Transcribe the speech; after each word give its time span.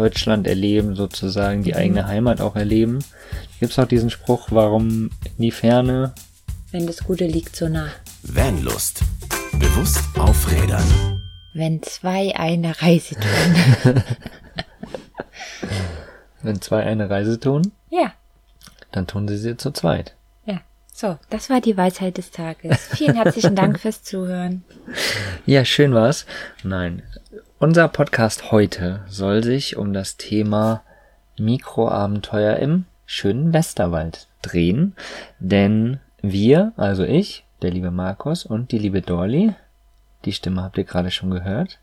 Deutschland 0.00 0.46
erleben, 0.46 0.96
sozusagen 0.96 1.62
die 1.62 1.76
eigene 1.76 2.06
Heimat 2.06 2.40
auch 2.40 2.56
erleben. 2.56 3.00
Gibt 3.58 3.72
es 3.72 3.78
auch 3.78 3.86
diesen 3.86 4.08
Spruch, 4.08 4.48
warum 4.50 5.10
in 5.24 5.42
die 5.42 5.50
Ferne? 5.50 6.14
Wenn 6.72 6.86
das 6.86 7.04
Gute 7.04 7.26
liegt 7.26 7.54
so 7.54 7.68
nah. 7.68 7.88
Vanlust. 8.22 9.02
Bewusst 9.58 10.02
aufrädern. 10.18 11.20
Wenn 11.52 11.82
zwei 11.82 12.34
eine 12.34 12.80
Reise 12.80 13.16
tun. 13.16 14.02
Wenn 16.42 16.62
zwei 16.62 16.84
eine 16.84 17.10
Reise 17.10 17.38
tun, 17.38 17.72
ja, 17.90 18.14
dann 18.92 19.06
tun 19.06 19.28
sie 19.28 19.36
sie 19.36 19.58
zu 19.58 19.70
zweit. 19.70 20.14
ja. 20.46 20.62
So, 20.94 21.18
das 21.28 21.50
war 21.50 21.60
die 21.60 21.76
Weisheit 21.76 22.16
des 22.16 22.30
Tages. 22.30 22.78
Vielen 22.94 23.16
herzlichen 23.16 23.54
Dank 23.54 23.78
fürs 23.78 24.02
Zuhören. 24.02 24.64
Ja, 25.44 25.66
schön 25.66 25.92
war's. 25.92 26.24
Nein. 26.62 27.02
Unser 27.62 27.88
Podcast 27.88 28.52
heute 28.52 29.00
soll 29.06 29.44
sich 29.44 29.76
um 29.76 29.92
das 29.92 30.16
Thema 30.16 30.82
Mikroabenteuer 31.36 32.56
im 32.56 32.86
schönen 33.04 33.52
Westerwald 33.52 34.28
drehen. 34.40 34.96
Denn 35.40 36.00
wir, 36.22 36.72
also 36.78 37.04
ich, 37.04 37.44
der 37.60 37.70
liebe 37.70 37.90
Markus 37.90 38.46
und 38.46 38.72
die 38.72 38.78
liebe 38.78 39.02
Dorli, 39.02 39.52
die 40.24 40.32
Stimme 40.32 40.62
habt 40.62 40.78
ihr 40.78 40.84
gerade 40.84 41.10
schon 41.10 41.30
gehört. 41.30 41.78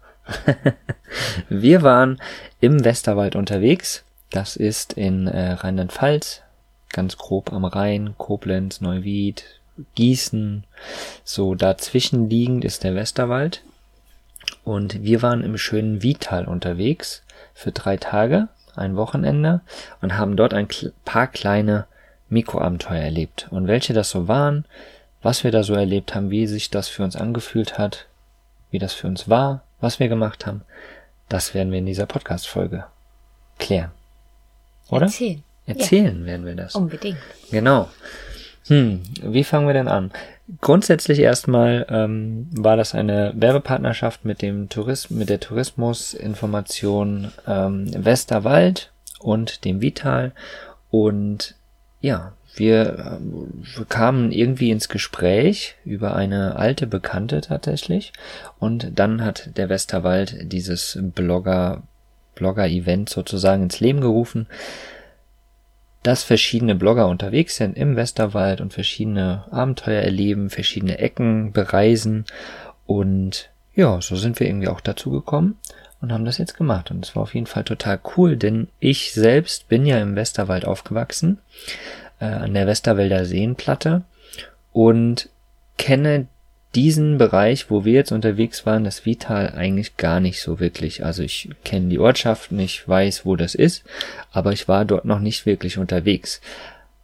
wir 1.48 1.84
waren 1.84 2.20
im 2.60 2.84
Westerwald 2.84 3.36
unterwegs. 3.36 4.04
Das 4.32 4.56
ist 4.56 4.94
in 4.94 5.28
äh, 5.28 5.52
Rheinland-Pfalz, 5.52 6.42
ganz 6.92 7.20
grob 7.20 7.54
am 7.54 7.66
Rhein, 7.66 8.16
Koblenz, 8.18 8.82
Neuwied, 8.82 9.44
Gießen. 9.94 10.64
So 11.24 11.54
dazwischen 11.54 12.32
liegend 12.32 12.66
ist 12.66 12.84
der 12.84 12.96
Westerwald. 12.96 13.62
Und 14.64 15.04
wir 15.04 15.22
waren 15.22 15.44
im 15.44 15.58
schönen 15.58 16.04
Vital 16.04 16.46
unterwegs 16.46 17.24
für 17.54 17.72
drei 17.72 17.98
Tage, 17.98 18.50
ein 18.76 18.96
Wochenende 18.96 19.62
und 20.02 20.18
haben 20.18 20.36
dort 20.36 20.54
ein 20.54 20.68
paar 21.06 21.28
kleine 21.28 21.88
Mikroabenteuer 22.30 23.02
erlebt. 23.02 23.48
Und 23.50 23.68
welche 23.68 23.94
das 23.94 24.10
so 24.10 24.28
waren, 24.28 24.66
was 25.22 25.44
wir 25.44 25.52
da 25.52 25.64
so 25.64 25.74
erlebt 25.74 26.16
haben, 26.16 26.30
wie 26.30 26.48
sich 26.48 26.70
das 26.70 26.88
für 26.88 27.04
uns 27.04 27.16
angefühlt 27.16 27.78
hat, 27.78 28.06
wie 28.70 28.80
das 28.80 28.94
für 28.94 29.08
uns 29.08 29.30
war, 29.30 29.64
was 29.80 30.00
wir 30.00 30.10
gemacht 30.10 30.46
haben, 30.46 30.62
das 31.30 31.54
werden 31.54 31.72
wir 31.72 31.80
in 31.80 31.86
dieser 31.86 32.06
Podcast-Folge 32.06 32.86
klären. 33.60 33.92
Oder? 34.90 35.06
Erzählen. 35.06 35.44
Erzählen 35.66 36.26
werden 36.26 36.46
wir 36.46 36.56
das. 36.56 36.74
Ja, 36.74 36.80
unbedingt. 36.80 37.18
Genau. 37.52 37.90
Hm, 38.68 39.02
wie 39.22 39.44
fangen 39.44 39.68
wir 39.68 39.74
denn 39.74 39.88
an? 39.88 40.12
Grundsätzlich 40.62 41.20
erstmal 41.20 41.86
ähm, 41.90 42.48
war 42.52 42.78
das 42.78 42.96
eine 42.96 43.34
Werbepartnerschaft 43.36 44.24
mit 44.24 44.42
dem 44.42 44.70
Tourism, 44.70 45.18
mit 45.18 45.30
der 45.30 45.42
Tourismusinformation 45.42 47.34
ähm, 47.46 47.92
Westerwald 47.94 48.92
und 49.20 49.66
dem 49.66 49.82
Vital. 49.82 50.32
Und 50.90 51.56
ja, 52.00 52.32
wir, 52.56 53.20
ähm, 53.20 53.64
wir 53.76 53.86
kamen 53.86 54.32
irgendwie 54.32 54.72
ins 54.72 54.88
Gespräch 54.88 55.76
über 55.84 56.16
eine 56.16 56.56
alte 56.56 56.88
Bekannte 56.88 57.42
tatsächlich. 57.42 58.14
Und 58.58 58.92
dann 58.96 59.26
hat 59.26 59.50
der 59.58 59.68
Westerwald 59.68 60.52
dieses 60.52 60.98
Blogger 61.02 61.84
Blogger-Event 62.36 63.10
sozusagen 63.10 63.64
ins 63.64 63.80
Leben 63.80 64.00
gerufen 64.00 64.48
dass 66.08 66.24
verschiedene 66.24 66.74
Blogger 66.74 67.10
unterwegs 67.10 67.58
sind 67.58 67.76
im 67.76 67.98
Westerwald 67.98 68.62
und 68.62 68.72
verschiedene 68.72 69.44
Abenteuer 69.52 70.02
erleben, 70.02 70.50
verschiedene 70.50 71.00
Ecken 71.00 71.52
bereisen. 71.52 72.24
Und 72.86 73.50
ja, 73.76 74.00
so 74.00 74.16
sind 74.16 74.40
wir 74.40 74.48
irgendwie 74.48 74.70
auch 74.70 74.80
dazu 74.80 75.12
gekommen 75.12 75.58
und 76.00 76.14
haben 76.14 76.24
das 76.24 76.38
jetzt 76.38 76.56
gemacht. 76.56 76.92
Und 76.92 77.04
es 77.04 77.14
war 77.18 77.24
auf 77.24 77.36
jeden 77.36 77.46
Fall 77.46 77.66
total 77.66 78.00
cool, 78.16 78.38
denn 78.38 78.70
ich 78.80 79.12
selbst 79.12 79.68
bin 79.68 79.86
ja 79.86 80.00
im 80.00 80.16
Westerwald 80.16 80.64
aufgewachsen, 80.64 81.40
äh, 82.22 82.26
an 82.28 82.54
der 82.54 82.68
Westerwälder 82.68 83.26
Seenplatte 83.26 84.04
und 84.72 85.28
kenne 85.78 86.28
diesen 86.76 87.18
Bereich, 87.18 87.72
wo 87.72 87.86
wir 87.86 87.94
jetzt 87.94 88.12
unterwegs 88.12 88.66
waren, 88.66 88.84
das 88.84 89.06
Vital, 89.06 89.54
eigentlich 89.56 89.98
gar 89.98 90.20
nicht 90.20 90.42
so 90.42 90.60
wirklich. 90.60 91.04
Also 91.04 91.24
ich 91.24 91.50
kenne 91.64 91.90
die 91.90 92.00
Ortschaften, 92.00 92.60
ich 92.60 92.88
weiß, 92.88 93.26
wo 93.26 93.36
das 93.36 93.56
ist, 93.56 93.84
aber 94.32 94.52
ich 94.52 94.68
war 94.68 94.86
dort 94.86 95.06
noch 95.06 95.20
nicht 95.20 95.46
wirklich 95.46 95.78
unterwegs. 95.78 96.42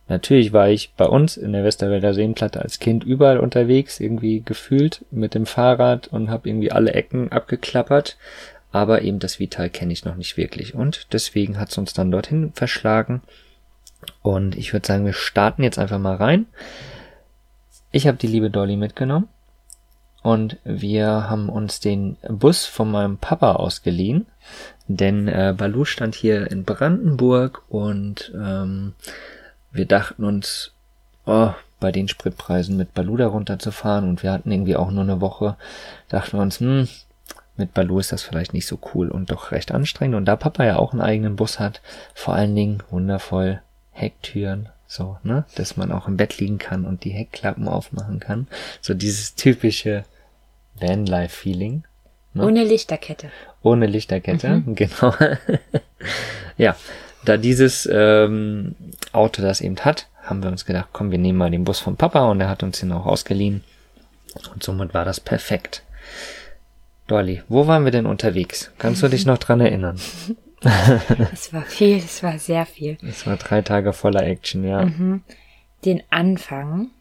Natürlich 0.10 0.52
war 0.52 0.70
ich 0.70 0.94
bei 0.96 1.06
uns 1.06 1.38
in 1.38 1.54
der 1.54 1.64
Westerwälder 1.64 2.14
Seenplatte 2.14 2.62
als 2.62 2.80
Kind 2.80 3.04
überall 3.06 3.40
unterwegs, 3.40 4.00
irgendwie 4.00 4.42
gefühlt 4.42 5.06
mit 5.12 5.34
dem 5.34 5.46
Fahrrad 5.46 6.08
und 6.10 6.30
habe 6.30 6.50
irgendwie 6.50 6.72
alle 6.72 6.94
Ecken 6.94 7.32
abgeklappert, 7.32 8.18
aber 8.72 9.02
eben 9.02 9.20
das 9.20 9.40
Vital 9.40 9.70
kenne 9.70 9.94
ich 9.94 10.04
noch 10.04 10.16
nicht 10.16 10.36
wirklich 10.36 10.76
und 10.76 11.08
deswegen 11.14 11.58
hat 11.58 11.72
es 11.72 11.78
uns 11.78 11.94
dann 11.94 12.12
dorthin 12.12 12.52
verschlagen 12.54 13.22
und 14.22 14.58
ich 14.58 14.74
würde 14.74 14.86
sagen, 14.86 15.06
wir 15.06 15.14
starten 15.14 15.64
jetzt 15.64 15.80
einfach 15.80 16.00
mal 16.00 16.16
rein. 16.16 16.48
Ich 17.92 18.06
habe 18.06 18.18
die 18.18 18.28
liebe 18.28 18.50
Dolly 18.50 18.76
mitgenommen 18.76 19.30
und 20.24 20.58
wir 20.64 21.30
haben 21.30 21.50
uns 21.50 21.80
den 21.80 22.18
Bus 22.28 22.66
von 22.66 22.90
meinem 22.90 23.18
Papa 23.18 23.54
ausgeliehen, 23.54 24.26
denn 24.88 25.28
äh, 25.28 25.54
Balu 25.56 25.86
stand 25.86 26.16
hier 26.16 26.50
in 26.50 26.64
Brandenburg 26.64 27.64
und 27.70 28.32
ähm, 28.36 28.94
wir 29.72 29.86
dachten 29.86 30.24
uns, 30.24 30.72
oh, 31.26 31.52
bei 31.80 31.92
den 31.92 32.08
Spritpreisen 32.08 32.78
mit 32.78 32.94
Balu 32.94 33.18
da 33.18 33.28
runterzufahren 33.28 34.08
und 34.08 34.24
wir 34.24 34.32
hatten 34.32 34.52
irgendwie 34.52 34.78
auch 34.78 34.90
nur 34.90 35.04
eine 35.04 35.20
Woche, 35.20 35.58
dachten 36.08 36.38
wir 36.38 36.42
uns, 36.42 36.62
hm, 36.62 36.88
mit 37.58 37.74
Balu 37.74 38.00
ist 38.00 38.12
das 38.12 38.24
vielleicht 38.24 38.54
nicht 38.54 38.66
so 38.66 38.80
cool 38.94 39.10
und 39.10 39.30
doch 39.30 39.52
recht 39.52 39.72
anstrengend. 39.72 40.16
Und 40.16 40.26
da 40.26 40.36
Papa 40.36 40.64
ja 40.64 40.78
auch 40.78 40.94
einen 40.94 41.02
eigenen 41.02 41.36
Bus 41.36 41.60
hat, 41.60 41.82
vor 42.16 42.34
allen 42.34 42.56
Dingen 42.56 42.82
wundervoll 42.90 43.62
Hecktüren, 43.92 44.70
so, 44.88 45.18
ne, 45.24 45.46
dass 45.56 45.78
man 45.78 45.92
auch 45.92 46.08
im 46.08 46.18
Bett 46.18 46.40
liegen 46.40 46.58
kann 46.58 46.86
und 46.86 47.04
die 47.04 47.12
Heckklappen 47.12 47.68
aufmachen 47.68 48.20
kann. 48.20 48.48
So 48.82 48.94
dieses 48.94 49.36
typische 49.36 50.04
Vanlife-Feeling. 50.84 51.84
Ne? 52.34 52.46
Ohne 52.46 52.64
Lichterkette. 52.64 53.32
Ohne 53.62 53.86
Lichterkette, 53.86 54.64
genau. 54.68 55.14
ja, 56.58 56.76
da 57.26 57.38
dieses 57.38 57.88
ähm, 57.92 58.76
Auto 59.14 59.42
das 59.42 59.62
eben 59.62 59.78
hat, 59.80 60.08
haben 60.24 60.44
wir 60.44 60.50
uns 60.50 60.66
gedacht, 60.66 60.90
komm, 60.92 61.12
wir 61.12 61.18
nehmen 61.18 61.38
mal 61.38 61.52
den 61.52 61.64
Bus 61.64 61.80
vom 61.80 61.96
Papa 61.96 62.30
und 62.30 62.42
er 62.42 62.50
hat 62.50 62.64
uns 62.64 62.80
den 62.80 62.92
auch 62.92 63.06
ausgeliehen. 63.06 63.64
Und 64.54 64.64
somit 64.64 64.94
war 64.94 65.06
das 65.06 65.20
perfekt. 65.20 65.84
Dolly, 67.08 67.44
wo 67.50 67.68
waren 67.68 67.86
wir 67.86 67.92
denn 67.92 68.06
unterwegs? 68.06 68.72
Kannst 68.78 69.04
du 69.04 69.08
dich 69.08 69.26
noch 69.26 69.38
dran 69.38 69.62
erinnern? 69.62 70.00
Es 71.34 71.52
war 71.52 71.64
viel, 71.64 71.98
es 71.98 72.24
war 72.24 72.40
sehr 72.40 72.66
viel. 72.66 72.98
Es 73.06 73.28
war 73.28 73.36
drei 73.36 73.62
Tage 73.62 73.92
voller 73.92 74.24
Action, 74.24 74.64
ja. 74.64 74.90
Den 75.84 76.04
Anfang 76.10 76.92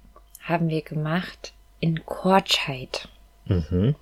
haben 0.41 0.69
wir 0.69 0.83
gemacht 0.83 1.53
in 1.79 2.05
Kortscheid. 2.05 3.09
Mhm. 3.53 3.95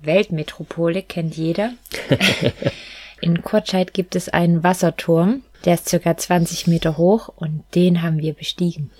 Weltmetropole 0.00 1.02
kennt 1.02 1.36
jeder. 1.36 1.72
In 3.20 3.42
Kortscheid 3.42 3.92
gibt 3.92 4.14
es 4.14 4.28
einen 4.28 4.62
Wasserturm, 4.62 5.42
der 5.64 5.74
ist 5.74 5.88
circa 5.88 6.16
20 6.16 6.68
Meter 6.68 6.96
hoch 6.96 7.28
und 7.34 7.64
den 7.74 8.02
haben 8.02 8.18
wir 8.18 8.32
bestiegen. 8.32 8.90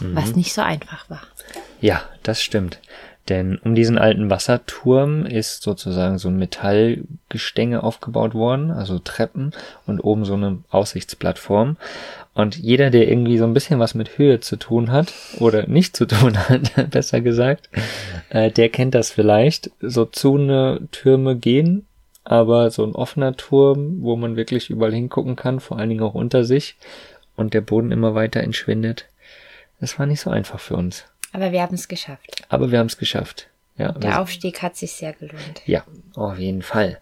Was 0.00 0.36
nicht 0.36 0.54
so 0.54 0.62
einfach 0.62 1.10
war. 1.10 1.22
Ja, 1.80 2.02
das 2.22 2.40
stimmt. 2.40 2.80
Denn 3.28 3.58
um 3.58 3.74
diesen 3.74 3.98
alten 3.98 4.30
Wasserturm 4.30 5.26
ist 5.26 5.62
sozusagen 5.62 6.18
so 6.18 6.28
ein 6.28 6.38
Metallgestänge 6.38 7.82
aufgebaut 7.82 8.34
worden, 8.34 8.70
also 8.70 8.98
Treppen 8.98 9.52
und 9.86 10.00
oben 10.00 10.24
so 10.24 10.34
eine 10.34 10.62
Aussichtsplattform. 10.70 11.76
Und 12.38 12.56
jeder, 12.56 12.90
der 12.90 13.08
irgendwie 13.08 13.36
so 13.36 13.42
ein 13.42 13.52
bisschen 13.52 13.80
was 13.80 13.96
mit 13.96 14.16
Höhe 14.16 14.38
zu 14.38 14.54
tun 14.54 14.92
hat 14.92 15.12
oder 15.40 15.66
nicht 15.66 15.96
zu 15.96 16.06
tun 16.06 16.38
hat, 16.38 16.70
besser 16.92 17.20
gesagt, 17.20 17.68
äh, 18.30 18.52
der 18.52 18.68
kennt 18.68 18.94
das 18.94 19.10
vielleicht. 19.10 19.72
So 19.80 20.04
zu 20.04 20.36
eine 20.36 20.86
Türme 20.92 21.34
gehen, 21.34 21.84
aber 22.22 22.70
so 22.70 22.84
ein 22.84 22.94
offener 22.94 23.36
Turm, 23.36 24.02
wo 24.02 24.14
man 24.14 24.36
wirklich 24.36 24.70
überall 24.70 24.94
hingucken 24.94 25.34
kann, 25.34 25.58
vor 25.58 25.80
allen 25.80 25.88
Dingen 25.88 26.04
auch 26.04 26.14
unter 26.14 26.44
sich 26.44 26.76
und 27.34 27.54
der 27.54 27.60
Boden 27.60 27.90
immer 27.90 28.14
weiter 28.14 28.40
entschwindet. 28.40 29.06
Das 29.80 29.98
war 29.98 30.06
nicht 30.06 30.20
so 30.20 30.30
einfach 30.30 30.60
für 30.60 30.76
uns. 30.76 31.06
Aber 31.32 31.50
wir 31.50 31.60
haben 31.60 31.74
es 31.74 31.88
geschafft. 31.88 32.44
Aber 32.48 32.70
wir 32.70 32.78
haben 32.78 32.86
es 32.86 32.98
geschafft. 32.98 33.48
Ja, 33.76 33.90
Der 33.90 34.20
Aufstieg 34.20 34.62
hat 34.62 34.76
sich 34.76 34.92
sehr 34.92 35.12
gelohnt. 35.12 35.62
ja, 35.66 35.82
auf 36.14 36.38
jeden 36.38 36.62
Fall. 36.62 36.98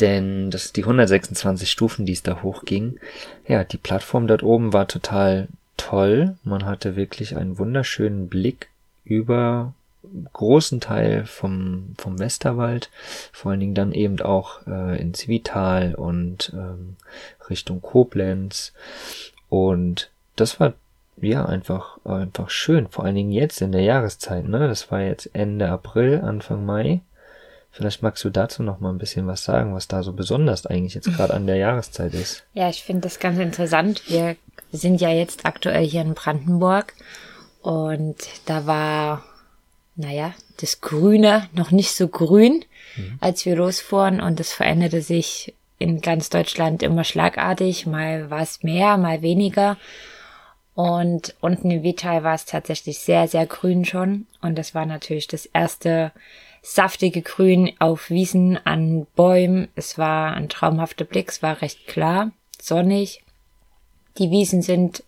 Denn 0.00 0.50
das 0.50 0.72
die 0.72 0.82
126 0.82 1.70
Stufen, 1.70 2.06
die 2.06 2.12
es 2.12 2.22
da 2.22 2.42
hochging. 2.42 2.98
Ja, 3.46 3.64
die 3.64 3.76
Plattform 3.76 4.26
dort 4.26 4.42
oben 4.42 4.72
war 4.72 4.88
total 4.88 5.48
toll. 5.76 6.36
Man 6.42 6.64
hatte 6.64 6.96
wirklich 6.96 7.36
einen 7.36 7.58
wunderschönen 7.58 8.28
Blick 8.28 8.68
über 9.04 9.72
großen 10.32 10.80
Teil 10.80 11.26
vom, 11.26 11.94
vom 11.98 12.18
Westerwald, 12.18 12.90
vor 13.32 13.50
allen 13.50 13.60
Dingen 13.60 13.74
dann 13.74 13.92
eben 13.92 14.20
auch 14.20 14.66
äh, 14.66 15.00
ins 15.00 15.28
Vital 15.28 15.94
und 15.94 16.52
ähm, 16.54 16.96
Richtung 17.48 17.80
Koblenz. 17.80 18.72
Und 19.48 20.10
das 20.36 20.60
war 20.60 20.74
ja 21.20 21.44
einfach, 21.46 21.98
einfach 22.04 22.50
schön, 22.50 22.88
vor 22.88 23.04
allen 23.04 23.14
Dingen 23.14 23.32
jetzt 23.32 23.60
in 23.62 23.72
der 23.72 23.82
Jahreszeit, 23.82 24.46
ne? 24.48 24.66
Das 24.68 24.90
war 24.90 25.00
jetzt 25.00 25.30
Ende 25.32 25.68
April, 25.68 26.20
Anfang 26.20 26.66
Mai. 26.66 27.00
Vielleicht 27.74 28.02
magst 28.04 28.22
du 28.22 28.30
dazu 28.30 28.62
noch 28.62 28.78
mal 28.78 28.90
ein 28.90 28.98
bisschen 28.98 29.26
was 29.26 29.42
sagen, 29.42 29.74
was 29.74 29.88
da 29.88 30.04
so 30.04 30.12
besonders 30.12 30.64
eigentlich 30.64 30.94
jetzt 30.94 31.12
gerade 31.12 31.34
an 31.34 31.48
der 31.48 31.56
Jahreszeit 31.56 32.14
ist. 32.14 32.44
Ja, 32.54 32.68
ich 32.68 32.84
finde 32.84 33.02
das 33.02 33.18
ganz 33.18 33.36
interessant. 33.40 34.08
Wir 34.08 34.36
sind 34.70 35.00
ja 35.00 35.10
jetzt 35.10 35.44
aktuell 35.44 35.84
hier 35.84 36.02
in 36.02 36.14
Brandenburg 36.14 36.94
und 37.62 38.16
da 38.46 38.66
war, 38.66 39.24
naja, 39.96 40.34
das 40.60 40.82
Grüne 40.82 41.48
noch 41.52 41.72
nicht 41.72 41.90
so 41.96 42.06
grün, 42.06 42.64
mhm. 42.94 43.18
als 43.20 43.44
wir 43.44 43.56
losfuhren 43.56 44.20
und 44.20 44.38
das 44.38 44.52
veränderte 44.52 45.02
sich 45.02 45.52
in 45.80 46.00
ganz 46.00 46.30
Deutschland 46.30 46.84
immer 46.84 47.02
schlagartig. 47.02 47.86
Mal 47.86 48.30
war 48.30 48.42
es 48.42 48.62
mehr, 48.62 48.96
mal 48.98 49.20
weniger. 49.20 49.78
Und 50.76 51.34
unten 51.40 51.72
im 51.72 51.82
Vital 51.82 52.22
war 52.22 52.36
es 52.36 52.44
tatsächlich 52.44 53.00
sehr, 53.00 53.26
sehr 53.26 53.46
grün 53.46 53.84
schon. 53.84 54.28
Und 54.40 54.56
das 54.56 54.76
war 54.76 54.86
natürlich 54.86 55.26
das 55.26 55.46
erste 55.46 56.12
saftige 56.64 57.20
Grün 57.20 57.72
auf 57.78 58.08
Wiesen 58.08 58.58
an 58.64 59.06
Bäumen. 59.14 59.68
Es 59.76 59.98
war 59.98 60.32
ein 60.32 60.48
traumhafter 60.48 61.04
Blick, 61.04 61.28
es 61.28 61.42
war 61.42 61.60
recht 61.60 61.86
klar, 61.86 62.32
sonnig. 62.60 63.22
Die 64.18 64.30
Wiesen 64.30 64.62
sind 64.62 65.04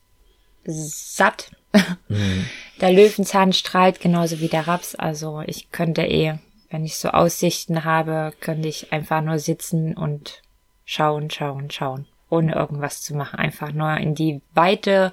satt. 0.64 1.50
Mhm. 2.08 2.46
Der 2.80 2.90
Löwenzahn 2.90 3.52
strahlt 3.52 4.00
genauso 4.00 4.40
wie 4.40 4.48
der 4.48 4.66
Raps. 4.66 4.94
Also 4.94 5.42
ich 5.44 5.70
könnte 5.72 6.02
eh, 6.06 6.38
wenn 6.70 6.86
ich 6.86 6.96
so 6.96 7.10
Aussichten 7.10 7.84
habe, 7.84 8.32
könnte 8.40 8.68
ich 8.68 8.92
einfach 8.92 9.20
nur 9.20 9.38
sitzen 9.38 9.94
und 9.94 10.40
schauen, 10.86 11.28
schauen, 11.30 11.70
schauen. 11.70 12.06
Ohne 12.30 12.54
irgendwas 12.54 13.02
zu 13.02 13.14
machen. 13.14 13.38
Einfach 13.38 13.72
nur 13.72 13.94
in 13.98 14.14
die 14.14 14.40
Weite 14.54 15.12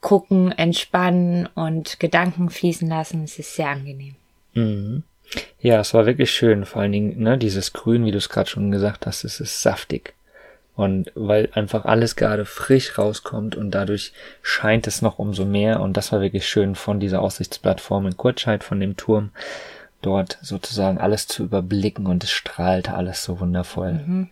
gucken, 0.00 0.50
entspannen 0.50 1.46
und 1.54 2.00
Gedanken 2.00 2.48
fließen 2.48 2.88
lassen. 2.88 3.24
Es 3.24 3.38
ist 3.38 3.54
sehr 3.54 3.68
angenehm. 3.68 4.14
Mhm. 4.54 5.02
Ja, 5.60 5.80
es 5.80 5.94
war 5.94 6.06
wirklich 6.06 6.30
schön. 6.30 6.64
Vor 6.64 6.82
allen 6.82 6.92
Dingen, 6.92 7.20
ne, 7.20 7.38
dieses 7.38 7.72
Grün, 7.72 8.04
wie 8.04 8.12
du 8.12 8.18
es 8.18 8.28
gerade 8.28 8.48
schon 8.48 8.70
gesagt 8.70 9.06
hast, 9.06 9.24
es 9.24 9.40
ist 9.40 9.62
saftig. 9.62 10.14
Und 10.74 11.10
weil 11.14 11.48
einfach 11.52 11.86
alles 11.86 12.16
gerade 12.16 12.44
frisch 12.44 12.98
rauskommt 12.98 13.56
und 13.56 13.70
dadurch 13.70 14.12
scheint 14.42 14.86
es 14.86 15.00
noch 15.00 15.18
umso 15.18 15.46
mehr. 15.46 15.80
Und 15.80 15.96
das 15.96 16.12
war 16.12 16.20
wirklich 16.20 16.46
schön 16.46 16.74
von 16.74 17.00
dieser 17.00 17.22
Aussichtsplattform 17.22 18.06
in 18.06 18.16
Kurzscheid, 18.16 18.62
von 18.62 18.78
dem 18.78 18.96
Turm, 18.96 19.30
dort 20.02 20.38
sozusagen 20.42 20.98
alles 20.98 21.26
zu 21.26 21.44
überblicken 21.44 22.06
und 22.06 22.22
es 22.22 22.30
strahlte 22.30 22.94
alles 22.94 23.24
so 23.24 23.40
wundervoll. 23.40 23.94
Mhm. 23.94 24.30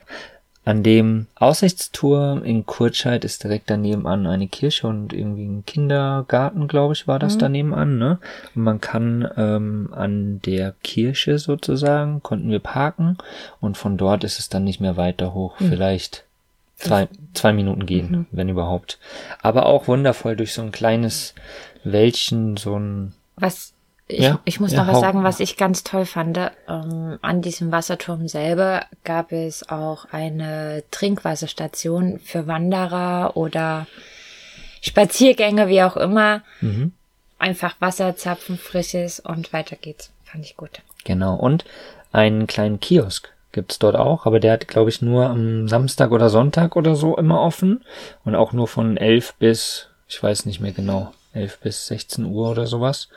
An 0.65 0.83
dem 0.83 1.27
Aussichtsturm 1.35 2.43
in 2.43 2.65
Kurtscheid 2.65 3.25
ist 3.25 3.45
direkt 3.45 3.69
daneben 3.69 4.07
an 4.07 4.27
eine 4.27 4.49
Kirche 4.49 4.87
und 4.87 5.13
irgendwie 5.13 5.45
ein 5.45 5.67
Kindergarten, 5.67 6.69
glaube 6.69 6.95
ich, 6.95 7.07
war 7.07 7.19
das 7.19 7.35
mhm. 7.35 7.41
daneben 7.41 7.75
an, 7.75 7.99
ne? 7.99 8.19
Und 8.55 8.63
man 8.63 8.81
kann 8.81 9.29
ähm, 9.37 9.91
an 9.93 10.41
der 10.43 10.75
Kirche 10.83 11.39
sozusagen, 11.39 12.23
konnten 12.23 12.49
wir 12.49 12.61
parken 12.61 13.19
und 13.61 13.77
von 13.77 13.99
dort 13.99 14.25
ist 14.25 14.39
es 14.39 14.49
dann 14.49 14.65
nicht 14.65 14.81
mehr 14.81 14.97
weiter 14.97 15.35
hoch. 15.35 15.61
Mhm. 15.61 15.69
Vielleicht 15.69 16.25
zwei, 16.77 17.09
zwei 17.35 17.53
Minuten 17.53 17.85
gehen, 17.85 18.11
mhm. 18.11 18.27
wenn 18.31 18.49
überhaupt. 18.49 18.99
Aber 19.43 19.67
auch 19.67 19.87
wundervoll 19.87 20.35
durch 20.35 20.55
so 20.55 20.63
ein 20.63 20.73
kleines 20.73 21.35
Wäldchen, 21.85 22.57
so 22.57 22.79
ein. 22.79 23.13
Was 23.37 23.74
ich, 24.07 24.21
ja, 24.21 24.41
ich 24.45 24.61
muss 24.61 24.73
ja, 24.73 24.85
noch 24.85 24.93
was 24.93 25.01
sagen, 25.01 25.25
was 25.25 25.41
ich 25.41 25.57
ganz 25.57 25.83
toll 25.83 26.05
fand. 26.05 26.39
Ähm, 26.69 27.19
an 27.23 27.41
diesem 27.41 27.73
Wasserturm 27.73 28.29
selber 28.29 28.85
gab 29.03 29.33
es 29.33 29.69
auch 29.69 30.07
eine 30.11 30.85
Trinkwasserstation 30.91 32.19
für 32.19 32.47
Wanderer 32.47 33.37
oder 33.37 33.87
Spaziergänger, 34.83 35.69
wie 35.69 35.83
auch 35.83 35.97
immer. 35.97 36.43
Mhm. 36.61 36.93
Einfach 37.39 37.77
Wasser 37.81 38.17
zapfen, 38.17 38.59
frisches 38.59 39.21
und 39.21 39.53
weiter 39.53 39.77
geht's. 39.77 40.13
Fand 40.25 40.45
ich 40.45 40.57
gut. 40.57 40.83
Genau. 41.05 41.35
Und 41.37 41.65
einen 42.13 42.47
kleinen 42.47 42.81
Kiosk 42.81 43.33
gibt's 43.53 43.79
dort 43.79 43.97
auch, 43.97 44.27
aber 44.27 44.41
der 44.41 44.53
hat, 44.53 44.69
glaube 44.69 44.91
ich, 44.91 45.01
nur 45.01 45.27
am 45.31 45.69
Samstag 45.69 46.11
oder 46.11 46.29
Sonntag 46.29 46.77
oder 46.77 46.95
so 46.95 47.17
immer 47.17 47.41
offen 47.41 47.85
und 48.25 48.35
auch 48.35 48.53
nur 48.53 48.69
von 48.69 48.97
11 48.97 49.35
bis, 49.39 49.89
ich 50.09 50.23
weiß 50.23 50.45
nicht 50.45 50.61
mehr 50.61 50.73
genau, 50.73 51.13
11 51.33 51.61
bis 51.61 51.87
16 51.87 52.27
Uhr 52.27 52.51
oder 52.51 52.67
sowas. 52.67 53.09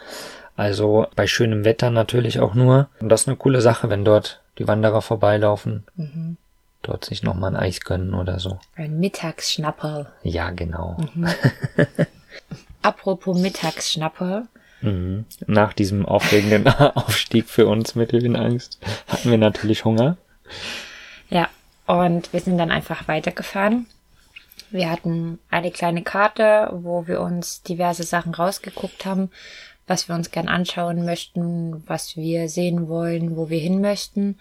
Also 0.57 1.05
bei 1.15 1.27
schönem 1.27 1.63
Wetter 1.63 1.91
natürlich 1.91 2.39
auch 2.39 2.55
nur. 2.55 2.89
Und 2.99 3.09
das 3.09 3.21
ist 3.21 3.27
eine 3.27 3.37
coole 3.37 3.61
Sache, 3.61 3.89
wenn 3.89 4.03
dort 4.03 4.41
die 4.57 4.67
Wanderer 4.67 5.03
vorbeilaufen. 5.03 5.85
Mhm. 5.95 6.37
Dort 6.81 7.05
sich 7.05 7.21
nochmal 7.21 7.55
ein 7.55 7.61
Eis 7.61 7.81
gönnen 7.81 8.15
oder 8.15 8.39
so. 8.39 8.59
Ein 8.75 8.99
Mittagsschnapperl. 8.99 10.11
Ja, 10.23 10.49
genau. 10.49 10.97
Mhm. 11.13 11.27
Apropos 12.81 13.37
Mittagsschnapperl. 13.39 14.47
Mhm. 14.81 15.25
Nach 15.45 15.73
diesem 15.73 16.07
aufregenden 16.07 16.67
Aufstieg 16.95 17.47
für 17.49 17.67
uns 17.67 17.93
mit 17.93 18.11
Höhenangst 18.11 18.79
hatten 19.07 19.29
wir 19.29 19.37
natürlich 19.37 19.85
Hunger. 19.85 20.17
Ja, 21.29 21.49
und 21.85 22.33
wir 22.33 22.39
sind 22.39 22.57
dann 22.57 22.71
einfach 22.71 23.07
weitergefahren. 23.07 23.85
Wir 24.71 24.89
hatten 24.89 25.39
eine 25.51 25.69
kleine 25.71 26.01
Karte, 26.01 26.69
wo 26.73 27.05
wir 27.05 27.21
uns 27.21 27.61
diverse 27.61 28.03
Sachen 28.03 28.33
rausgeguckt 28.33 29.05
haben 29.05 29.29
was 29.87 30.09
wir 30.09 30.15
uns 30.15 30.31
gern 30.31 30.47
anschauen 30.47 31.05
möchten, 31.05 31.83
was 31.87 32.15
wir 32.15 32.49
sehen 32.49 32.87
wollen, 32.87 33.35
wo 33.37 33.49
wir 33.49 33.59
hin 33.59 33.81
möchten. 33.81 34.37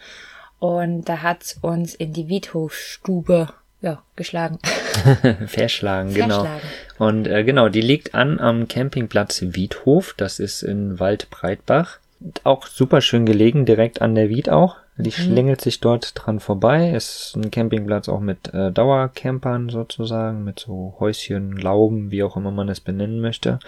Und 0.58 1.04
da 1.08 1.22
hat's 1.22 1.58
uns 1.62 1.94
in 1.94 2.12
die 2.12 2.28
Wiethofstube 2.28 3.48
ja, 3.80 4.02
geschlagen. 4.16 4.58
Verschlagen, 5.46 6.12
genau. 6.12 6.40
Verschlagen. 6.40 6.66
Und 6.98 7.28
äh, 7.28 7.44
genau, 7.44 7.68
die 7.68 7.82
liegt 7.82 8.14
an 8.14 8.40
am 8.40 8.68
Campingplatz 8.68 9.42
Wiedhof. 9.42 10.14
Das 10.16 10.40
ist 10.40 10.62
in 10.62 10.98
Waldbreitbach. 10.98 11.98
Auch 12.44 12.66
super 12.66 13.00
schön 13.00 13.26
gelegen, 13.26 13.66
direkt 13.66 14.00
an 14.00 14.14
der 14.14 14.28
Wied 14.28 14.48
auch. 14.48 14.76
Die 14.98 15.10
mhm. 15.10 15.12
schlängelt 15.12 15.60
sich 15.60 15.80
dort 15.80 16.12
dran 16.14 16.40
vorbei. 16.40 16.90
Ist 16.90 17.34
ein 17.36 17.50
Campingplatz 17.50 18.08
auch 18.08 18.20
mit 18.20 18.52
äh, 18.54 18.72
Dauercampern 18.72 19.68
sozusagen, 19.68 20.42
mit 20.42 20.58
so 20.58 20.96
Häuschen, 20.98 21.52
Lauben, 21.52 22.10
wie 22.10 22.22
auch 22.22 22.36
immer 22.36 22.50
man 22.50 22.70
es 22.70 22.80
benennen 22.80 23.20
möchte. 23.20 23.58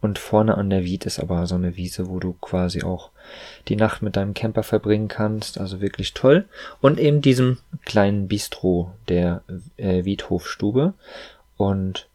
Und 0.00 0.18
vorne 0.18 0.56
an 0.56 0.70
der 0.70 0.84
Wied 0.84 1.06
ist 1.06 1.18
aber 1.18 1.46
so 1.46 1.56
eine 1.56 1.76
Wiese, 1.76 2.08
wo 2.08 2.20
du 2.20 2.34
quasi 2.34 2.84
auch 2.84 3.10
die 3.66 3.74
Nacht 3.74 4.00
mit 4.00 4.16
deinem 4.16 4.32
Camper 4.32 4.62
verbringen 4.62 5.08
kannst. 5.08 5.58
Also 5.58 5.80
wirklich 5.80 6.14
toll. 6.14 6.44
Und 6.80 7.00
eben 7.00 7.20
diesem 7.20 7.58
kleinen 7.84 8.28
Bistro 8.28 8.92
der 9.08 9.42
äh, 9.76 10.04
Wiedhofstube. 10.04 10.94
Und 11.56 12.06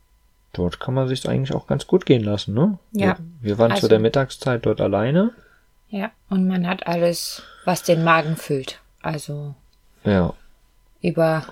dort 0.54 0.80
kann 0.80 0.94
man 0.94 1.10
sich 1.10 1.28
eigentlich 1.28 1.54
auch 1.54 1.68
ganz 1.68 1.86
gut 1.86 2.06
gehen 2.06 2.24
lassen, 2.24 2.54
ne? 2.54 2.78
Ja. 2.94 3.18
Wir, 3.42 3.50
wir 3.50 3.58
waren 3.58 3.72
also, 3.72 3.82
zu 3.82 3.88
der 3.90 4.00
Mittagszeit 4.00 4.66
dort 4.66 4.80
alleine. 4.80 5.32
Ja, 5.90 6.12
und 6.30 6.48
man 6.48 6.66
hat 6.66 6.88
alles, 6.88 7.44
was 7.66 7.84
den 7.84 8.04
Magen 8.04 8.38
füllt. 8.38 8.80
Also. 9.02 9.56
Ja. 10.06 10.34
Über 11.02 11.46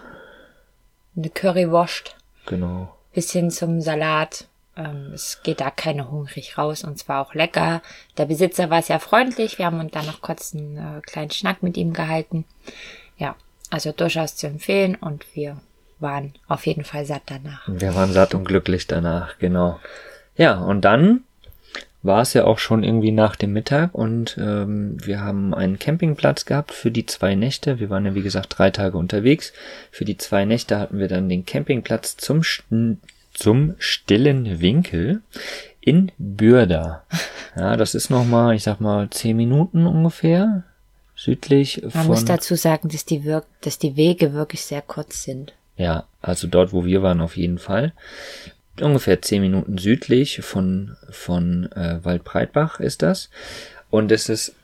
eine 1.15 1.29
Currywurst. 1.29 2.15
Genau. 2.45 2.95
Bis 3.13 3.31
hin 3.31 3.51
zum 3.51 3.81
Salat. 3.81 4.47
Ähm, 4.77 5.11
es 5.13 5.41
geht 5.43 5.61
da 5.61 5.69
keiner 5.69 6.11
hungrig 6.11 6.57
raus 6.57 6.83
und 6.83 6.97
zwar 6.97 7.21
auch 7.21 7.33
lecker. 7.33 7.81
Der 8.17 8.25
Besitzer 8.25 8.69
war 8.69 8.81
sehr 8.81 8.99
freundlich. 8.99 9.57
Wir 9.57 9.65
haben 9.65 9.79
uns 9.79 9.91
dann 9.91 10.05
noch 10.05 10.21
kurz 10.21 10.53
einen 10.53 10.77
äh, 10.77 11.01
kleinen 11.01 11.31
Schnack 11.31 11.63
mit 11.63 11.77
ihm 11.77 11.93
gehalten. 11.93 12.45
Ja, 13.17 13.35
also 13.69 13.91
durchaus 13.91 14.35
zu 14.35 14.47
empfehlen 14.47 14.95
und 14.95 15.25
wir 15.35 15.57
waren 15.99 16.33
auf 16.47 16.65
jeden 16.65 16.83
Fall 16.83 17.05
satt 17.05 17.23
danach. 17.27 17.67
Wir 17.67 17.93
waren 17.95 18.11
satt 18.11 18.33
und 18.33 18.45
glücklich 18.45 18.87
danach, 18.87 19.37
genau. 19.37 19.79
Ja, 20.35 20.57
und 20.59 20.81
dann 20.81 21.23
war 22.03 22.21
es 22.21 22.33
ja 22.33 22.45
auch 22.45 22.57
schon 22.57 22.83
irgendwie 22.83 23.11
nach 23.11 23.35
dem 23.35 23.53
Mittag 23.53 23.93
und 23.93 24.35
ähm, 24.39 24.97
wir 25.05 25.21
haben 25.21 25.53
einen 25.53 25.77
Campingplatz 25.77 26.45
gehabt 26.45 26.71
für 26.71 26.89
die 26.89 27.05
zwei 27.05 27.35
Nächte. 27.35 27.79
Wir 27.79 27.91
waren 27.91 28.05
ja 28.05 28.15
wie 28.15 28.23
gesagt 28.23 28.57
drei 28.57 28.71
Tage 28.71 28.97
unterwegs. 28.97 29.53
Für 29.91 30.05
die 30.05 30.17
zwei 30.17 30.45
Nächte 30.45 30.79
hatten 30.79 30.97
wir 30.97 31.07
dann 31.07 31.29
den 31.29 31.45
Campingplatz 31.45 32.17
zum 32.17 32.41
zum 33.33 33.75
stillen 33.79 34.61
Winkel 34.61 35.21
in 35.79 36.11
Bürda. 36.17 37.03
Ja, 37.55 37.75
das 37.75 37.95
ist 37.95 38.09
nochmal, 38.09 38.55
ich 38.55 38.63
sag 38.63 38.79
mal, 38.79 39.09
zehn 39.09 39.35
Minuten 39.35 39.85
ungefähr 39.85 40.63
südlich 41.15 41.81
Man 41.81 41.91
von. 41.91 41.99
Man 42.01 42.07
muss 42.07 42.25
dazu 42.25 42.55
sagen, 42.55 42.89
dass 42.89 43.05
die, 43.05 43.23
Wirk 43.23 43.45
dass 43.61 43.77
die 43.77 43.95
Wege 43.95 44.33
wirklich 44.33 44.61
sehr 44.61 44.81
kurz 44.81 45.23
sind. 45.23 45.53
Ja, 45.77 46.05
also 46.21 46.47
dort, 46.47 46.73
wo 46.73 46.85
wir 46.85 47.01
waren, 47.01 47.21
auf 47.21 47.37
jeden 47.37 47.57
Fall. 47.57 47.93
Ungefähr 48.79 49.21
zehn 49.21 49.41
Minuten 49.41 49.77
südlich 49.77 50.41
von, 50.41 50.95
von 51.09 51.71
äh, 51.73 51.99
Waldbreitbach 52.03 52.79
ist 52.79 53.01
das. 53.01 53.29
Und 53.89 54.11
es 54.11 54.29
ist 54.29 54.55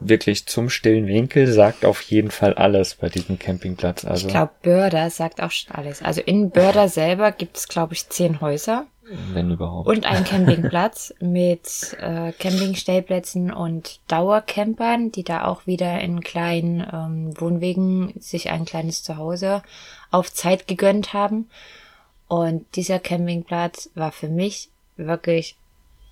wirklich 0.00 0.46
zum 0.46 0.70
stillen 0.70 1.06
Winkel 1.06 1.46
sagt 1.46 1.84
auf 1.84 2.02
jeden 2.02 2.30
Fall 2.30 2.54
alles 2.54 2.96
bei 2.96 3.08
diesem 3.08 3.38
Campingplatz. 3.38 4.04
Also 4.04 4.26
ich 4.26 4.32
glaube, 4.32 4.52
Börder 4.62 5.10
sagt 5.10 5.42
auch 5.42 5.50
schon 5.50 5.74
alles. 5.74 6.02
Also 6.02 6.20
in 6.20 6.50
Börder 6.50 6.88
selber 6.88 7.32
gibt 7.32 7.56
es, 7.56 7.68
glaube 7.68 7.94
ich, 7.94 8.08
zehn 8.08 8.40
Häuser. 8.40 8.86
Wenn 9.32 9.50
überhaupt. 9.50 9.86
Und 9.86 10.06
einen 10.06 10.24
Campingplatz 10.24 11.12
mit 11.20 11.94
äh, 12.00 12.32
Campingstellplätzen 12.32 13.52
und 13.52 14.00
Dauercampern, 14.08 15.12
die 15.12 15.24
da 15.24 15.44
auch 15.44 15.66
wieder 15.66 16.00
in 16.00 16.20
kleinen 16.20 16.80
ähm, 16.90 17.38
Wohnwegen 17.38 18.14
sich 18.18 18.50
ein 18.50 18.64
kleines 18.64 19.02
Zuhause 19.02 19.62
auf 20.10 20.32
Zeit 20.32 20.66
gegönnt 20.66 21.12
haben. 21.12 21.50
Und 22.28 22.64
dieser 22.76 22.98
Campingplatz 22.98 23.90
war 23.94 24.10
für 24.10 24.28
mich 24.28 24.70
wirklich 24.96 25.56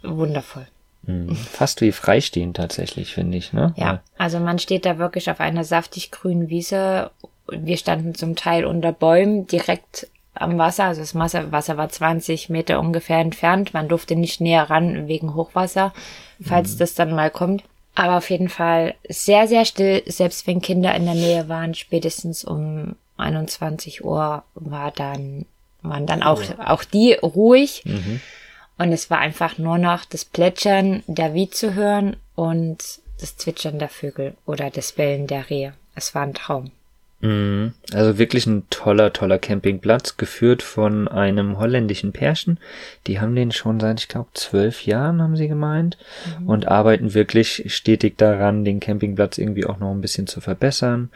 wundervoll. 0.02 0.66
Mhm. 1.04 1.34
Fast 1.34 1.80
wie 1.80 1.92
freistehend 1.92 2.56
tatsächlich, 2.56 3.14
finde 3.14 3.36
ich, 3.36 3.52
ne? 3.52 3.74
Ja, 3.76 4.02
also 4.18 4.38
man 4.38 4.58
steht 4.58 4.86
da 4.86 4.98
wirklich 4.98 5.30
auf 5.30 5.40
einer 5.40 5.64
saftig 5.64 6.10
grünen 6.10 6.48
Wiese. 6.48 7.10
Wir 7.48 7.76
standen 7.76 8.14
zum 8.14 8.36
Teil 8.36 8.64
unter 8.64 8.92
Bäumen 8.92 9.46
direkt 9.46 10.08
am 10.34 10.58
Wasser. 10.58 10.84
Also 10.84 11.00
das 11.00 11.14
Wasser, 11.14 11.52
Wasser 11.52 11.76
war 11.76 11.88
20 11.88 12.48
Meter 12.48 12.80
ungefähr 12.80 13.18
entfernt. 13.18 13.74
Man 13.74 13.88
durfte 13.88 14.16
nicht 14.16 14.40
näher 14.40 14.70
ran 14.70 15.08
wegen 15.08 15.34
Hochwasser, 15.34 15.92
falls 16.40 16.74
mhm. 16.74 16.78
das 16.78 16.94
dann 16.94 17.14
mal 17.14 17.30
kommt. 17.30 17.64
Aber 17.94 18.16
auf 18.16 18.30
jeden 18.30 18.48
Fall 18.48 18.94
sehr, 19.08 19.46
sehr 19.48 19.64
still, 19.64 20.02
selbst 20.06 20.46
wenn 20.46 20.62
Kinder 20.62 20.94
in 20.94 21.04
der 21.04 21.14
Nähe 21.14 21.48
waren. 21.48 21.74
Spätestens 21.74 22.44
um 22.44 22.96
21 23.18 24.04
Uhr 24.04 24.44
war 24.54 24.90
dann, 24.92 25.44
waren 25.82 26.06
dann 26.06 26.22
auch, 26.22 26.42
auch 26.58 26.84
die 26.84 27.12
ruhig. 27.14 27.82
Mhm. 27.84 28.20
Und 28.82 28.90
es 28.90 29.10
war 29.10 29.18
einfach 29.18 29.58
nur 29.58 29.78
noch 29.78 30.04
das 30.04 30.24
Plätschern 30.24 31.04
der 31.06 31.34
Wie 31.34 31.48
zu 31.48 31.74
hören 31.74 32.16
und 32.34 32.78
das 33.20 33.36
Zwitschern 33.36 33.78
der 33.78 33.88
Vögel 33.88 34.34
oder 34.44 34.70
das 34.70 34.90
Bellen 34.90 35.28
der 35.28 35.48
Rehe. 35.48 35.74
Es 35.94 36.16
war 36.16 36.22
ein 36.22 36.34
Traum. 36.34 36.72
Mhm. 37.22 37.72
Also 37.92 38.18
wirklich 38.18 38.46
ein 38.46 38.64
toller, 38.68 39.12
toller 39.12 39.38
Campingplatz, 39.38 40.16
geführt 40.16 40.62
von 40.62 41.06
einem 41.06 41.56
holländischen 41.58 42.12
Pärchen. 42.12 42.58
Die 43.06 43.20
haben 43.20 43.36
den 43.36 43.52
schon 43.52 43.78
seit, 43.78 44.00
ich 44.00 44.08
glaube, 44.08 44.30
zwölf 44.34 44.84
Jahren, 44.84 45.22
haben 45.22 45.36
sie 45.36 45.48
gemeint, 45.48 45.96
mhm. 46.40 46.48
und 46.48 46.68
arbeiten 46.68 47.14
wirklich 47.14 47.64
stetig 47.68 48.18
daran, 48.18 48.64
den 48.64 48.80
Campingplatz 48.80 49.38
irgendwie 49.38 49.66
auch 49.66 49.78
noch 49.78 49.92
ein 49.92 50.00
bisschen 50.00 50.26
zu 50.26 50.40
verbessern. 50.40 51.10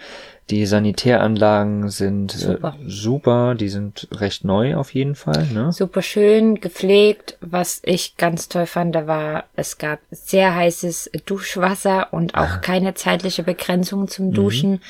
Die 0.49 0.65
Sanitäranlagen 0.65 1.89
sind 1.89 2.33
äh, 2.35 2.39
super. 2.39 2.77
Äh, 2.79 2.89
super, 2.89 3.55
die 3.57 3.69
sind 3.69 4.07
recht 4.13 4.45
neu 4.45 4.77
auf 4.77 4.95
jeden 4.95 5.17
Fall. 5.17 5.45
Ne? 5.53 5.73
Super 5.73 6.03
schön, 6.03 6.61
gepflegt. 6.61 7.37
Was 7.41 7.81
ich 7.85 8.17
ganz 8.17 8.49
toll 8.49 8.67
fand, 8.67 8.95
da 8.95 9.09
war, 9.09 9.47
es 9.57 9.79
gab 9.79 9.99
sehr 10.13 10.55
heißes 10.55 11.11
Duschwasser 11.27 12.13
und 12.13 12.37
auch 12.37 12.43
ah. 12.43 12.59
keine 12.59 12.95
zeitliche 12.95 13.43
Begrenzung 13.43 14.07
zum 14.07 14.29
mhm. 14.29 14.35
Duschen. 14.35 14.71
Mhm 14.71 14.81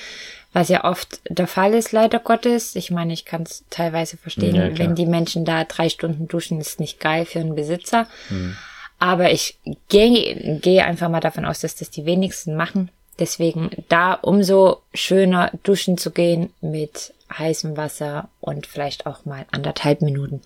was 0.57 0.71
ja 0.71 0.85
oft 0.85 1.21
der 1.29 1.47
Fall 1.47 1.75
ist, 1.75 1.93
leider 1.93 2.19
Gottes. 2.19 2.77
Ich 2.77 2.91
meine, 2.91 3.13
ich 3.13 3.27
kann 3.27 3.43
es 3.43 3.67
teilweise 3.69 4.17
verstehen, 4.17 4.55
ja, 4.55 4.79
wenn 4.79 4.95
die 4.95 5.05
Menschen 5.05 5.45
da 5.45 5.65
drei 5.65 5.91
Stunden 5.91 6.29
duschen, 6.29 6.63
ist 6.63 6.81
nicht 6.81 6.99
geil 6.99 7.27
für 7.27 7.41
einen 7.41 7.55
Besitzer. 7.55 8.07
Mhm. 8.31 8.57
Aber 8.99 9.31
ich 9.33 9.59
gehe 9.91 10.59
geh 10.63 10.81
einfach 10.81 11.11
mal 11.11 11.21
davon 11.21 11.45
aus, 11.45 11.61
dass 11.61 11.75
das 11.75 11.91
die 11.91 12.07
wenigsten 12.07 12.57
machen. 12.57 12.91
Deswegen 13.19 13.69
da 13.91 14.15
umso 14.15 14.81
schöner 14.95 15.53
duschen 15.63 15.99
zu 15.99 16.11
gehen 16.11 16.55
mit 16.63 17.13
heißem 17.37 17.77
Wasser 17.77 18.31
und 18.41 18.67
vielleicht 18.67 19.05
auch 19.05 19.27
mal 19.27 19.45
anderthalb 19.51 20.01
Minuten. 20.01 20.41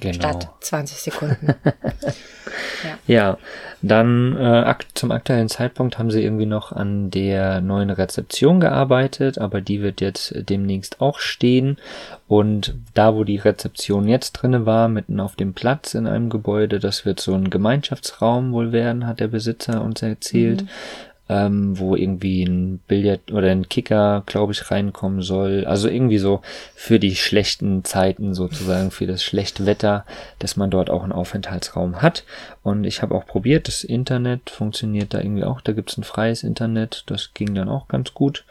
Genau. 0.00 0.14
Statt 0.14 0.48
20 0.60 0.98
Sekunden. 0.98 1.46
ja. 3.06 3.14
ja, 3.14 3.38
dann 3.80 4.36
äh, 4.36 4.74
zum 4.94 5.12
aktuellen 5.12 5.48
Zeitpunkt 5.48 5.98
haben 5.98 6.10
sie 6.10 6.22
irgendwie 6.22 6.46
noch 6.46 6.72
an 6.72 7.10
der 7.10 7.60
neuen 7.60 7.90
Rezeption 7.90 8.60
gearbeitet, 8.60 9.38
aber 9.38 9.60
die 9.60 9.82
wird 9.82 10.00
jetzt 10.00 10.34
demnächst 10.48 11.00
auch 11.00 11.18
stehen. 11.18 11.78
Und 12.26 12.74
da, 12.94 13.14
wo 13.14 13.24
die 13.24 13.36
Rezeption 13.36 14.08
jetzt 14.08 14.32
drinne 14.32 14.66
war, 14.66 14.88
mitten 14.88 15.20
auf 15.20 15.36
dem 15.36 15.54
Platz 15.54 15.94
in 15.94 16.06
einem 16.06 16.30
Gebäude, 16.30 16.80
das 16.80 17.04
wird 17.04 17.20
so 17.20 17.34
ein 17.34 17.50
Gemeinschaftsraum 17.50 18.52
wohl 18.52 18.72
werden, 18.72 19.06
hat 19.06 19.20
der 19.20 19.28
Besitzer 19.28 19.82
uns 19.82 20.02
erzählt. 20.02 20.62
Mhm 20.62 20.68
ähm, 21.28 21.78
wo 21.78 21.96
irgendwie 21.96 22.44
ein 22.44 22.80
Billard 22.86 23.32
oder 23.32 23.50
ein 23.50 23.68
Kicker, 23.68 24.22
glaube 24.26 24.52
ich, 24.52 24.70
reinkommen 24.70 25.22
soll. 25.22 25.64
Also 25.64 25.88
irgendwie 25.88 26.18
so 26.18 26.42
für 26.74 26.98
die 26.98 27.16
schlechten 27.16 27.84
Zeiten 27.84 28.34
sozusagen, 28.34 28.90
für 28.90 29.06
das 29.06 29.22
schlechte 29.22 29.64
Wetter, 29.64 30.04
dass 30.38 30.56
man 30.56 30.70
dort 30.70 30.90
auch 30.90 31.02
einen 31.02 31.12
Aufenthaltsraum 31.12 32.02
hat. 32.02 32.24
Und 32.62 32.84
ich 32.84 33.00
habe 33.02 33.14
auch 33.14 33.26
probiert, 33.26 33.68
das 33.68 33.84
Internet 33.84 34.50
funktioniert 34.50 35.14
da 35.14 35.20
irgendwie 35.20 35.44
auch. 35.44 35.60
Da 35.60 35.72
gibt's 35.72 35.96
ein 35.96 36.04
freies 36.04 36.42
Internet, 36.42 37.04
das 37.06 37.32
ging 37.32 37.54
dann 37.54 37.68
auch 37.68 37.88
ganz 37.88 38.12
gut. 38.12 38.44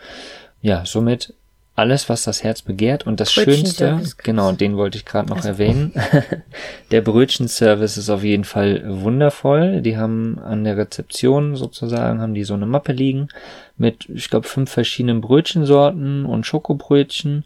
Ja, 0.62 0.86
somit 0.86 1.34
alles, 1.76 2.08
was 2.08 2.24
das 2.24 2.44
Herz 2.44 2.62
begehrt. 2.62 3.08
Und 3.08 3.20
das 3.20 3.34
Schönste, 3.34 4.00
genau, 4.18 4.52
den 4.52 4.78
wollte 4.78 4.98
ich 4.98 5.06
gerade 5.06 5.30
noch 5.30 5.38
also. 5.38 5.50
erwähnen. 5.50 5.94
der 6.92 7.02
Brötchenservice 7.02 7.98
ist 7.98 8.10
auf 8.10 8.24
jeden 8.24 8.44
Fall 8.44 8.84
wundervoll. 8.86 9.82
Die 9.82 9.98
haben 9.98 10.38
an 10.40 10.64
der 10.64 10.78
Rezeption 10.78 11.56
sozusagen, 11.56 12.22
haben 12.22 12.36
die 12.36 12.44
so 12.44 12.54
eine 12.54 12.68
Mappe 12.68 12.92
liegen 12.92 13.30
mit, 13.76 14.08
ich 14.10 14.30
glaube, 14.30 14.48
fünf 14.48 14.72
verschiedenen 14.72 15.22
Brötchensorten 15.22 16.26
und 16.26 16.46
Schokobrötchen. 16.46 17.44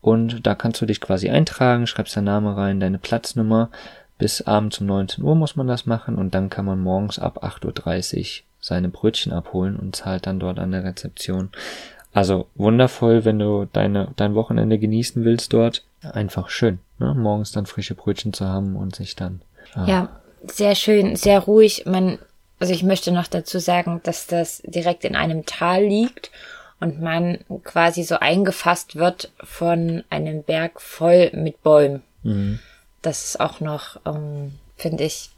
Und 0.00 0.46
da 0.46 0.54
kannst 0.54 0.80
du 0.80 0.86
dich 0.86 1.00
quasi 1.00 1.30
eintragen, 1.30 1.86
schreibst 1.86 2.16
deinen 2.16 2.24
Namen 2.24 2.54
rein, 2.54 2.78
deine 2.78 2.98
Platznummer. 2.98 3.70
Bis 4.18 4.42
abends 4.42 4.80
um 4.80 4.86
19 4.86 5.24
Uhr 5.24 5.34
muss 5.34 5.56
man 5.56 5.66
das 5.66 5.86
machen 5.86 6.14
und 6.14 6.36
dann 6.36 6.48
kann 6.48 6.64
man 6.64 6.78
morgens 6.78 7.18
ab 7.18 7.42
8.30 7.42 8.18
Uhr 8.18 8.44
seine 8.60 8.88
Brötchen 8.88 9.32
abholen 9.32 9.76
und 9.76 9.96
zahlt 9.96 10.26
dann 10.26 10.38
dort 10.38 10.58
an 10.58 10.70
der 10.70 10.84
Rezeption. 10.84 11.50
Also 12.14 12.46
wundervoll, 12.54 13.24
wenn 13.24 13.40
du 13.40 13.66
deine, 13.72 14.08
dein 14.16 14.36
Wochenende 14.36 14.78
genießen 14.78 15.24
willst 15.24 15.52
dort. 15.52 15.84
Einfach 16.00 16.48
schön, 16.48 16.78
ne? 16.98 17.12
morgens 17.12 17.50
dann 17.50 17.66
frische 17.66 17.94
Brötchen 17.94 18.32
zu 18.32 18.46
haben 18.46 18.76
und 18.76 18.94
sich 18.94 19.16
dann. 19.16 19.42
Ah. 19.74 19.84
Ja, 19.86 20.20
sehr 20.46 20.76
schön, 20.76 21.16
sehr 21.16 21.40
ruhig. 21.40 21.86
Man, 21.86 22.18
also 22.60 22.72
ich 22.72 22.84
möchte 22.84 23.10
noch 23.10 23.26
dazu 23.26 23.58
sagen, 23.58 24.00
dass 24.04 24.28
das 24.28 24.62
direkt 24.64 25.04
in 25.04 25.16
einem 25.16 25.44
Tal 25.44 25.82
liegt 25.82 26.30
und 26.78 27.00
man 27.00 27.38
quasi 27.64 28.04
so 28.04 28.16
eingefasst 28.20 28.94
wird 28.94 29.32
von 29.42 30.04
einem 30.08 30.44
Berg 30.44 30.80
voll 30.80 31.30
mit 31.32 31.62
Bäumen. 31.64 32.02
Mhm. 32.22 32.60
Das 33.02 33.24
ist 33.24 33.40
auch 33.40 33.60
noch, 33.60 33.98
ähm, 34.06 34.52
finde 34.76 35.04
ich, 35.04 35.30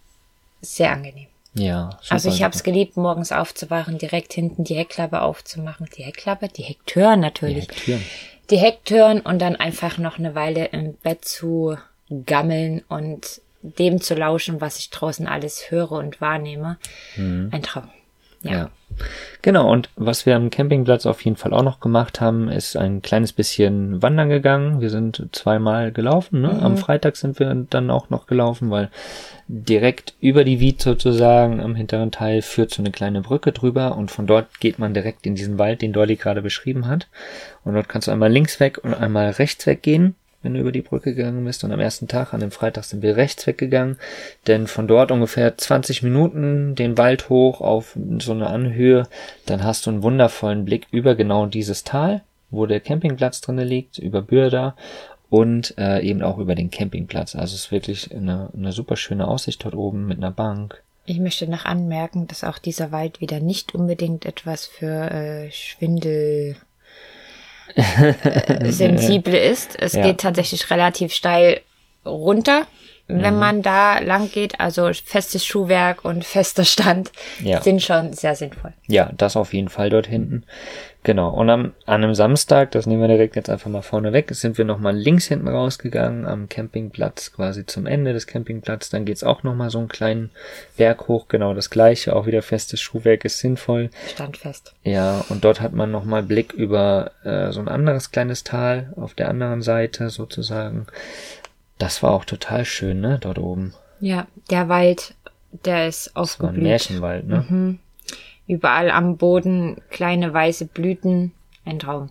sehr 0.61 0.93
angenehm. 0.93 1.29
Ja. 1.59 1.99
Also 2.09 2.29
ich 2.29 2.43
habe 2.43 2.55
es 2.55 2.63
geliebt, 2.63 2.97
morgens 2.97 3.33
aufzuwachen, 3.33 3.99
direkt 3.99 4.33
hinten 4.33 4.65
die 4.65 4.75
Heckklappe 4.75 5.23
aufzumachen. 5.23 5.89
Die 5.97 6.03
Heckklappe? 6.03 6.49
Die 6.49 6.63
Hecktüren 6.63 7.21
natürlich. 7.21 7.67
Die 7.67 7.73
Hecktüren. 7.73 8.05
Die 8.51 8.59
Hecktüren 8.59 9.21
und 9.21 9.41
dann 9.41 9.57
einfach 9.57 9.99
noch 9.99 10.19
eine 10.19 10.35
Weile 10.35 10.67
im 10.67 10.95
Bett 10.95 11.25
zu 11.25 11.77
gammeln 12.27 12.85
und 12.89 13.41
dem 13.63 14.01
zu 14.01 14.15
lauschen, 14.15 14.61
was 14.61 14.79
ich 14.79 14.91
draußen 14.91 15.27
alles 15.27 15.71
höre 15.71 15.93
und 15.93 16.21
wahrnehme. 16.21 16.79
Mhm. 17.17 17.49
Ein 17.53 17.63
Traum. 17.63 17.91
Ja. 18.47 18.53
ja. 18.53 18.71
Genau, 19.43 19.71
und 19.71 19.91
was 19.97 20.27
wir 20.27 20.35
am 20.37 20.51
Campingplatz 20.51 21.07
auf 21.07 21.21
jeden 21.25 21.37
Fall 21.37 21.53
auch 21.53 21.63
noch 21.63 21.81
gemacht 21.81 22.21
haben, 22.21 22.49
ist 22.49 22.77
ein 22.77 23.03
kleines 23.03 23.33
bisschen 23.33 24.03
wandern 24.03 24.29
gegangen. 24.29 24.81
Wir 24.81 24.91
sind 24.91 25.29
zweimal 25.33 25.93
gelaufen. 25.93 26.41
Ne? 26.41 26.49
Mhm. 26.49 26.61
Am 26.61 26.77
Freitag 26.77 27.17
sind 27.17 27.39
wir 27.39 27.55
dann 27.55 27.91
auch 27.91 28.11
noch 28.11 28.27
gelaufen, 28.27 28.71
weil 28.71 28.91
direkt 29.49 30.15
über 30.21 30.45
die 30.45 30.59
Wied 30.59 30.81
sozusagen 30.83 31.61
am 31.61 31.75
hinteren 31.75 32.11
Teil 32.11 32.43
führt 32.43 32.73
so 32.73 32.83
eine 32.83 32.91
kleine 32.91 33.21
Brücke 33.21 33.53
drüber 33.53 33.97
und 33.97 34.11
von 34.11 34.27
dort 34.27 34.59
geht 34.61 34.79
man 34.79 34.95
direkt 34.95 35.27
in 35.27 35.35
diesen 35.35 35.59
Wald, 35.59 35.83
den 35.83 35.93
Dolly 35.93 36.17
gerade 36.17 36.43
beschrieben 36.43 36.89
hat. 36.89 37.07
Und 37.65 37.75
dort 37.75 37.89
kannst 37.89 38.09
du 38.09 38.13
einmal 38.13 38.33
links 38.33 38.59
weg 38.59 38.79
und 38.83 38.95
einmal 38.95 39.31
rechts 39.31 39.67
weggehen 39.67 40.17
wenn 40.43 40.55
du 40.55 40.61
über 40.61 40.73
die 40.73 40.83
Brücke 40.83 41.15
gegangen 41.15 41.45
bist. 41.45 41.65
Und 41.65 41.73
am 41.73 41.81
ersten 41.81 42.09
Tag, 42.09 42.33
an 42.33 42.41
dem 42.41 42.51
Freitag, 42.51 42.85
sind 42.85 43.03
wir 43.03 43.17
rechts 43.17 43.47
weggegangen, 43.47 43.99
denn 44.47 44.67
von 44.67 44.87
dort 44.87 45.11
ungefähr 45.11 45.57
20 45.57 46.03
Minuten 46.03 46.75
den 46.75 46.99
Wald 46.99 47.29
hoch 47.29 47.61
auf 47.61 47.97
so 48.19 48.33
eine 48.33 48.47
Anhöhe, 48.49 49.09
dann 49.47 49.65
hast 49.65 49.87
du 49.87 49.91
einen 49.91 50.03
wundervollen 50.03 50.65
Blick 50.65 50.87
über 50.91 51.15
genau 51.15 51.47
dieses 51.47 51.85
Tal, 51.85 52.23
wo 52.51 52.67
der 52.67 52.81
Campingplatz 52.81 53.41
drinne 53.41 53.65
liegt, 53.65 53.99
über 53.99 54.23
Bürda 54.23 54.77
und 55.29 55.75
äh, 55.79 56.01
eben 56.03 56.23
auch 56.23 56.39
über 56.39 56.55
den 56.55 56.71
Campingplatz. 56.71 57.35
Also 57.35 57.55
es 57.55 57.65
ist 57.65 57.73
wirklich 57.73 58.15
eine, 58.15 58.51
eine 58.57 58.73
super 58.73 58.97
schöne 58.97 59.27
Aussicht 59.27 59.65
dort 59.65 59.75
oben 59.75 60.07
mit 60.07 60.19
einer 60.19 60.31
Bank. 60.31 60.83
Ich 61.09 61.21
möchte 61.21 61.49
noch 61.49 61.65
anmerken, 61.65 62.27
dass 62.27 62.43
auch 62.43 62.59
dieser 62.59 62.91
Wald 62.91 63.21
wieder 63.21 63.39
nicht 63.39 63.75
unbedingt 63.75 64.27
etwas 64.27 64.67
für 64.67 65.11
äh, 65.11 65.51
Schwindel 65.53 66.57
sensibel 68.71 69.35
ist. 69.35 69.77
Es 69.81 69.95
ja. 69.95 70.03
geht 70.03 70.21
tatsächlich 70.21 70.71
relativ 70.71 71.13
steil 71.13 71.61
runter, 72.05 72.67
wenn 73.09 73.35
mhm. 73.35 73.41
man 73.41 73.63
da 73.63 73.99
lang 73.99 74.31
geht. 74.31 74.61
Also 74.61 74.91
festes 74.93 75.45
Schuhwerk 75.45 76.05
und 76.05 76.25
fester 76.25 76.65
Stand 76.65 77.13
ja. 77.41 77.61
sind 77.63 77.83
schon 77.83 78.13
sehr 78.13 78.35
sinnvoll. 78.35 78.73
Ja, 78.87 79.11
das 79.17 79.37
auf 79.37 79.55
jeden 79.55 79.69
Fall 79.69 79.91
dort 79.91 80.07
hinten. 80.07 80.45
Genau. 81.07 81.31
Und 81.31 81.49
am, 81.51 81.73
an 81.85 82.03
einem 82.03 82.17
Samstag, 82.17 82.73
das 82.73 82.87
nehmen 82.87 83.01
wir 83.01 83.07
direkt 83.07 83.37
jetzt 83.37 83.49
einfach 83.49 83.71
mal 83.71 83.83
vorne 83.83 84.13
weg, 84.13 84.29
sind 84.33 84.59
wir 84.59 84.65
nochmal 84.65 84.97
links 84.97 85.27
hinten 85.27 85.47
rausgegangen 85.47 86.27
am 86.27 86.49
Campingplatz, 86.49 87.33
quasi 87.33 87.65
zum 87.65 87.87
Ende 87.87 88.13
des 88.13 88.27
Campingplatzes. 88.27 88.91
Dann 88.91 89.05
geht's 89.05 89.23
auch 89.23 89.45
nochmal 89.45 89.71
so 89.71 89.79
einen 89.79 89.87
kleinen 89.87 90.31
Berg 90.77 91.07
hoch, 91.07 91.29
genau 91.29 91.55
das 91.55 91.71
gleiche, 91.71 92.17
auch 92.17 92.27
wieder 92.27 92.43
festes 92.43 92.81
Schuhwerk 92.81 93.25
ist 93.25 93.39
sinnvoll. 93.39 93.91
Standfest. 94.09 94.75
Ja, 94.83 95.25
und 95.29 95.45
dort 95.45 95.61
hat 95.61 95.75
man 95.75 95.93
nochmal 95.93 96.25
Blick 96.25 96.53
über 96.53 97.13
äh, 97.23 97.53
so 97.53 97.61
ein 97.61 97.69
anderes 97.69 98.11
kleines 98.11 98.43
Tal 98.43 98.93
auf 98.97 99.15
der 99.15 99.29
anderen 99.29 99.63
Seite 99.63 100.11
sozusagen. 100.11 100.89
Das 101.79 102.03
war 102.03 102.13
auch 102.13 102.25
total 102.25 102.65
schön, 102.65 103.01
ne, 103.01 103.19
dort 103.21 103.39
oben. 103.39 103.75
Ja, 104.01 104.27
der 104.51 104.69
Wald, 104.69 105.15
der 105.65 105.89
ist 105.89 106.17
aufgeblüht. 106.17 106.27
Das 106.27 106.41
war 106.41 106.61
ein 106.61 106.63
Märchenwald, 106.63 107.27
ne? 107.27 107.47
Mhm. 107.49 107.79
Überall 108.47 108.91
am 108.91 109.17
Boden 109.17 109.83
kleine 109.91 110.33
weiße 110.33 110.67
Blüten. 110.67 111.33
Ein 111.65 111.81
Traum. 111.81 112.11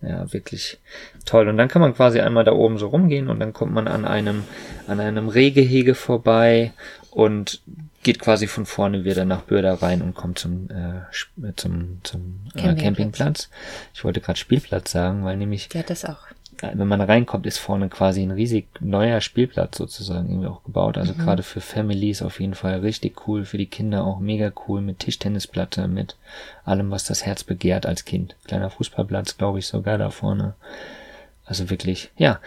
Ja, 0.00 0.32
wirklich 0.32 0.78
toll. 1.24 1.48
Und 1.48 1.56
dann 1.56 1.68
kann 1.68 1.82
man 1.82 1.94
quasi 1.94 2.20
einmal 2.20 2.44
da 2.44 2.52
oben 2.52 2.78
so 2.78 2.88
rumgehen 2.88 3.28
und 3.28 3.40
dann 3.40 3.52
kommt 3.52 3.72
man 3.72 3.88
an 3.88 4.04
einem, 4.04 4.44
an 4.86 5.00
einem 5.00 5.28
Rehgehege 5.28 5.94
vorbei 5.94 6.72
und 7.10 7.62
geht 8.02 8.20
quasi 8.20 8.46
von 8.46 8.64
vorne 8.64 9.04
wieder 9.04 9.24
nach 9.24 9.42
Bürda 9.42 9.74
rein 9.74 10.02
und 10.02 10.14
kommt 10.14 10.38
zum, 10.38 10.68
äh, 10.70 11.52
zum, 11.56 11.98
zum 12.04 12.40
äh, 12.54 12.60
Campingplatz. 12.60 12.82
Campingplatz. 12.82 13.50
Ich 13.92 14.04
wollte 14.04 14.20
gerade 14.20 14.38
Spielplatz 14.38 14.92
sagen, 14.92 15.24
weil 15.24 15.36
nämlich 15.36 15.68
Ja, 15.72 15.82
das 15.82 16.04
auch. 16.04 16.26
Wenn 16.60 16.88
man 16.88 17.00
reinkommt, 17.00 17.46
ist 17.46 17.58
vorne 17.58 17.88
quasi 17.88 18.22
ein 18.22 18.30
riesig 18.30 18.66
neuer 18.80 19.20
Spielplatz 19.20 19.78
sozusagen 19.78 20.28
irgendwie 20.28 20.48
auch 20.48 20.64
gebaut. 20.64 20.98
Also 20.98 21.12
Mhm. 21.14 21.18
gerade 21.18 21.42
für 21.42 21.60
Families 21.60 22.22
auf 22.22 22.40
jeden 22.40 22.54
Fall 22.54 22.80
richtig 22.80 23.26
cool, 23.28 23.44
für 23.44 23.58
die 23.58 23.66
Kinder 23.66 24.04
auch 24.04 24.18
mega 24.18 24.50
cool 24.66 24.80
mit 24.80 24.98
Tischtennisplatte, 24.98 25.88
mit 25.88 26.16
allem, 26.64 26.90
was 26.90 27.04
das 27.04 27.24
Herz 27.24 27.44
begehrt 27.44 27.86
als 27.86 28.04
Kind. 28.04 28.36
Kleiner 28.46 28.70
Fußballplatz, 28.70 29.36
glaube 29.36 29.58
ich, 29.60 29.66
sogar 29.66 29.98
da 29.98 30.10
vorne. 30.10 30.54
Also 31.44 31.70
wirklich, 31.70 32.10
ja, 32.16 32.40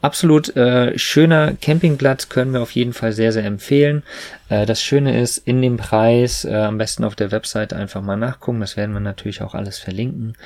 absolut 0.00 0.54
äh, 0.56 0.96
schöner 0.98 1.54
Campingplatz 1.60 2.28
können 2.28 2.52
wir 2.52 2.60
auf 2.60 2.72
jeden 2.72 2.92
Fall 2.92 3.12
sehr, 3.12 3.32
sehr 3.32 3.44
empfehlen. 3.44 4.02
Äh, 4.48 4.66
das 4.66 4.82
Schöne 4.82 5.18
ist, 5.18 5.38
in 5.38 5.62
dem 5.62 5.78
Preis, 5.78 6.44
äh, 6.44 6.54
am 6.54 6.78
besten 6.78 7.04
auf 7.04 7.16
der 7.16 7.32
Webseite 7.32 7.74
einfach 7.76 8.02
mal 8.02 8.16
nachgucken. 8.16 8.60
Das 8.60 8.76
werden 8.76 8.92
wir 8.92 9.00
natürlich 9.00 9.42
auch 9.42 9.54
alles 9.54 9.78
verlinken. 9.78 10.36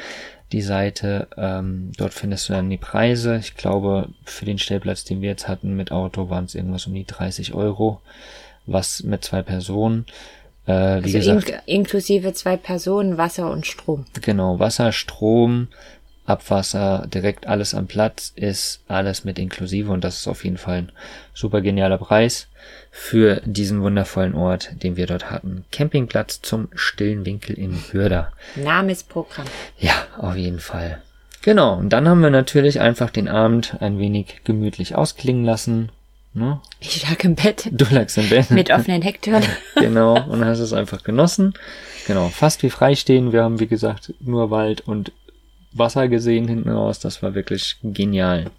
Die 0.53 0.63
Seite, 0.63 1.29
ähm, 1.37 1.93
dort 1.97 2.15
findest 2.15 2.49
du 2.49 2.55
dann 2.55 2.71
die 2.71 2.79
Preise. 2.79 3.37
Ich 3.37 3.55
glaube, 3.55 4.09
für 4.25 4.47
den 4.47 4.59
Stellplatz, 4.59 5.05
den 5.05 5.21
wir 5.21 5.29
jetzt 5.29 5.47
hatten 5.47 5.77
mit 5.77 5.93
Auto, 5.93 6.31
waren 6.31 6.45
es 6.45 6.55
irgendwas 6.55 6.87
um 6.87 6.95
die 6.95 7.05
30 7.05 7.53
Euro. 7.55 8.01
Was 8.67 9.03
mit 9.03 9.25
zwei 9.25 9.43
Personen. 9.43 10.07
Äh, 10.67 11.03
wie 11.03 11.17
Also 11.17 11.19
gesagt, 11.35 11.49
ink 11.49 11.63
inklusive 11.67 12.33
zwei 12.35 12.57
Personen, 12.57 13.17
Wasser 13.17 13.51
und 13.51 13.67
Strom. 13.67 14.05
Genau, 14.21 14.59
Wasser, 14.59 14.93
Strom, 14.93 15.69
Abwasser, 16.27 17.07
direkt 17.07 17.47
alles 17.47 17.75
am 17.75 17.87
Platz 17.87 18.33
ist 18.37 18.83
alles 18.87 19.25
mit 19.25 19.39
inklusive 19.39 19.91
und 19.91 20.05
das 20.05 20.19
ist 20.19 20.29
auf 20.29 20.45
jeden 20.45 20.59
Fall 20.59 20.77
ein 20.79 20.93
super 21.33 21.63
genialer 21.63 21.97
Preis 21.97 22.48
für 22.91 23.41
diesen 23.45 23.83
wundervollen 23.83 24.35
Ort, 24.35 24.71
den 24.83 24.97
wir 24.97 25.07
dort 25.07 25.31
hatten. 25.31 25.65
Campingplatz 25.71 26.43
zum 26.43 26.69
stillen 26.75 27.25
Winkel 27.25 27.57
in 27.59 27.75
Hürda. 27.93 28.33
Namensprogramm. 28.57 29.47
Ja, 29.79 29.93
auf 30.17 30.37
jeden 30.37 30.61
Fall. 30.61 31.03
Genau, 31.43 31.77
und 31.77 31.91
dann 31.91 32.09
haben 32.09 32.21
wir 32.21 32.31
natürlich 32.31 32.81
einfach 32.81 33.11
den 33.11 33.29
Abend 33.29 33.77
ein 33.81 33.99
wenig 33.99 34.41
gemütlich 34.45 34.97
ausklingen 34.97 35.45
lassen. 35.45 35.91
Ne? 36.35 36.61
Ich 36.81 37.09
lag 37.09 37.23
im 37.25 37.35
Bett 37.37 37.69
Du 37.73 37.87
lagst 37.91 38.19
im 38.19 38.29
Bett. 38.29 38.51
mit 38.51 38.71
offenen 38.71 39.03
Hecktüren. 39.03 39.43
genau, 39.77 40.21
und 40.29 40.45
hast 40.45 40.59
es 40.59 40.73
einfach 40.73 41.03
genossen. 41.05 41.55
Genau, 42.07 42.29
fast 42.29 42.63
wie 42.63 42.71
freistehen. 42.71 43.33
Wir 43.33 43.45
haben, 43.45 43.61
wie 43.61 43.67
gesagt, 43.67 44.15
nur 44.21 44.51
Wald 44.51 44.81
und 44.83 45.13
Wasser 45.73 46.09
gesehen 46.09 46.49
hinten 46.49 46.71
raus. 46.71 46.99
Das 46.99 47.23
war 47.23 47.35
wirklich 47.35 47.77
genial. 47.83 48.51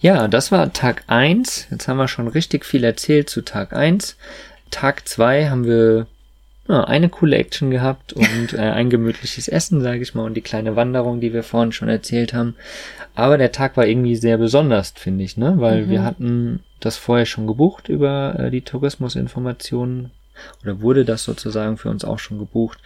Ja, 0.00 0.28
das 0.28 0.50
war 0.50 0.72
Tag 0.72 1.04
eins. 1.08 1.66
Jetzt 1.70 1.86
haben 1.86 1.98
wir 1.98 2.08
schon 2.08 2.28
richtig 2.28 2.64
viel 2.64 2.84
erzählt 2.84 3.28
zu 3.28 3.42
Tag 3.42 3.74
eins. 3.74 4.16
Tag 4.70 5.06
zwei 5.06 5.50
haben 5.50 5.66
wir 5.66 6.06
ja, 6.68 6.84
eine 6.84 7.08
coole 7.08 7.36
Action 7.36 7.70
gehabt 7.70 8.12
und 8.14 8.52
äh, 8.54 8.58
ein 8.58 8.88
gemütliches 8.88 9.48
Essen, 9.48 9.82
sage 9.82 10.00
ich 10.00 10.14
mal, 10.14 10.24
und 10.24 10.34
die 10.34 10.40
kleine 10.40 10.74
Wanderung, 10.74 11.20
die 11.20 11.34
wir 11.34 11.42
vorhin 11.42 11.72
schon 11.72 11.88
erzählt 11.88 12.32
haben. 12.32 12.54
Aber 13.14 13.36
der 13.36 13.52
Tag 13.52 13.76
war 13.76 13.86
irgendwie 13.86 14.16
sehr 14.16 14.38
besonders, 14.38 14.94
finde 14.96 15.24
ich, 15.24 15.36
ne? 15.36 15.54
Weil 15.58 15.88
wir 15.90 16.02
hatten 16.02 16.62
das 16.78 16.96
vorher 16.96 17.26
schon 17.26 17.46
gebucht 17.46 17.88
über 17.88 18.36
äh, 18.38 18.50
die 18.50 18.62
Tourismusinformationen 18.62 20.12
oder 20.62 20.80
wurde 20.80 21.04
das 21.04 21.24
sozusagen 21.24 21.76
für 21.76 21.90
uns 21.90 22.04
auch 22.04 22.18
schon 22.18 22.38
gebucht. 22.38 22.78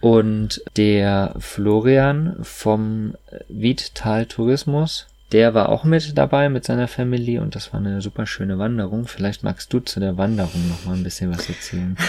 Und 0.00 0.62
der 0.76 1.34
Florian 1.38 2.36
vom 2.42 3.14
Wiedtal 3.48 4.26
Tourismus, 4.26 5.06
der 5.32 5.54
war 5.54 5.68
auch 5.68 5.84
mit 5.84 6.16
dabei 6.18 6.48
mit 6.48 6.64
seiner 6.64 6.88
Family 6.88 7.38
und 7.38 7.54
das 7.54 7.72
war 7.72 7.80
eine 7.80 8.00
super 8.02 8.26
schöne 8.26 8.58
Wanderung. 8.58 9.06
Vielleicht 9.06 9.42
magst 9.42 9.72
du 9.72 9.80
zu 9.80 10.00
der 10.00 10.16
Wanderung 10.16 10.68
noch 10.68 10.84
mal 10.84 10.96
ein 10.96 11.04
bisschen 11.04 11.32
was 11.32 11.48
erzählen. 11.48 11.96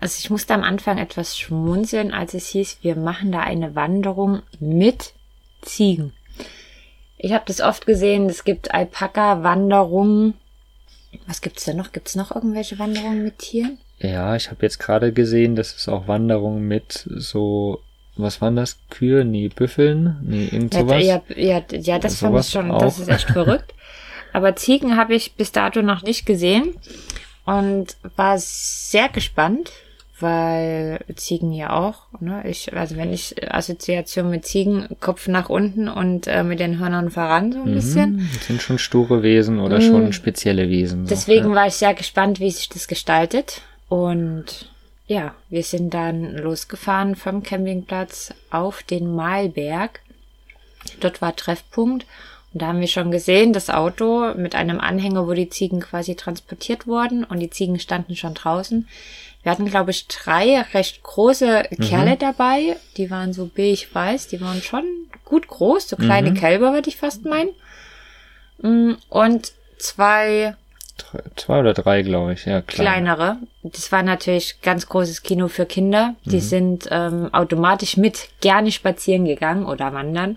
Also 0.00 0.18
ich 0.18 0.28
musste 0.28 0.52
am 0.52 0.64
Anfang 0.64 0.98
etwas 0.98 1.38
schmunzeln, 1.38 2.12
als 2.12 2.34
es 2.34 2.48
hieß, 2.48 2.78
wir 2.82 2.94
machen 2.94 3.32
da 3.32 3.40
eine 3.40 3.74
Wanderung 3.74 4.42
mit 4.60 5.14
Ziegen. 5.62 6.12
Ich 7.16 7.32
habe 7.32 7.44
das 7.46 7.62
oft 7.62 7.86
gesehen, 7.86 8.28
es 8.28 8.44
gibt 8.44 8.74
Alpaka-Wanderungen. 8.74 10.34
Was 11.26 11.40
gibt's 11.40 11.64
denn 11.64 11.78
noch? 11.78 11.92
Gibt's 11.92 12.16
noch 12.16 12.34
irgendwelche 12.34 12.78
Wanderungen 12.78 13.24
mit 13.24 13.38
Tieren? 13.38 13.78
Ja, 13.98 14.36
ich 14.36 14.50
habe 14.50 14.60
jetzt 14.62 14.78
gerade 14.78 15.10
gesehen, 15.12 15.56
dass 15.56 15.74
es 15.74 15.88
auch 15.88 16.06
Wanderungen 16.06 16.68
mit 16.68 17.08
so, 17.14 17.80
was 18.16 18.40
waren 18.40 18.56
das? 18.56 18.78
Kühe? 18.90 19.24
Nee, 19.24 19.48
Büffeln? 19.48 20.16
Nee, 20.22 20.48
irgend 20.50 20.74
sowas. 20.74 21.04
Ja, 21.04 21.22
ja, 21.36 21.62
ja, 21.70 21.98
das 21.98 22.18
fand 22.18 22.32
Sowas 22.32 22.46
ich 22.46 22.52
schon, 22.52 22.68
das 22.70 22.96
auch. 22.96 23.02
ist 23.02 23.08
echt 23.08 23.30
verrückt. 23.30 23.74
Aber 24.32 24.56
Ziegen 24.56 24.96
habe 24.96 25.14
ich 25.14 25.34
bis 25.34 25.52
dato 25.52 25.82
noch 25.82 26.02
nicht 26.02 26.26
gesehen 26.26 26.74
und 27.44 27.96
war 28.16 28.36
sehr 28.38 29.08
gespannt, 29.08 29.70
weil 30.18 31.00
Ziegen 31.14 31.52
ja 31.52 31.72
auch, 31.72 32.06
ne, 32.20 32.42
ich, 32.46 32.72
also 32.74 32.96
wenn 32.96 33.12
ich 33.12 33.34
Assoziation 33.52 34.30
mit 34.30 34.44
Ziegen, 34.44 34.88
Kopf 35.00 35.28
nach 35.28 35.50
unten 35.50 35.88
und 35.88 36.26
äh, 36.26 36.42
mit 36.42 36.60
den 36.60 36.78
Hörnern 36.78 37.10
voran 37.10 37.52
so 37.52 37.60
ein 37.60 37.74
bisschen. 37.74 38.16
Mhm, 38.16 38.30
das 38.34 38.46
sind 38.46 38.62
schon 38.62 38.78
sture 38.78 39.22
Wesen 39.22 39.60
oder 39.60 39.80
schon 39.80 40.12
spezielle 40.12 40.68
Wesen. 40.68 41.06
so, 41.06 41.10
Deswegen 41.14 41.50
ja. 41.50 41.54
war 41.54 41.66
ich 41.66 41.74
sehr 41.74 41.94
gespannt, 41.94 42.40
wie 42.40 42.50
sich 42.50 42.68
das 42.68 42.88
gestaltet. 42.88 43.62
Und 43.88 44.73
ja, 45.06 45.34
wir 45.50 45.62
sind 45.62 45.92
dann 45.92 46.36
losgefahren 46.36 47.14
vom 47.14 47.42
Campingplatz 47.42 48.32
auf 48.50 48.82
den 48.82 49.14
Mahlberg. 49.14 50.00
Dort 51.00 51.20
war 51.20 51.36
Treffpunkt. 51.36 52.06
Und 52.52 52.62
da 52.62 52.68
haben 52.68 52.80
wir 52.80 52.88
schon 52.88 53.10
gesehen, 53.10 53.52
das 53.52 53.68
Auto 53.68 54.32
mit 54.34 54.54
einem 54.54 54.80
Anhänger, 54.80 55.26
wo 55.26 55.32
die 55.32 55.50
Ziegen 55.50 55.80
quasi 55.80 56.14
transportiert 56.14 56.86
wurden. 56.86 57.24
Und 57.24 57.40
die 57.40 57.50
Ziegen 57.50 57.78
standen 57.80 58.16
schon 58.16 58.34
draußen. 58.34 58.88
Wir 59.42 59.52
hatten, 59.52 59.66
glaube 59.66 59.90
ich, 59.90 60.06
drei 60.08 60.62
recht 60.72 61.02
große 61.02 61.64
Kerle 61.82 62.16
dabei. 62.16 62.76
Die 62.96 63.10
waren 63.10 63.34
so 63.34 63.50
beige-weiß. 63.54 64.28
Die 64.28 64.40
waren 64.40 64.62
schon 64.62 64.84
gut 65.24 65.48
groß. 65.48 65.88
So 65.88 65.96
kleine 65.96 66.32
Kälber, 66.32 66.72
würde 66.72 66.88
ich 66.88 66.96
fast 66.96 67.24
meinen. 67.24 67.50
Mm, 68.62 68.94
Und 69.10 69.52
zwei 69.76 70.56
Zwei 71.36 71.60
oder 71.60 71.74
drei, 71.74 72.02
glaube 72.02 72.32
ich, 72.34 72.44
ja, 72.44 72.60
klar. 72.60 72.86
kleinere. 72.86 73.36
Das 73.62 73.90
war 73.90 74.02
natürlich 74.02 74.60
ganz 74.62 74.88
großes 74.88 75.22
Kino 75.22 75.48
für 75.48 75.66
Kinder. 75.66 76.14
Die 76.24 76.40
sind 76.40 76.88
ähm, 76.90 77.32
automatisch 77.32 77.96
mit 77.96 78.28
gerne 78.40 78.70
spazieren 78.70 79.24
gegangen 79.24 79.66
oder 79.66 79.92
wandern. 79.92 80.36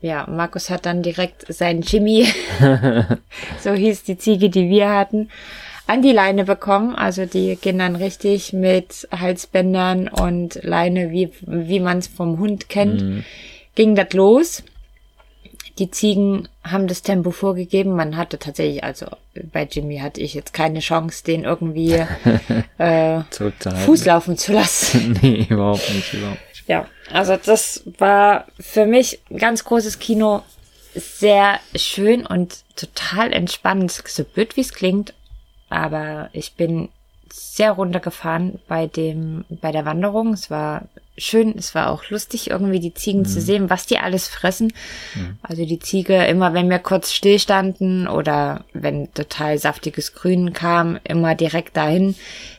Ja, 0.00 0.26
Markus 0.28 0.70
hat 0.70 0.86
dann 0.86 1.02
direkt 1.02 1.52
seinen 1.52 1.82
Jimmy, 1.82 2.26
so 3.60 3.72
hieß 3.72 4.04
die 4.04 4.18
Ziege, 4.18 4.50
die 4.50 4.68
wir 4.68 4.90
hatten, 4.90 5.30
an 5.86 6.02
die 6.02 6.12
Leine 6.12 6.44
bekommen. 6.44 6.94
Also 6.94 7.24
die 7.24 7.56
gehen 7.56 7.78
dann 7.78 7.96
richtig 7.96 8.52
mit 8.52 9.08
Halsbändern 9.12 10.08
und 10.08 10.62
Leine, 10.62 11.10
wie, 11.10 11.30
wie 11.42 11.80
man 11.80 11.98
es 11.98 12.08
vom 12.08 12.38
Hund 12.38 12.68
kennt, 12.68 13.24
ging 13.74 13.94
das 13.94 14.12
los. 14.12 14.62
Die 15.78 15.90
Ziegen 15.90 16.48
haben 16.64 16.86
das 16.86 17.02
Tempo 17.02 17.30
vorgegeben. 17.30 17.94
Man 17.94 18.16
hatte 18.16 18.38
tatsächlich, 18.38 18.82
also 18.82 19.06
bei 19.52 19.64
Jimmy 19.64 19.98
hatte 19.98 20.22
ich 20.22 20.32
jetzt 20.32 20.54
keine 20.54 20.80
Chance, 20.80 21.22
den 21.22 21.44
irgendwie 21.44 21.92
äh. 22.78 23.20
Fuß 23.84 24.06
laufen 24.06 24.38
zu 24.38 24.52
lassen. 24.52 25.18
nee, 25.22 25.46
überhaupt 25.48 25.92
nicht, 25.92 26.14
überhaupt 26.14 26.40
nicht. 26.48 26.68
Ja, 26.68 26.86
also 27.12 27.36
das 27.36 27.82
war 27.98 28.46
für 28.58 28.86
mich 28.86 29.20
ein 29.30 29.38
ganz 29.38 29.64
großes 29.64 29.98
Kino. 29.98 30.42
Sehr 30.94 31.60
schön 31.74 32.24
und 32.24 32.64
total 32.74 33.34
entspannt. 33.34 33.92
So 33.92 34.24
blöd 34.24 34.56
wie 34.56 34.62
es 34.62 34.72
klingt, 34.72 35.12
aber 35.68 36.30
ich 36.32 36.54
bin 36.54 36.88
sehr 37.30 37.72
runtergefahren 37.72 38.60
bei 38.66 38.86
dem, 38.86 39.44
bei 39.48 39.72
der 39.72 39.84
Wanderung. 39.84 40.32
Es 40.32 40.50
war 40.50 40.88
schön, 41.18 41.54
es 41.56 41.74
war 41.74 41.90
auch 41.90 42.08
lustig, 42.10 42.50
irgendwie 42.50 42.80
die 42.80 42.94
Ziegen 42.94 43.24
zu 43.24 43.40
sehen, 43.40 43.70
was 43.70 43.86
die 43.86 43.98
alles 43.98 44.28
fressen. 44.28 44.72
Also 45.42 45.64
die 45.64 45.78
Ziege, 45.78 46.24
immer 46.26 46.54
wenn 46.54 46.68
wir 46.68 46.78
kurz 46.78 47.12
stillstanden 47.12 48.06
oder 48.08 48.64
wenn 48.72 49.12
total 49.14 49.58
saftiges 49.58 50.14
Grün 50.14 50.52
kam, 50.52 50.98
immer 51.04 51.34
direkt 51.34 51.76
dahin. 51.76 52.14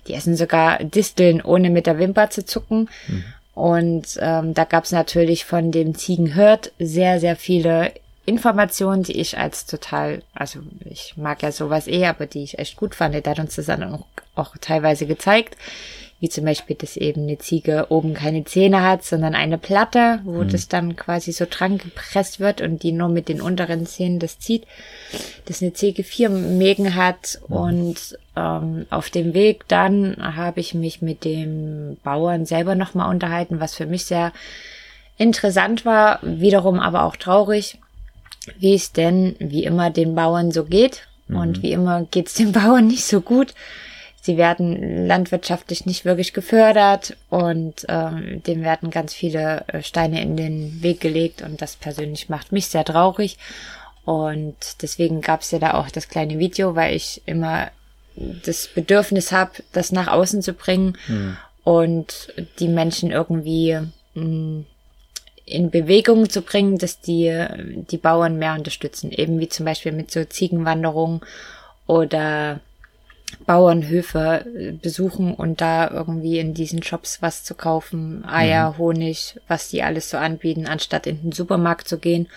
Die 0.08 0.14
essen 0.14 0.36
sogar 0.36 0.84
Disteln, 0.84 1.42
ohne 1.42 1.70
mit 1.70 1.86
der 1.86 2.00
Wimper 2.00 2.30
zu 2.30 2.46
zucken. 2.46 2.90
Und 3.54 4.20
ähm, 4.22 4.54
da 4.54 4.66
gab's 4.66 4.92
natürlich 4.92 5.46
von 5.46 5.72
dem 5.72 5.96
Ziegenhirt 5.96 6.72
sehr, 6.78 7.20
sehr 7.20 7.36
viele 7.36 7.92
Informationen, 8.28 9.04
die 9.04 9.20
ich 9.20 9.38
als 9.38 9.66
total, 9.66 10.22
also 10.34 10.60
ich 10.84 11.16
mag 11.16 11.42
ja 11.42 11.52
sowas 11.52 11.88
eh, 11.88 12.06
aber 12.06 12.26
die 12.26 12.44
ich 12.44 12.60
echt 12.60 12.76
gut 12.76 12.94
fand. 12.94 13.16
Der 13.16 13.24
hat 13.24 13.40
uns 13.40 13.56
das 13.56 13.68
dann 13.68 13.84
auch, 13.84 14.06
auch 14.36 14.56
teilweise 14.60 15.08
gezeigt. 15.08 15.56
Wie 16.20 16.30
zum 16.30 16.46
Beispiel, 16.46 16.76
dass 16.76 16.98
eben 16.98 17.24
eine 17.24 17.38
Ziege 17.38 17.88
oben 17.90 18.16
keine 18.16 18.44
Zähne 18.44 18.82
hat, 18.82 19.04
sondern 19.04 19.36
eine 19.36 19.60
Platte, 19.60 20.20
wo 20.24 20.44
das 20.44 20.68
dann 20.68 20.96
quasi 20.96 21.32
so 21.32 21.46
dran 21.48 21.78
gepresst 21.78 22.40
wird 22.40 22.62
und 22.62 22.82
die 22.82 22.92
nur 22.92 23.10
mit 23.10 23.30
den 23.30 23.40
unteren 23.40 23.86
Zähnen 23.86 24.18
das 24.18 24.40
zieht. 24.40 24.66
Dass 25.46 25.62
eine 25.62 25.74
Ziege 25.74 26.04
vier 26.04 26.30
Mägen 26.30 26.96
hat 26.96 27.40
und 27.48 28.18
ähm, 28.36 28.88
auf 28.90 29.12
dem 29.12 29.36
Weg 29.36 29.68
dann 29.68 30.18
habe 30.36 30.60
ich 30.60 30.74
mich 30.74 31.04
mit 31.04 31.24
dem 31.24 31.98
Bauern 32.04 32.48
selber 32.48 32.74
nochmal 32.74 33.10
unterhalten, 33.10 33.60
was 33.60 33.76
für 33.76 33.86
mich 33.86 34.06
sehr 34.06 34.32
Interessant 35.18 35.84
war, 35.84 36.20
wiederum 36.22 36.80
aber 36.80 37.04
auch 37.04 37.16
traurig, 37.16 37.80
wie 38.60 38.76
es 38.76 38.92
denn 38.92 39.36
wie 39.40 39.64
immer 39.64 39.90
den 39.90 40.14
Bauern 40.14 40.52
so 40.52 40.64
geht. 40.64 41.08
Und 41.28 41.64
wie 41.64 41.72
immer 41.72 42.04
geht 42.12 42.28
es 42.28 42.36
den 42.36 42.52
Bauern 42.54 42.88
nicht 42.88 43.04
so 43.04 43.22
gut. 43.22 43.54
Sie 44.28 44.36
werden 44.36 45.08
landwirtschaftlich 45.08 45.86
nicht 45.86 46.04
wirklich 46.04 46.34
gefördert 46.34 47.16
und 47.30 47.86
ähm, 47.88 48.44
dem 48.44 48.62
werden 48.62 48.92
ganz 48.92 49.14
viele 49.14 49.64
äh, 49.68 49.82
Steine 49.82 50.22
in 50.22 50.36
den 50.36 50.84
Weg 50.84 51.00
gelegt 51.00 51.42
und 51.42 51.62
das 51.62 51.78
persönlich 51.78 52.28
macht 52.28 52.52
mich 52.52 52.68
sehr 52.68 52.84
traurig. 52.84 53.38
Und 54.04 54.58
deswegen 54.82 55.22
gab 55.22 55.44
es 55.44 55.52
ja 55.52 55.60
da 55.60 55.76
auch 55.76 55.90
das 55.90 56.10
kleine 56.10 56.40
Video, 56.40 56.76
weil 56.76 56.94
ich 56.94 57.22
immer 57.26 57.72
das 58.18 58.68
Bedürfnis 58.68 59.32
habe, 59.32 59.64
das 59.72 59.94
nach 59.94 60.10
außen 60.10 60.42
zu 60.42 60.52
bringen 60.52 60.98
und 61.64 62.34
die 62.60 62.68
Menschen 62.68 63.12
irgendwie 63.12 63.80
mh, 64.14 64.66
in 65.46 65.72
Bewegung 65.72 66.30
zu 66.30 66.42
bringen, 66.42 66.78
dass 66.78 67.00
die 67.00 67.46
die 67.90 67.98
Bauern 67.98 68.38
mehr 68.38 68.56
unterstützen. 68.56 69.10
Eben 69.10 69.40
wie 69.40 69.48
zum 69.48 69.66
Beispiel 69.66 69.94
mit 69.94 70.12
so 70.12 70.26
Ziegenwanderungen 70.26 71.22
oder 71.86 72.60
Bauernhöfe 73.46 74.46
äh, 74.46 74.72
besuchen 74.72 75.34
und 75.34 75.62
da 75.62 75.90
irgendwie 75.90 76.40
in 76.40 76.54
diesen 76.54 76.84
Shops 76.84 77.22
was 77.22 77.44
zu 77.44 77.56
kaufen, 77.56 78.26
Eier, 78.26 78.78
Honig, 78.78 79.40
was 79.48 79.70
die 79.70 79.84
alles 79.84 80.10
so 80.10 80.18
anbieten, 80.18 80.68
anstatt 80.68 81.08
in 81.08 81.22
den 81.22 81.32
Supermarkt 81.32 81.88
zu 81.88 81.98
gehen 81.98 82.28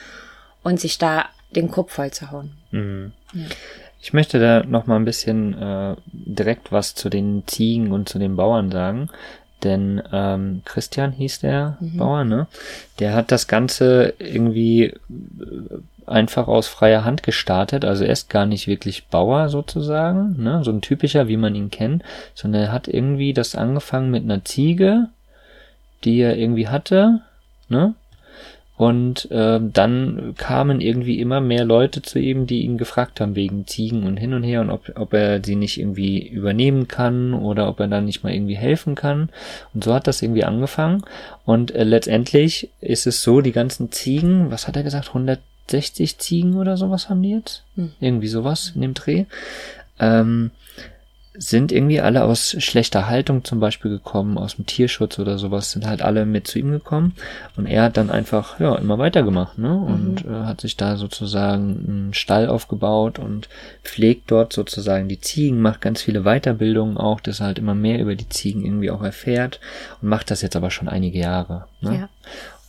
und 0.63 0.81
sich 0.81 0.99
da 0.99 1.27
den 1.55 1.71
Kopf 1.71 1.93
voll 1.95 2.11
zu 2.11 2.31
hauen. 2.31 2.53
Ich 4.01 4.13
möchte 4.13 4.39
da 4.39 4.65
noch 4.65 4.87
mal 4.87 4.97
ein 4.97 5.05
bisschen 5.05 5.55
äh, 5.61 5.97
direkt 6.13 6.73
was 6.73 6.95
zu 6.95 7.11
den 7.11 7.43
Ziegen 7.47 7.93
und 7.93 8.09
zu 8.09 8.19
den 8.19 8.37
Bauern 8.37 8.71
sagen. 8.71 9.11
Denn 9.63 10.03
ähm, 10.11 10.63
Christian 10.65 11.13
hieß 11.13 11.41
der 11.41 11.77
Bauer, 11.81 12.25
ne? 12.25 12.47
Der 12.99 13.13
hat 13.13 13.31
das 13.31 13.47
Ganze 13.47 14.15
irgendwie 14.19 14.85
äh, 14.85 14.97
einfach 16.11 16.49
aus 16.49 16.69
freier 16.69 17.05
Hand 17.05 17.23
gestartet. 17.23 17.85
Also 17.85 18.05
er 18.05 18.13
ist 18.13 18.29
gar 18.29 18.47
nicht 18.47 18.67
wirklich 18.67 19.07
Bauer 19.07 19.49
sozusagen, 19.49 20.43
ne? 20.43 20.63
So 20.65 20.71
ein 20.71 20.81
typischer, 20.81 21.29
wie 21.29 21.37
man 21.37 21.55
ihn 21.55 21.71
kennt, 21.71 22.03
sondern 22.35 22.63
er 22.63 22.73
hat 22.73 22.89
irgendwie 22.89 23.33
das 23.33 23.55
angefangen 23.55 24.11
mit 24.11 24.25
einer 24.25 24.45
Ziege, 24.45 25.09
die 26.05 26.21
er 26.21 26.37
irgendwie 26.37 26.69
hatte, 26.69 27.21
ne? 27.69 27.95
Und 28.81 29.29
ähm, 29.31 29.75
dann 29.75 30.33
kamen 30.39 30.81
irgendwie 30.81 31.21
immer 31.21 31.43
mehr 31.43 31.67
Leute 31.67 32.01
zu 32.01 32.19
ihm, 32.19 32.47
die 32.47 32.63
ihn 32.63 32.79
gefragt 32.79 33.21
haben 33.21 33.37
wegen 33.37 33.67
Ziegen 33.67 34.05
und 34.05 34.17
hin 34.17 34.33
und 34.33 34.43
her 34.43 34.63
und 34.63 34.71
ob, 34.71 34.91
ob 34.95 35.13
er 35.13 35.45
sie 35.45 35.55
nicht 35.55 35.79
irgendwie 35.79 36.27
übernehmen 36.27 36.89
kann 36.89 37.35
oder 37.35 37.69
ob 37.69 37.79
er 37.81 37.89
dann 37.89 38.07
nicht 38.07 38.25
mal 38.25 38.33
irgendwie 38.33 38.57
helfen 38.57 38.95
kann. 38.95 39.29
Und 39.75 39.85
so 39.85 39.93
hat 39.93 40.07
das 40.07 40.23
irgendwie 40.23 40.45
angefangen. 40.45 41.03
Und 41.45 41.75
äh, 41.75 41.85
letztendlich 41.85 42.71
ist 42.81 43.07
es 43.07 43.23
so, 43.23 43.43
die 43.43 43.53
ganzen 43.53 43.93
Ziegen, 43.93 44.51
was 44.51 44.67
hat 44.67 44.77
er 44.77 44.83
gesagt, 44.83 45.13
160 45.71 46.19
Ziegen 46.19 46.57
oder 46.57 46.77
sowas 46.77 47.09
haben 47.09 47.23
die 47.23 47.31
jetzt? 47.31 47.65
Irgendwie 48.01 48.29
sowas 48.29 48.73
in 48.75 48.83
dem 48.83 48.95
Dreh. 48.95 49.25
Ähm, 49.99 50.51
sind 51.33 51.71
irgendwie 51.71 52.01
alle 52.01 52.25
aus 52.25 52.57
schlechter 52.59 53.09
Haltung 53.09 53.45
zum 53.45 53.61
Beispiel 53.61 53.91
gekommen, 53.91 54.37
aus 54.37 54.57
dem 54.57 54.67
Tierschutz 54.67 55.19
oder 55.19 55.39
sowas, 55.39 55.71
sind 55.71 55.87
halt 55.87 56.03
alle 56.03 56.27
mit 56.27 56.47
zu 56.49 56.59
ihm 56.59 56.73
gekommen 56.73 57.15
und 57.57 57.67
er 57.67 57.85
hat 57.85 57.97
dann 57.97 58.11
einfach, 58.11 58.59
ja, 58.59 58.75
immer 58.75 58.99
weitergemacht, 58.99 59.57
ne, 59.57 59.75
und 59.75 60.25
äh, 60.27 60.45
hat 60.45 60.61
sich 60.61 60.77
da 60.77 60.97
sozusagen 60.97 61.85
einen 61.89 62.15
Stall 62.15 62.49
aufgebaut 62.49 63.21
und 63.21 63.49
pflegt 63.85 64.31
dort 64.31 64.53
sozusagen 64.53 65.09
die 65.09 65.21
Ziegen, 65.21 65.63
macht 65.63 65.81
ganz 65.81 66.03
viele 66.03 66.25
Weiterbildungen 66.25 66.99
auch, 66.99 67.21
dass 67.21 67.41
er 67.41 67.47
halt 67.47 67.59
immer 67.59 67.75
mehr 67.75 68.01
über 68.01 68.17
die 68.17 68.29
Ziegen 68.29 68.65
irgendwie 68.65 68.91
auch 68.91 69.03
erfährt 69.03 69.61
und 70.03 70.09
macht 70.09 70.31
das 70.33 70.43
jetzt 70.43 70.57
aber 70.57 70.71
schon 70.71 70.89
einige 70.89 71.21
Jahre, 71.21 71.67
ne. 71.81 72.01
Ja. 72.01 72.09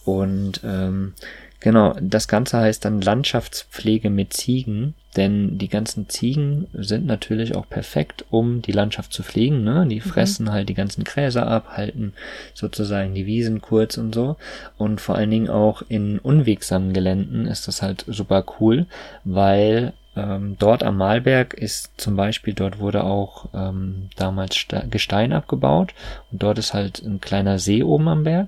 Und 0.06 0.62
ähm, 0.64 1.14
genau, 1.62 1.96
das 2.02 2.28
Ganze 2.28 2.58
heißt 2.58 2.84
dann 2.84 3.00
Landschaftspflege 3.00 4.10
mit 4.10 4.34
Ziegen, 4.34 4.96
denn 5.16 5.58
die 5.58 5.70
ganzen 5.70 6.10
Ziegen 6.10 6.68
sind 6.74 7.06
natürlich 7.06 7.56
auch 7.56 7.68
perfekt, 7.70 8.26
um 8.30 8.62
die 8.62 8.72
Landschaft 8.72 9.14
zu 9.14 9.24
pflegen. 9.24 9.64
Ne? 9.64 9.86
Die 9.88 10.00
fressen 10.00 10.52
halt 10.52 10.70
die 10.70 10.74
ganzen 10.74 11.04
Gräser 11.04 11.48
ab, 11.48 11.70
halten 11.78 12.14
sozusagen 12.54 13.14
die 13.14 13.26
Wiesen 13.26 13.62
kurz 13.62 13.98
und 13.98 14.14
so. 14.14 14.38
Und 14.78 15.02
vor 15.02 15.16
allen 15.16 15.32
Dingen 15.32 15.50
auch 15.50 15.82
in 15.88 16.20
unwegsamen 16.20 16.94
Geländen 16.94 17.46
ist 17.46 17.68
das 17.68 17.82
halt 17.82 18.06
super 18.08 18.46
cool, 18.60 18.86
weil 19.24 19.94
ähm, 20.16 20.58
dort 20.60 20.84
am 20.84 20.98
Malberg 20.98 21.54
ist 21.54 21.92
zum 21.98 22.16
Beispiel, 22.16 22.54
dort 22.54 22.80
wurde 22.80 23.04
auch 23.04 23.48
ähm, 23.54 24.10
damals 24.18 24.56
Ste- 24.58 24.86
Gestein 24.90 25.32
abgebaut 25.32 25.94
und 26.32 26.44
dort 26.44 26.58
ist 26.60 26.74
halt 26.74 27.02
ein 27.02 27.22
kleiner 27.22 27.60
See 27.60 27.82
oben 27.84 28.08
am 28.10 28.24
Berg 28.24 28.48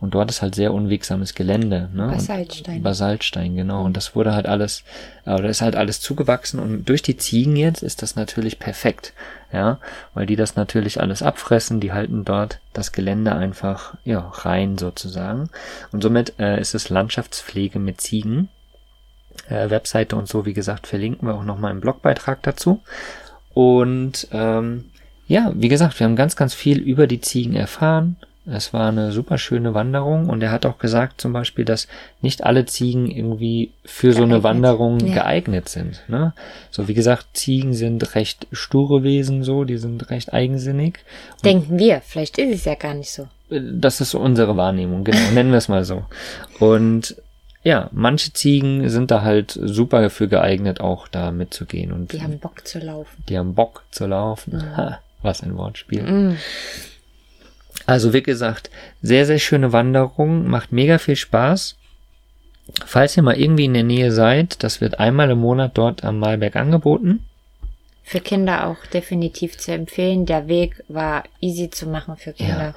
und 0.00 0.14
dort 0.14 0.30
ist 0.30 0.42
halt 0.42 0.54
sehr 0.54 0.74
unwegsames 0.74 1.34
Gelände. 1.34 1.88
Ne? 1.94 2.06
Und- 2.06 2.12
Basaltstein. 2.14 2.82
Basaltstein, 2.82 3.54
genau. 3.56 3.84
Und 3.84 3.96
das 3.96 4.16
wurde 4.16 4.34
halt 4.34 4.46
alles, 4.46 4.82
oder 5.24 5.48
ist 5.48 5.62
halt 5.62 5.76
alles 5.76 6.00
zugewachsen 6.00 6.58
und 6.58 6.88
durch 6.88 7.02
die 7.02 7.16
Ziegen 7.16 7.54
jetzt 7.56 7.82
ist 7.82 8.02
das 8.02 8.16
natürlich 8.16 8.58
perfekt. 8.58 9.12
Ja, 9.52 9.78
weil 10.14 10.26
die 10.26 10.34
das 10.34 10.56
natürlich 10.56 11.00
alles 11.00 11.22
abfressen, 11.22 11.78
die 11.78 11.92
halten 11.92 12.24
dort 12.24 12.58
das 12.72 12.90
Gelände 12.90 13.36
einfach, 13.36 13.94
ja, 14.04 14.18
rein 14.32 14.78
sozusagen. 14.78 15.48
Und 15.92 16.02
somit 16.02 16.40
äh, 16.40 16.60
ist 16.60 16.74
es 16.74 16.88
Landschaftspflege 16.90 17.78
mit 17.78 18.00
Ziegen. 18.00 18.48
Äh, 19.48 19.70
Webseite 19.70 20.16
und 20.16 20.28
so, 20.28 20.46
wie 20.46 20.54
gesagt, 20.54 20.86
verlinken 20.86 21.28
wir 21.28 21.34
auch 21.34 21.44
nochmal 21.44 21.70
im 21.72 21.80
Blogbeitrag 21.80 22.42
dazu. 22.42 22.80
Und 23.52 24.28
ähm, 24.32 24.84
ja, 25.26 25.52
wie 25.54 25.68
gesagt, 25.68 25.98
wir 26.00 26.04
haben 26.06 26.16
ganz, 26.16 26.36
ganz 26.36 26.54
viel 26.54 26.78
über 26.78 27.06
die 27.06 27.20
Ziegen 27.20 27.54
erfahren. 27.54 28.16
Es 28.46 28.74
war 28.74 28.88
eine 28.90 29.10
super 29.10 29.38
schöne 29.38 29.72
Wanderung 29.72 30.28
und 30.28 30.42
er 30.42 30.50
hat 30.50 30.66
auch 30.66 30.76
gesagt 30.76 31.18
zum 31.18 31.32
Beispiel, 31.32 31.64
dass 31.64 31.88
nicht 32.20 32.44
alle 32.44 32.66
Ziegen 32.66 33.10
irgendwie 33.10 33.72
für 33.86 34.12
so 34.12 34.18
eine 34.22 34.40
Geeignet. 34.40 34.44
Wanderung 34.44 35.00
Ja. 35.00 35.14
geeignet 35.14 35.68
sind. 35.70 36.02
Ne? 36.08 36.34
So 36.70 36.86
wie 36.86 36.92
gesagt, 36.92 37.28
Ziegen 37.32 37.72
sind 37.72 38.14
recht 38.14 38.46
sture 38.52 39.02
Wesen, 39.02 39.44
so, 39.44 39.64
die 39.64 39.78
sind 39.78 40.10
recht 40.10 40.34
eigensinnig. 40.34 40.98
Denken 41.42 41.78
wir, 41.78 42.02
vielleicht 42.02 42.36
ist 42.36 42.54
es 42.54 42.64
ja 42.66 42.74
gar 42.74 42.92
nicht 42.92 43.12
so. 43.12 43.28
Das 43.48 44.02
ist 44.02 44.12
unsere 44.14 44.58
Wahrnehmung, 44.58 45.04
genau, 45.04 45.30
nennen 45.32 45.50
wir 45.50 45.58
es 45.58 45.68
mal 45.68 45.84
so. 45.84 46.04
Und 46.58 47.16
ja, 47.64 47.88
manche 47.92 48.32
Ziegen 48.32 48.88
sind 48.90 49.10
da 49.10 49.22
halt 49.22 49.58
super 49.60 50.02
dafür 50.02 50.26
geeignet, 50.28 50.80
auch 50.80 51.08
da 51.08 51.32
mitzugehen. 51.32 51.92
Und 51.92 52.12
Die 52.12 52.22
haben 52.22 52.38
Bock 52.38 52.66
zu 52.66 52.78
laufen. 52.78 53.24
die 53.28 53.38
haben 53.38 53.54
Bock 53.54 53.82
zu 53.90 54.06
laufen. 54.06 54.76
Ha, 54.76 55.00
was 55.22 55.42
ein 55.42 55.56
Wortspiel. 55.56 56.02
Mm. 56.02 56.36
Also 57.86 58.12
wie 58.12 58.22
gesagt, 58.22 58.70
sehr, 59.02 59.26
sehr 59.26 59.38
schöne 59.38 59.72
Wanderung, 59.72 60.46
macht 60.46 60.72
mega 60.72 60.98
viel 60.98 61.16
Spaß. 61.16 61.76
Falls 62.86 63.16
ihr 63.16 63.22
mal 63.22 63.38
irgendwie 63.38 63.64
in 63.66 63.74
der 63.74 63.82
Nähe 63.82 64.12
seid, 64.12 64.62
das 64.62 64.80
wird 64.80 65.00
einmal 65.00 65.30
im 65.30 65.38
Monat 65.38 65.72
dort 65.74 66.04
am 66.04 66.18
Malberg 66.18 66.56
angeboten. 66.56 67.24
Für 68.02 68.20
Kinder 68.20 68.66
auch 68.66 68.84
definitiv 68.92 69.56
zu 69.58 69.72
empfehlen. 69.72 70.26
Der 70.26 70.46
Weg 70.48 70.82
war 70.88 71.24
easy 71.40 71.70
zu 71.70 71.86
machen 71.86 72.16
für 72.16 72.32
Kinder. 72.34 72.74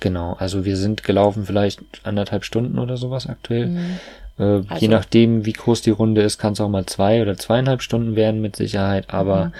Genau, 0.00 0.34
also 0.38 0.64
wir 0.64 0.76
sind 0.76 1.02
gelaufen 1.02 1.44
vielleicht 1.44 1.80
anderthalb 2.04 2.44
Stunden 2.44 2.78
oder 2.78 2.96
sowas 2.96 3.26
aktuell. 3.26 3.76
Äh, 4.38 4.58
je 4.58 4.64
Also- 4.68 4.88
nachdem, 4.88 5.44
wie 5.44 5.52
groß 5.52 5.82
die 5.82 5.90
Runde 5.90 6.22
ist, 6.22 6.38
kann 6.38 6.52
es 6.52 6.60
auch 6.60 6.68
mal 6.68 6.86
zwei 6.86 7.20
oder 7.22 7.36
zweieinhalb 7.36 7.82
Stunden 7.82 8.14
werden 8.14 8.40
mit 8.40 8.54
Sicherheit. 8.56 9.06
Aber 9.12 9.52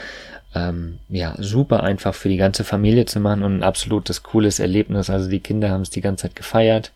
ähm, 0.55 0.99
ja, 1.09 1.35
super 1.39 1.83
einfach 1.83 2.15
für 2.15 2.29
die 2.29 2.37
ganze 2.37 2.65
Familie 2.65 3.05
zu 3.05 3.21
machen 3.21 3.43
und 3.43 3.59
ein 3.59 3.63
absolutes 3.63 4.23
cooles 4.23 4.61
Erlebnis. 4.61 5.11
Also 5.11 5.29
die 5.29 5.41
Kinder 5.41 5.71
haben 5.71 5.83
es 5.83 5.91
die 5.91 6.01
ganze 6.01 6.23
Zeit 6.23 6.37
gefeiert, 6.37 6.93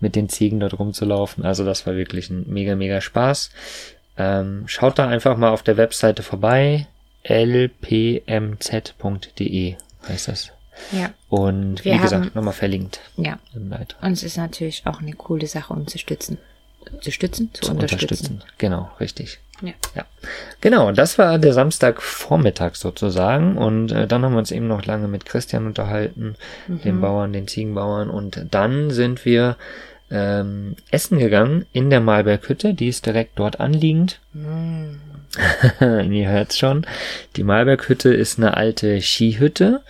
mit 0.00 0.14
den 0.14 0.28
Ziegen 0.28 0.60
dort 0.60 0.78
rumzulaufen. 0.78 1.44
Also 1.44 1.64
das 1.64 1.86
war 1.86 1.96
wirklich 1.96 2.30
ein 2.30 2.44
mega, 2.46 2.76
mega 2.76 3.00
Spaß. 3.00 3.50
Ähm, 4.16 4.64
schaut 4.66 4.98
da 4.98 5.08
einfach 5.08 5.36
mal 5.36 5.50
auf 5.50 5.62
der 5.62 5.76
Webseite 5.76 6.22
vorbei. 6.22 6.86
lpmz.de 8.34 9.76
heißt 10.08 10.28
das. 10.28 10.52
Ja, 10.92 11.10
Und 11.28 11.84
Wir 11.84 11.94
wie 11.94 11.98
gesagt, 11.98 12.34
nochmal 12.34 12.54
verlinkt 12.54 13.00
ja. 13.16 13.38
im 13.54 13.70
Beitrag. 13.70 14.02
Und 14.02 14.12
es 14.12 14.22
ist 14.22 14.36
natürlich 14.36 14.82
auch 14.86 15.00
eine 15.00 15.12
coole 15.12 15.46
Sache, 15.46 15.72
um 15.72 15.86
zu 15.86 15.98
stützen. 15.98 16.38
Zu 17.00 17.10
stützen? 17.10 17.50
Zu, 17.52 17.62
Zu 17.62 17.70
unterstützen. 17.72 18.42
Genau, 18.58 18.90
richtig. 19.00 19.40
Ja. 19.62 19.72
Ja. 19.94 20.04
Genau, 20.60 20.92
das 20.92 21.18
war 21.18 21.38
der 21.38 21.52
Samstagvormittag 21.52 22.74
sozusagen. 22.74 23.56
Und 23.56 23.92
äh, 23.92 24.06
dann 24.06 24.24
haben 24.24 24.32
wir 24.32 24.38
uns 24.38 24.50
eben 24.50 24.66
noch 24.66 24.84
lange 24.84 25.08
mit 25.08 25.24
Christian 25.24 25.66
unterhalten, 25.66 26.36
den 26.66 27.00
Bauern, 27.00 27.32
den 27.32 27.48
Ziegenbauern. 27.48 28.10
Und 28.10 28.46
dann 28.50 28.90
sind 28.90 29.24
wir 29.24 29.56
ähm, 30.10 30.76
essen 30.90 31.18
gegangen 31.18 31.66
in 31.72 31.90
der 31.90 32.00
Malberghütte. 32.00 32.74
Die 32.74 32.88
ist 32.88 33.06
direkt 33.06 33.38
dort 33.38 33.60
anliegend. 33.60 34.20
Ihr 35.80 36.28
hört's 36.28 36.58
schon. 36.58 36.86
Die 37.36 37.44
Malberghütte 37.44 38.12
ist 38.12 38.38
eine 38.38 38.56
alte 38.56 39.00
Skihütte. 39.00 39.82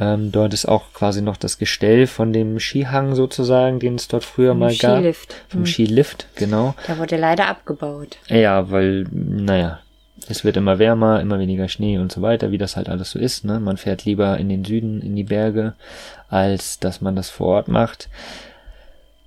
Ähm, 0.00 0.32
dort 0.32 0.54
ist 0.54 0.66
auch 0.66 0.92
quasi 0.94 1.20
noch 1.20 1.36
das 1.36 1.58
Gestell 1.58 2.06
von 2.06 2.32
dem 2.32 2.58
Skihang 2.58 3.14
sozusagen, 3.14 3.78
den 3.78 3.96
es 3.96 4.08
dort 4.08 4.24
früher 4.24 4.54
mal 4.54 4.74
gab. 4.74 4.98
Skilift. 4.98 5.34
Vom 5.48 5.66
Skilift, 5.66 6.26
genau. 6.36 6.74
Der 6.88 6.98
wurde 6.98 7.16
leider 7.16 7.48
abgebaut. 7.48 8.16
Ja, 8.28 8.70
weil, 8.70 9.06
naja, 9.12 9.80
es 10.28 10.44
wird 10.44 10.56
immer 10.56 10.78
wärmer, 10.78 11.20
immer 11.20 11.38
weniger 11.38 11.68
Schnee 11.68 11.98
und 11.98 12.10
so 12.10 12.22
weiter, 12.22 12.50
wie 12.50 12.58
das 12.58 12.76
halt 12.76 12.88
alles 12.88 13.10
so 13.10 13.18
ist. 13.18 13.44
Ne? 13.44 13.60
Man 13.60 13.76
fährt 13.76 14.06
lieber 14.06 14.38
in 14.38 14.48
den 14.48 14.64
Süden, 14.64 15.02
in 15.02 15.16
die 15.16 15.24
Berge, 15.24 15.74
als 16.28 16.78
dass 16.78 17.00
man 17.00 17.14
das 17.14 17.28
vor 17.28 17.48
Ort 17.48 17.68
macht. 17.68 18.08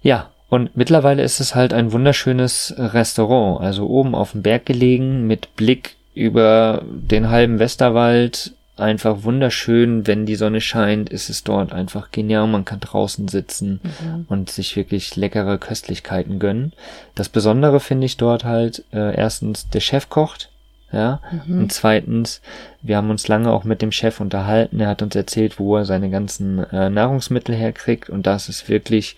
Ja, 0.02 0.32
und 0.50 0.76
mittlerweile 0.76 1.24
ist 1.24 1.40
es 1.40 1.56
halt 1.56 1.74
ein 1.74 1.92
wunderschönes 1.92 2.76
Restaurant, 2.78 3.62
also 3.62 3.88
oben 3.88 4.16
auf 4.16 4.32
dem 4.32 4.42
Berg 4.42 4.66
gelegen, 4.66 5.28
mit 5.28 5.56
Blick 5.56 5.96
über 6.14 6.84
den 6.86 7.30
halben 7.30 7.60
Westerwald. 7.60 8.54
Einfach 8.76 9.24
wunderschön, 9.24 10.08
wenn 10.08 10.26
die 10.26 10.36
Sonne 10.36 10.60
scheint, 10.60 11.10
ist 11.12 11.30
es 11.30 11.44
dort 11.44 11.72
einfach 11.74 12.10
genial. 12.12 12.48
Man 12.48 12.66
kann 12.66 12.80
draußen 12.80 13.28
sitzen 13.28 13.80
Mhm. 13.84 14.26
und 14.30 14.50
sich 14.50 14.76
wirklich 14.76 15.16
leckere 15.16 15.60
Köstlichkeiten 15.60 16.40
gönnen. 16.40 16.74
Das 17.14 17.30
Besondere 17.30 17.80
finde 17.80 18.06
ich 18.06 18.18
dort 18.18 18.44
halt, 18.46 18.84
äh, 18.92 19.16
erstens, 19.16 19.70
der 19.70 19.80
Chef 19.80 20.10
kocht, 20.10 20.50
ja, 20.92 21.22
und 21.48 21.72
zweitens, 21.74 22.42
wir 22.84 22.98
haben 22.98 23.10
uns 23.10 23.28
lange 23.28 23.52
auch 23.52 23.64
mit 23.64 23.82
dem 23.82 23.92
Chef 23.92 24.20
unterhalten. 24.20 24.80
Er 24.80 24.90
hat 24.90 25.02
uns 25.02 25.16
erzählt, 25.16 25.58
wo 25.60 25.76
er 25.78 25.86
seine 25.86 26.10
ganzen 26.12 26.60
äh, 26.72 26.90
Nahrungsmittel 26.92 27.56
herkriegt 27.56 28.10
und 28.12 28.28
das 28.28 28.48
ist 28.50 28.70
wirklich 28.70 29.16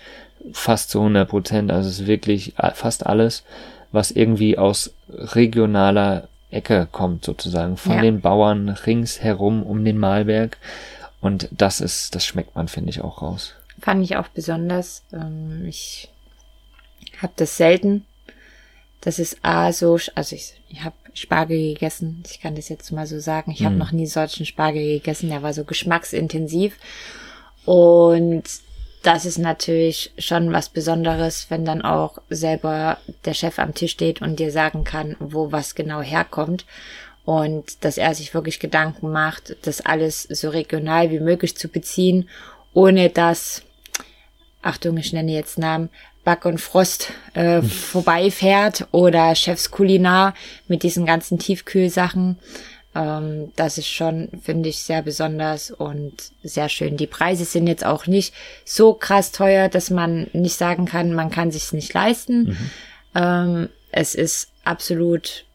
fast 0.53 0.89
zu 0.89 0.99
100 0.99 1.27
Prozent. 1.29 1.71
Also 1.71 1.89
es 1.89 1.99
ist 2.01 2.07
wirklich 2.07 2.53
fast 2.75 3.05
alles, 3.05 3.43
was 3.91 4.11
irgendwie 4.11 4.57
aus 4.57 4.93
regionaler 5.45 6.27
Ecke 6.51 6.87
kommt 6.91 7.25
sozusagen 7.25 7.77
von 7.77 7.95
Ja. 7.95 8.01
den 8.01 8.21
Bauern 8.21 8.69
ringsherum 8.69 9.63
um 9.63 9.83
den 9.83 9.97
Malberg 9.97 10.57
und 11.21 11.49
das 11.51 11.81
ist, 11.81 12.15
das 12.15 12.25
schmeckt 12.25 12.55
man 12.55 12.67
finde 12.67 12.89
ich 12.91 13.01
auch 13.01 13.21
raus. 13.21 13.53
Fand 13.79 14.03
ich 14.03 14.15
auch 14.15 14.27
besonders. 14.29 15.03
Ähm, 15.11 15.65
ich 15.67 16.09
habe 17.21 17.33
das 17.35 17.57
selten. 17.57 18.05
Das 19.01 19.19
ist 19.19 19.37
A 19.43 19.71
so, 19.73 19.99
also 20.15 20.35
ich, 20.35 20.53
ich 20.69 20.83
habe 20.83 20.95
Spargel 21.13 21.73
gegessen. 21.73 22.23
Ich 22.29 22.39
kann 22.41 22.55
das 22.55 22.69
jetzt 22.69 22.91
mal 22.91 23.05
so 23.05 23.19
sagen. 23.19 23.51
Ich 23.51 23.63
habe 23.63 23.75
noch 23.75 23.91
nie 23.91 24.07
solchen 24.07 24.45
Spargel 24.45 24.81
gegessen. 24.99 25.29
Der 25.29 25.43
war 25.43 25.53
so 25.53 25.63
geschmacksintensiv. 25.63 26.77
Und 27.65 28.43
das 29.05 29.25
ist 29.25 29.37
natürlich 29.37 30.11
schon 30.17 30.51
was 30.51 30.69
Besonderes, 30.69 31.45
wenn 31.49 31.63
dann 31.63 31.83
auch 31.83 32.17
selber 32.29 32.97
der 33.25 33.35
Chef 33.35 33.59
am 33.59 33.75
Tisch 33.75 33.91
steht 33.91 34.21
und 34.21 34.39
dir 34.39 34.51
sagen 34.51 34.83
kann, 34.83 35.15
wo 35.19 35.51
was 35.51 35.75
genau 35.75 36.01
herkommt. 36.01 36.65
Und 37.23 37.83
dass 37.83 37.97
er 37.97 38.15
sich 38.15 38.33
wirklich 38.33 38.59
Gedanken 38.59 39.11
macht, 39.11 39.57
das 39.63 39.81
alles 39.81 40.23
so 40.23 40.49
regional 40.49 41.11
wie 41.11 41.19
möglich 41.19 41.55
zu 41.55 41.67
beziehen, 41.67 42.29
ohne 42.73 43.09
dass, 43.09 43.61
Achtung, 44.63 44.97
ich 44.97 45.13
nenne 45.13 45.31
jetzt 45.31 45.59
Namen, 45.59 45.89
Back 46.23 46.45
und 46.45 46.59
Frost 46.59 47.11
äh, 47.35 47.61
vorbeifährt 47.63 48.87
oder 48.91 49.35
Chefs 49.35 49.69
Kulinar 49.69 50.33
mit 50.67 50.81
diesen 50.81 51.05
ganzen 51.05 51.37
Tiefkühlsachen. 51.37 52.39
Ähm, 52.95 53.51
das 53.55 53.77
ist 53.77 53.89
schon, 53.89 54.29
finde 54.41 54.69
ich, 54.69 54.77
sehr 54.79 55.01
besonders 55.01 55.69
und 55.71 56.13
sehr 56.43 56.69
schön. 56.69 56.95
Die 56.97 57.07
Preise 57.07 57.43
sind 57.45 57.67
jetzt 57.67 57.85
auch 57.85 58.07
nicht 58.07 58.33
so 58.63 58.93
krass 58.93 59.31
teuer, 59.31 59.67
dass 59.69 59.89
man 59.89 60.27
nicht 60.33 60.55
sagen 60.55 60.85
kann, 60.85 61.13
man 61.13 61.29
kann 61.29 61.51
sich's 61.51 61.73
nicht 61.73 61.93
leisten. 61.93 62.57
Ähm, 63.13 63.69
es 63.91 64.15
ist 64.15 64.49
absolut 64.63 65.45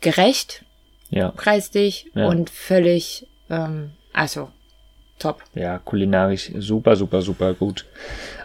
gerecht, 0.00 0.64
Ja, 1.10 1.30
preislich 1.30 2.10
Ja. 2.14 2.26
und 2.28 2.50
völlig, 2.50 3.26
ähm, 3.50 3.90
also 4.12 4.50
top. 5.18 5.42
ja, 5.54 5.78
kulinarisch 5.78 6.52
super, 6.58 6.96
super, 6.96 7.22
super 7.22 7.54
gut. 7.54 7.86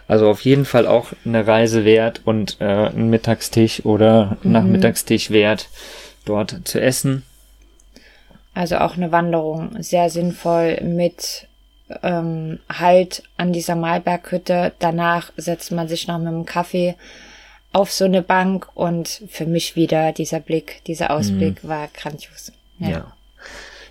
Also 0.08 0.28
auf 0.28 0.40
jeden 0.42 0.64
Fall 0.64 0.86
auch 0.86 1.12
eine 1.24 1.46
Reise 1.46 1.84
wert 1.84 2.22
und 2.24 2.56
äh, 2.60 2.88
ein 2.88 3.10
Mittagstisch 3.10 3.84
oder 3.84 4.36
Nachmittagstisch 4.42 5.30
wert, 5.30 5.68
dort 6.24 6.56
zu 6.64 6.80
essen. 6.80 7.22
Also 8.54 8.78
auch 8.78 8.96
eine 8.96 9.12
Wanderung 9.12 9.82
sehr 9.82 10.10
sinnvoll 10.10 10.80
mit 10.82 11.48
ähm, 12.02 12.60
Halt 12.68 13.24
an 13.36 13.52
dieser 13.52 13.74
Malberghütte. 13.74 14.72
Danach 14.78 15.32
setzt 15.36 15.72
man 15.72 15.88
sich 15.88 16.06
noch 16.06 16.18
mit 16.18 16.28
dem 16.28 16.46
Kaffee 16.46 16.94
auf 17.72 17.92
so 17.92 18.04
eine 18.04 18.22
Bank 18.22 18.68
und 18.74 19.22
für 19.28 19.46
mich 19.46 19.74
wieder 19.74 20.12
dieser 20.12 20.38
Blick, 20.38 20.82
dieser 20.86 21.10
Ausblick 21.10 21.66
war 21.68 21.88
grandios. 21.88 22.52
Ja. 22.78 22.88
Ja. 22.88 23.12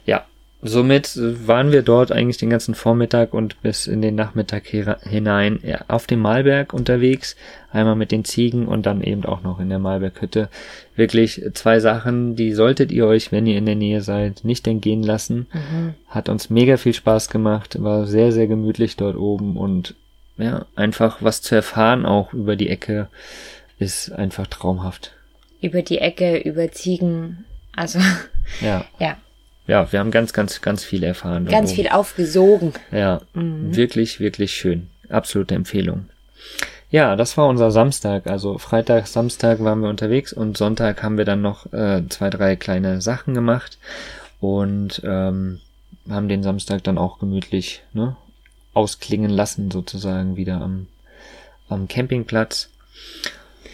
Ja. 0.05 0.25
Somit 0.65 1.19
waren 1.45 1.73
wir 1.73 1.81
dort 1.81 2.13
eigentlich 2.13 2.37
den 2.37 2.49
ganzen 2.49 2.73
Vormittag 2.73 3.33
und 3.33 3.61
bis 3.61 3.85
in 3.85 4.01
den 4.01 4.15
Nachmittag 4.15 4.65
hinein 4.65 5.59
auf 5.89 6.07
dem 6.07 6.21
Malberg 6.21 6.73
unterwegs. 6.73 7.35
Einmal 7.71 7.97
mit 7.97 8.13
den 8.13 8.23
Ziegen 8.23 8.67
und 8.67 8.85
dann 8.85 9.01
eben 9.01 9.25
auch 9.25 9.43
noch 9.43 9.59
in 9.59 9.67
der 9.67 9.79
Malberghütte. 9.79 10.47
Wirklich 10.95 11.43
zwei 11.53 11.79
Sachen, 11.79 12.37
die 12.37 12.53
solltet 12.53 12.93
ihr 12.93 13.07
euch, 13.07 13.33
wenn 13.33 13.45
ihr 13.45 13.57
in 13.57 13.65
der 13.65 13.75
Nähe 13.75 14.01
seid, 14.01 14.45
nicht 14.45 14.65
entgehen 14.65 15.03
lassen. 15.03 15.47
Hat 16.07 16.29
uns 16.29 16.49
mega 16.49 16.77
viel 16.77 16.93
Spaß 16.93 17.29
gemacht, 17.29 17.83
war 17.83 18.05
sehr, 18.05 18.31
sehr 18.31 18.47
gemütlich 18.47 18.95
dort 18.95 19.17
oben 19.17 19.57
und 19.57 19.95
ja, 20.37 20.65
einfach 20.75 21.21
was 21.21 21.41
zu 21.41 21.55
erfahren 21.55 22.05
auch 22.05 22.33
über 22.33 22.55
die 22.55 22.69
Ecke 22.69 23.09
ist 23.79 24.11
einfach 24.11 24.47
traumhaft. 24.47 25.11
Über 25.61 25.81
die 25.81 25.97
Ecke, 25.97 26.37
über 26.37 26.71
Ziegen, 26.71 27.45
also 27.75 27.99
Ja. 28.61 28.85
ja, 28.99 29.17
Ja, 29.65 29.91
wir 29.91 29.99
haben 29.99 30.11
ganz, 30.11 30.33
ganz, 30.33 30.61
ganz 30.61 30.83
viel 30.83 31.03
erfahren. 31.03 31.45
ganz 31.45 31.69
oben. 31.69 31.75
viel 31.75 31.87
aufgesogen. 31.89 32.73
Ja, 32.91 33.21
wirklich, 33.33 34.19
wirklich 34.19 34.53
schön. 34.53 34.89
Absolute 35.09 35.55
Empfehlung. 35.55 36.09
Ja, 36.89 37.15
das 37.15 37.37
war 37.37 37.47
unser 37.47 37.71
Samstag. 37.71 38.27
Also 38.27 38.57
Freitag, 38.57 39.07
Samstag 39.07 39.63
waren 39.63 39.79
wir 39.79 39.89
unterwegs 39.89 40.33
und 40.33 40.57
Sonntag 40.57 41.01
haben 41.01 41.17
wir 41.17 41.25
dann 41.25 41.41
noch 41.41 41.71
äh, 41.73 42.03
zwei, 42.09 42.29
drei 42.29 42.55
kleine 42.55 43.01
Sachen 43.01 43.33
gemacht 43.33 43.77
und 44.39 45.01
ähm, 45.03 45.59
haben 46.09 46.27
den 46.27 46.43
Samstag 46.43 46.83
dann 46.83 46.97
auch 46.97 47.19
gemütlich 47.19 47.81
ne, 47.93 48.15
ausklingen 48.73 49.31
lassen, 49.31 49.71
sozusagen 49.71 50.35
wieder 50.35 50.61
am, 50.61 50.87
am 51.69 51.87
Campingplatz. 51.87 52.69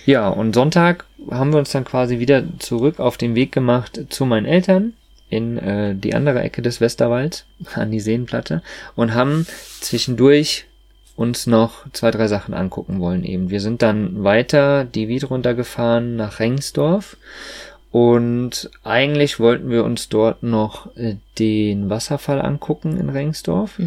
Ja, 0.05 0.29
und 0.29 0.53
Sonntag 0.53 1.05
haben 1.29 1.51
wir 1.51 1.59
uns 1.59 1.71
dann 1.71 1.83
quasi 1.83 2.19
wieder 2.19 2.43
zurück 2.59 2.99
auf 2.99 3.17
den 3.17 3.35
Weg 3.35 3.51
gemacht 3.51 3.99
zu 4.09 4.25
meinen 4.25 4.45
Eltern 4.45 4.93
in 5.29 5.57
äh, 5.57 5.95
die 5.95 6.13
andere 6.13 6.41
Ecke 6.41 6.61
des 6.61 6.81
Westerwalds, 6.81 7.45
an 7.75 7.91
die 7.91 7.99
Seenplatte, 7.99 8.61
und 8.95 9.13
haben 9.13 9.45
zwischendurch 9.81 10.65
uns 11.15 11.47
noch 11.47 11.85
zwei, 11.91 12.11
drei 12.11 12.27
Sachen 12.27 12.53
angucken 12.53 13.01
wollen 13.01 13.25
eben. 13.25 13.49
Wir 13.49 13.59
sind 13.59 13.81
dann 13.81 14.23
weiter 14.23 14.85
die 14.85 15.09
Wied 15.09 15.29
runtergefahren 15.29 16.15
nach 16.15 16.39
Rengsdorf 16.39 17.17
und 17.91 18.69
eigentlich 18.83 19.39
wollten 19.39 19.69
wir 19.69 19.83
uns 19.83 20.09
dort 20.09 20.43
noch 20.43 20.95
äh, 20.95 21.15
den 21.37 21.89
Wasserfall 21.89 22.41
angucken 22.41 22.97
in 22.97 23.09
Rengsdorf. 23.09 23.79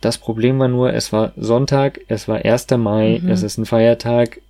Das 0.00 0.18
Problem 0.18 0.58
war 0.58 0.68
nur, 0.68 0.92
es 0.92 1.12
war 1.12 1.32
Sonntag, 1.36 2.00
es 2.08 2.28
war 2.28 2.44
1. 2.44 2.70
Mai, 2.76 3.20
es 3.26 3.42
ist 3.42 3.58
ein 3.58 3.66
Feiertag. 3.66 4.40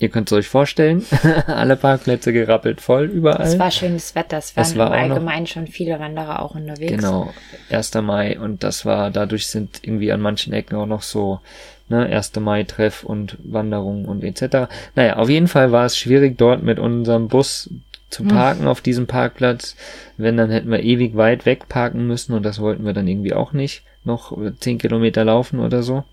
Ihr 0.00 0.08
könnt 0.10 0.30
es 0.30 0.36
euch 0.38 0.48
vorstellen, 0.48 1.04
alle 1.48 1.76
Parkplätze 1.76 2.32
gerappelt 2.32 2.80
voll 2.80 3.06
überall. 3.06 3.46
Es 3.46 3.58
war 3.58 3.70
schönes 3.70 4.14
Wetter, 4.14 4.38
es 4.38 4.56
waren 4.56 4.62
Es 4.64 4.76
war 4.76 4.90
noch- 4.90 4.96
allgemein 4.96 5.46
schon 5.46 5.66
viele 5.66 5.98
Wanderer 5.98 6.40
auch 6.42 6.54
unterwegs. 6.54 6.92
Genau, 6.92 7.32
1. 7.70 7.94
Mai 8.02 8.38
und 8.38 8.62
das 8.62 8.84
war, 8.86 9.10
dadurch 9.10 9.48
sind 9.48 9.80
irgendwie 9.82 10.12
an 10.12 10.20
manchen 10.20 10.52
Ecken 10.52 10.76
auch 10.76 10.86
noch 10.86 11.02
so, 11.02 11.40
ne, 11.88 12.06
1. 12.06 12.32
Mai-Treff 12.38 13.02
und 13.02 13.36
Wanderungen 13.42 14.04
und 14.06 14.22
etc. 14.22 14.68
Naja, 14.94 15.16
auf 15.16 15.28
jeden 15.28 15.48
Fall 15.48 15.72
war 15.72 15.84
es 15.86 15.98
schwierig 15.98 16.38
dort 16.38 16.62
mit 16.62 16.78
unserem 16.78 17.26
Bus 17.28 17.68
zu 18.10 18.24
parken 18.24 18.66
auf 18.68 18.80
diesem 18.80 19.06
Parkplatz. 19.06 19.74
Wenn, 20.16 20.36
dann 20.36 20.50
hätten 20.50 20.70
wir 20.70 20.82
ewig 20.82 21.16
weit 21.16 21.44
weg 21.44 21.68
parken 21.68 22.06
müssen 22.06 22.32
und 22.34 22.42
das 22.44 22.60
wollten 22.60 22.86
wir 22.86 22.92
dann 22.94 23.06
irgendwie 23.08 23.34
auch 23.34 23.52
nicht. 23.52 23.82
Noch 24.04 24.32
10 24.60 24.78
Kilometer 24.78 25.24
laufen 25.24 25.58
oder 25.58 25.82
so. 25.82 26.04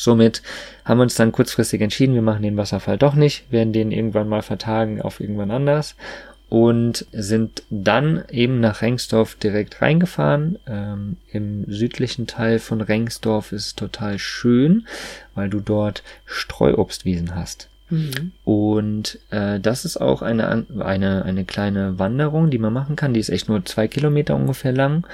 Somit 0.00 0.40
haben 0.86 0.96
wir 0.96 1.02
uns 1.02 1.14
dann 1.14 1.30
kurzfristig 1.30 1.82
entschieden, 1.82 2.14
wir 2.14 2.22
machen 2.22 2.42
den 2.42 2.56
Wasserfall 2.56 2.96
doch 2.96 3.14
nicht, 3.14 3.44
werden 3.52 3.74
den 3.74 3.92
irgendwann 3.92 4.30
mal 4.30 4.40
vertagen 4.40 5.02
auf 5.02 5.20
irgendwann 5.20 5.50
anders 5.50 5.94
und 6.48 7.04
sind 7.12 7.62
dann 7.68 8.24
eben 8.30 8.60
nach 8.60 8.80
Rengsdorf 8.80 9.34
direkt 9.34 9.82
reingefahren. 9.82 10.58
Ähm, 10.66 11.18
Im 11.30 11.70
südlichen 11.70 12.26
Teil 12.26 12.60
von 12.60 12.80
Rengsdorf 12.80 13.52
ist 13.52 13.66
es 13.66 13.74
total 13.76 14.18
schön, 14.18 14.86
weil 15.34 15.50
du 15.50 15.60
dort 15.60 16.02
Streuobstwiesen 16.24 17.34
hast. 17.34 17.68
Und 18.44 19.18
äh, 19.28 19.60
das 19.60 19.84
ist 19.84 19.98
auch 19.98 20.22
eine, 20.22 20.64
eine, 20.78 21.24
eine 21.26 21.44
kleine 21.44 21.98
Wanderung, 21.98 22.48
die 22.48 22.58
man 22.58 22.72
machen 22.72 22.96
kann. 22.96 23.12
Die 23.12 23.20
ist 23.20 23.28
echt 23.28 23.50
nur 23.50 23.66
zwei 23.66 23.86
Kilometer 23.86 24.34
ungefähr 24.34 24.72
lang 24.72 25.06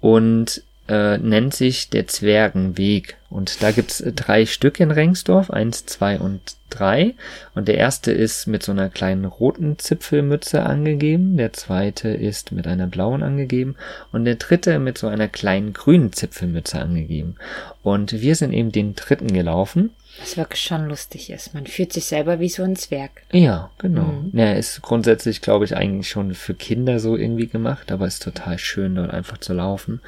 und 0.00 0.62
äh, 0.88 1.18
nennt 1.18 1.54
sich 1.54 1.90
der 1.90 2.06
Zwergenweg. 2.06 3.16
Und 3.30 3.62
da 3.62 3.72
gibt's 3.72 4.02
drei 4.16 4.46
Stück 4.46 4.80
in 4.80 4.90
Rengsdorf, 4.90 5.50
eins, 5.50 5.84
zwei 5.86 6.18
und 6.18 6.40
drei. 6.70 7.14
Und 7.54 7.68
der 7.68 7.76
erste 7.76 8.10
ist 8.10 8.46
mit 8.46 8.62
so 8.62 8.72
einer 8.72 8.88
kleinen 8.88 9.24
roten 9.24 9.78
Zipfelmütze 9.78 10.62
angegeben, 10.62 11.36
der 11.36 11.52
zweite 11.52 12.08
ist 12.08 12.52
mit 12.52 12.66
einer 12.66 12.86
blauen 12.86 13.22
angegeben 13.22 13.76
und 14.12 14.24
der 14.24 14.36
dritte 14.36 14.78
mit 14.78 14.98
so 14.98 15.08
einer 15.08 15.28
kleinen 15.28 15.72
grünen 15.72 16.12
Zipfelmütze 16.12 16.80
angegeben. 16.80 17.36
Und 17.82 18.20
wir 18.20 18.34
sind 18.34 18.52
eben 18.52 18.72
den 18.72 18.94
dritten 18.94 19.32
gelaufen. 19.32 19.90
Was 20.20 20.36
wirklich 20.36 20.60
schon 20.62 20.86
lustig 20.88 21.30
ist. 21.30 21.54
Man 21.54 21.66
fühlt 21.66 21.92
sich 21.92 22.04
selber 22.06 22.40
wie 22.40 22.48
so 22.48 22.62
ein 22.64 22.76
Zwerg. 22.76 23.22
Ja, 23.32 23.70
genau. 23.78 24.24
Ja, 24.32 24.52
ist 24.52 24.82
grundsätzlich, 24.82 25.40
glaube 25.42 25.64
ich, 25.64 25.76
eigentlich 25.76 26.08
schon 26.08 26.34
für 26.34 26.54
Kinder 26.54 26.98
so 26.98 27.16
irgendwie 27.16 27.46
gemacht, 27.46 27.92
aber 27.92 28.06
ist 28.06 28.22
total 28.22 28.58
schön, 28.58 28.96
dort 28.96 29.12
einfach 29.12 29.38
zu 29.38 29.52
laufen. 29.54 30.00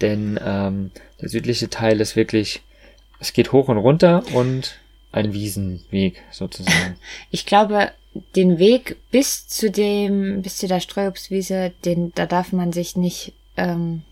Denn 0.00 0.40
ähm, 0.44 0.90
der 1.20 1.28
südliche 1.28 1.68
Teil 1.68 2.00
ist 2.00 2.16
wirklich, 2.16 2.62
es 3.20 3.32
geht 3.32 3.52
hoch 3.52 3.68
und 3.68 3.76
runter 3.78 4.22
und 4.32 4.78
ein 5.12 5.32
Wiesenweg 5.34 6.22
sozusagen. 6.30 6.96
Ich 7.30 7.44
glaube, 7.44 7.90
den 8.36 8.58
Weg 8.58 8.96
bis 9.10 9.48
zu 9.48 9.70
dem, 9.70 10.42
bis 10.42 10.56
zu 10.56 10.66
der 10.68 10.80
Streuobstwiese, 10.80 11.72
den, 11.84 12.12
da 12.14 12.26
darf 12.26 12.52
man 12.52 12.72
sich 12.72 12.96
nicht 12.96 13.32
ähm, 13.56 14.02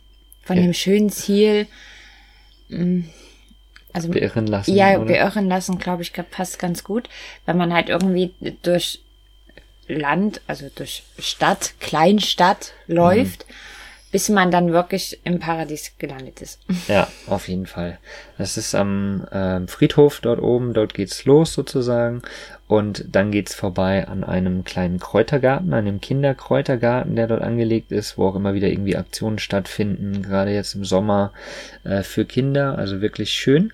von 0.42 0.56
Ja. 0.56 0.62
dem 0.62 0.74
schönen 0.74 1.10
Ziel, 1.10 1.66
mh, 2.68 3.04
also 3.92 4.08
Beirren 4.08 4.46
lassen. 4.46 4.74
ja, 4.74 4.96
oder? 4.96 5.06
beirren 5.06 5.48
lassen, 5.48 5.78
glaube 5.78 6.02
ich, 6.02 6.12
passt 6.30 6.58
ganz 6.58 6.84
gut, 6.84 7.08
wenn 7.46 7.56
man 7.56 7.72
halt 7.72 7.88
irgendwie 7.88 8.32
durch 8.62 9.00
Land, 9.88 10.40
also 10.46 10.68
durch 10.74 11.02
Stadt, 11.18 11.74
Kleinstadt 11.80 12.72
läuft, 12.86 13.46
bis 14.10 14.28
man 14.28 14.50
dann 14.50 14.72
wirklich 14.72 15.20
im 15.24 15.38
Paradies 15.38 15.92
gelandet 15.98 16.40
ist. 16.40 16.60
Ja, 16.88 17.06
auf 17.26 17.48
jeden 17.48 17.66
Fall. 17.66 17.98
Das 18.36 18.56
ist 18.56 18.74
am 18.74 19.26
ähm, 19.30 19.68
Friedhof 19.68 20.20
dort 20.20 20.40
oben, 20.40 20.72
dort 20.72 20.94
geht's 20.94 21.24
los 21.24 21.52
sozusagen. 21.52 22.22
Und 22.66 23.04
dann 23.10 23.30
geht's 23.32 23.54
vorbei 23.54 24.06
an 24.08 24.24
einem 24.24 24.64
kleinen 24.64 24.98
Kräutergarten, 24.98 25.72
einem 25.74 26.00
Kinderkräutergarten, 26.00 27.16
der 27.16 27.26
dort 27.26 27.42
angelegt 27.42 27.92
ist, 27.92 28.16
wo 28.16 28.26
auch 28.28 28.36
immer 28.36 28.54
wieder 28.54 28.68
irgendwie 28.68 28.96
Aktionen 28.96 29.38
stattfinden, 29.38 30.22
gerade 30.22 30.52
jetzt 30.52 30.74
im 30.74 30.84
Sommer 30.84 31.32
äh, 31.84 32.02
für 32.02 32.24
Kinder, 32.24 32.78
also 32.78 33.00
wirklich 33.00 33.32
schön. 33.32 33.72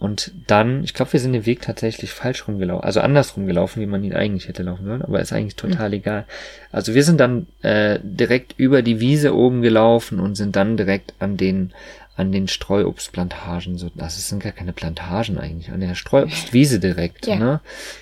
Und 0.00 0.30
dann, 0.46 0.84
ich 0.84 0.94
glaube, 0.94 1.12
wir 1.12 1.18
sind 1.20 1.32
den 1.32 1.44
Weg 1.44 1.60
tatsächlich 1.62 2.12
falsch 2.12 2.46
rumgelaufen, 2.46 2.84
also 2.84 3.00
andersrum 3.00 3.46
gelaufen, 3.46 3.80
wie 3.82 3.86
man 3.86 4.04
ihn 4.04 4.14
eigentlich 4.14 4.46
hätte 4.46 4.62
laufen 4.62 4.86
sollen, 4.86 5.02
aber 5.02 5.20
ist 5.20 5.32
eigentlich 5.32 5.56
total 5.56 5.92
egal. 5.92 6.24
Also 6.70 6.94
wir 6.94 7.02
sind 7.02 7.18
dann 7.18 7.48
äh, 7.62 7.98
direkt 8.02 8.54
über 8.58 8.82
die 8.82 9.00
Wiese 9.00 9.34
oben 9.34 9.60
gelaufen 9.60 10.20
und 10.20 10.36
sind 10.36 10.54
dann 10.54 10.76
direkt 10.76 11.14
an 11.18 11.36
den 11.36 11.72
an 12.16 12.32
den 12.32 12.48
Streuobstplantagen, 12.48 13.78
so, 13.78 13.90
das 13.94 14.28
sind 14.28 14.42
gar 14.42 14.50
keine 14.50 14.72
Plantagen 14.72 15.38
eigentlich, 15.38 15.70
an 15.70 15.78
der 15.80 15.94
Streuobstwiese 15.94 16.80
direkt, 16.80 17.26
Ja. 17.28 17.36
ne? 17.36 17.60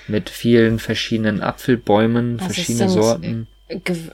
Mit 0.09 0.31
vielen 0.31 0.79
verschiedenen 0.79 1.43
Apfelbäumen, 1.43 2.41
Also 2.41 2.45
verschiedene 2.53 2.89
Sorten. 2.89 3.47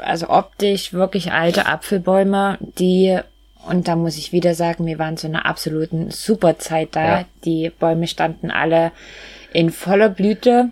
Also 0.00 0.28
optisch 0.28 0.92
wirklich 0.92 1.30
alte 1.30 1.66
Apfelbäume, 1.66 2.58
die, 2.78 3.18
und 3.68 3.88
da 3.88 3.96
muss 3.96 4.16
ich 4.16 4.32
wieder 4.32 4.54
sagen, 4.54 4.86
wir 4.86 4.98
waren 4.98 5.16
zu 5.16 5.26
einer 5.26 5.46
absoluten 5.46 6.10
Superzeit 6.10 6.90
da. 6.92 7.04
Ja. 7.20 7.24
Die 7.44 7.70
Bäume 7.70 8.06
standen 8.06 8.50
alle 8.50 8.92
in 9.52 9.70
voller 9.70 10.08
Blüte. 10.08 10.70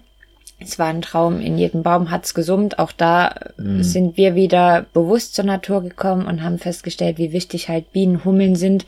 Es 0.59 0.79
war 0.79 0.88
ein 0.88 1.00
Traum, 1.03 1.40
in 1.40 1.57
jedem 1.57 1.83
Baum 1.83 2.11
hat's 2.11 2.35
gesummt. 2.35 2.79
Auch 2.79 2.92
da 2.92 3.35
Mhm. 3.57 3.83
sind 3.83 4.16
wir 4.16 4.35
wieder 4.35 4.87
bewusst 4.92 5.35
zur 5.35 5.44
Natur 5.46 5.83
gekommen 5.83 6.26
und 6.26 6.42
haben 6.42 6.59
festgestellt, 6.59 7.16
wie 7.18 7.33
wichtig 7.33 7.68
halt 7.68 7.92
Bienen, 7.92 8.24
Hummeln 8.24 8.57
sind, 8.57 8.85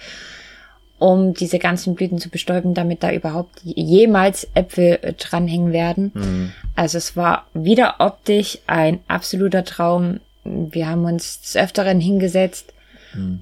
um 0.99 1.33
diese 1.35 1.59
ganzen 1.59 1.95
Blüten 1.95 2.19
zu 2.19 2.29
bestäuben, 2.29 2.75
damit 2.75 3.03
da 3.03 3.11
überhaupt 3.11 3.61
jemals 3.65 4.47
Äpfel 4.55 5.15
dranhängen 5.19 5.73
werden. 5.73 6.13
Mhm. 6.15 6.53
Also 6.77 6.99
es 6.99 7.17
war 7.17 7.47
wieder 7.55 7.97
optisch 7.99 8.59
ein 8.67 9.01
absoluter 9.09 9.65
Traum. 9.65 10.21
Wir 10.45 10.89
haben 10.89 11.05
uns 11.05 11.41
des 11.41 11.57
Öfteren 11.57 12.01
hingesetzt 12.01 12.72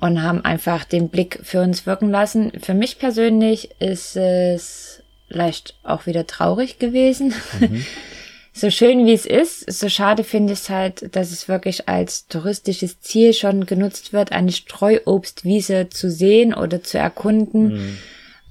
und 0.00 0.22
haben 0.22 0.44
einfach 0.44 0.85
den 0.85 1.09
Blick 1.09 1.40
für 1.42 1.62
uns 1.62 1.87
wirken 1.87 2.11
lassen. 2.11 2.52
Für 2.61 2.74
mich 2.74 2.98
persönlich 2.98 3.70
ist 3.78 4.16
es 4.16 5.02
leicht 5.28 5.74
auch 5.83 6.06
wieder 6.06 6.26
traurig 6.26 6.78
gewesen. 6.78 7.33
so 8.52 8.70
schön 8.70 9.06
wie 9.06 9.12
es 9.12 9.26
ist, 9.26 9.70
so 9.72 9.88
schade 9.88 10.24
finde 10.24 10.52
ich 10.52 10.61
es 10.61 10.70
halt, 10.70 11.14
dass 11.14 11.30
es 11.30 11.48
wirklich 11.48 11.88
als 11.88 12.26
touristisches 12.26 13.00
Ziel 13.00 13.33
schon 13.33 13.64
genutzt 13.66 14.12
wird, 14.12 14.33
eine 14.33 14.52
Streuobstwiese 14.52 15.88
zu 15.88 16.11
sehen 16.11 16.52
oder 16.52 16.83
zu 16.83 16.98
erkunden, 16.98 17.98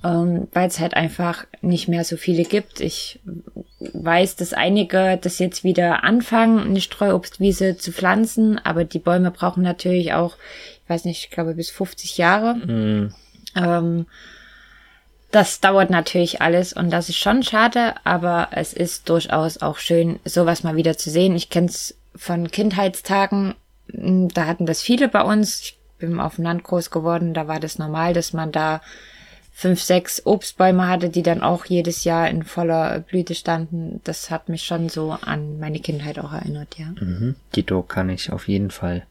ähm, 0.03 0.47
weil 0.53 0.67
es 0.67 0.79
halt 0.79 0.93
einfach 0.93 1.45
nicht 1.61 1.87
mehr 1.87 2.03
so 2.03 2.15
viele 2.15 2.43
gibt. 2.43 2.79
Ich 2.79 3.19
weiß, 3.79 4.35
dass 4.37 4.53
einige 4.53 5.17
das 5.21 5.39
jetzt 5.39 5.63
wieder 5.63 6.03
anfangen, 6.03 6.59
eine 6.59 6.81
Streuobstwiese 6.81 7.77
zu 7.77 7.91
pflanzen, 7.91 8.59
aber 8.59 8.85
die 8.85 8.99
Bäume 8.99 9.31
brauchen 9.31 9.63
natürlich 9.63 10.13
auch, 10.13 10.37
ich 10.83 10.89
weiß 10.89 11.05
nicht, 11.05 11.25
ich 11.25 11.31
glaube 11.31 11.53
bis 11.53 11.69
50 11.69 12.17
Jahre. 12.17 12.55
Mhm. 12.55 13.13
Ähm, 13.55 14.05
das 15.31 15.59
dauert 15.59 15.89
natürlich 15.91 16.41
alles 16.41 16.73
und 16.73 16.89
das 16.89 17.09
ist 17.09 17.17
schon 17.17 17.43
schade, 17.43 17.93
aber 18.03 18.47
es 18.51 18.73
ist 18.73 19.09
durchaus 19.09 19.61
auch 19.61 19.77
schön, 19.77 20.19
sowas 20.25 20.63
mal 20.63 20.75
wieder 20.75 20.97
zu 20.97 21.11
sehen. 21.11 21.35
Ich 21.35 21.49
kenne 21.49 21.67
es 21.67 21.95
von 22.15 22.49
Kindheitstagen, 22.49 23.53
da 23.87 24.45
hatten 24.45 24.65
das 24.65 24.81
viele 24.81 25.07
bei 25.07 25.21
uns. 25.21 25.61
Ich 25.61 25.79
bin 25.99 26.19
auf 26.19 26.35
dem 26.35 26.45
Land 26.45 26.63
groß 26.63 26.89
geworden, 26.89 27.33
da 27.33 27.47
war 27.47 27.59
das 27.59 27.77
normal, 27.77 28.13
dass 28.13 28.33
man 28.33 28.51
da 28.51 28.81
fünf, 29.59 29.81
sechs 29.81 30.25
Obstbäume 30.25 30.87
hatte, 30.87 31.09
die 31.09 31.21
dann 31.21 31.41
auch 31.41 31.65
jedes 31.65 32.05
Jahr 32.05 32.29
in 32.29 32.43
voller 32.43 33.01
Blüte 33.01 33.35
standen. 33.35 33.99
Das 34.05 34.31
hat 34.31 34.47
mich 34.47 34.63
schon 34.63 34.87
so 34.87 35.11
an 35.11 35.59
meine 35.59 35.81
Kindheit 35.81 36.17
auch 36.17 36.31
erinnert, 36.31 36.77
ja. 36.77 36.93
Mhm. 36.97 37.35
Dito 37.53 37.81
kann 37.81 38.07
ich 38.07 38.31
auf 38.31 38.47
jeden 38.47 38.71
Fall 38.71 39.03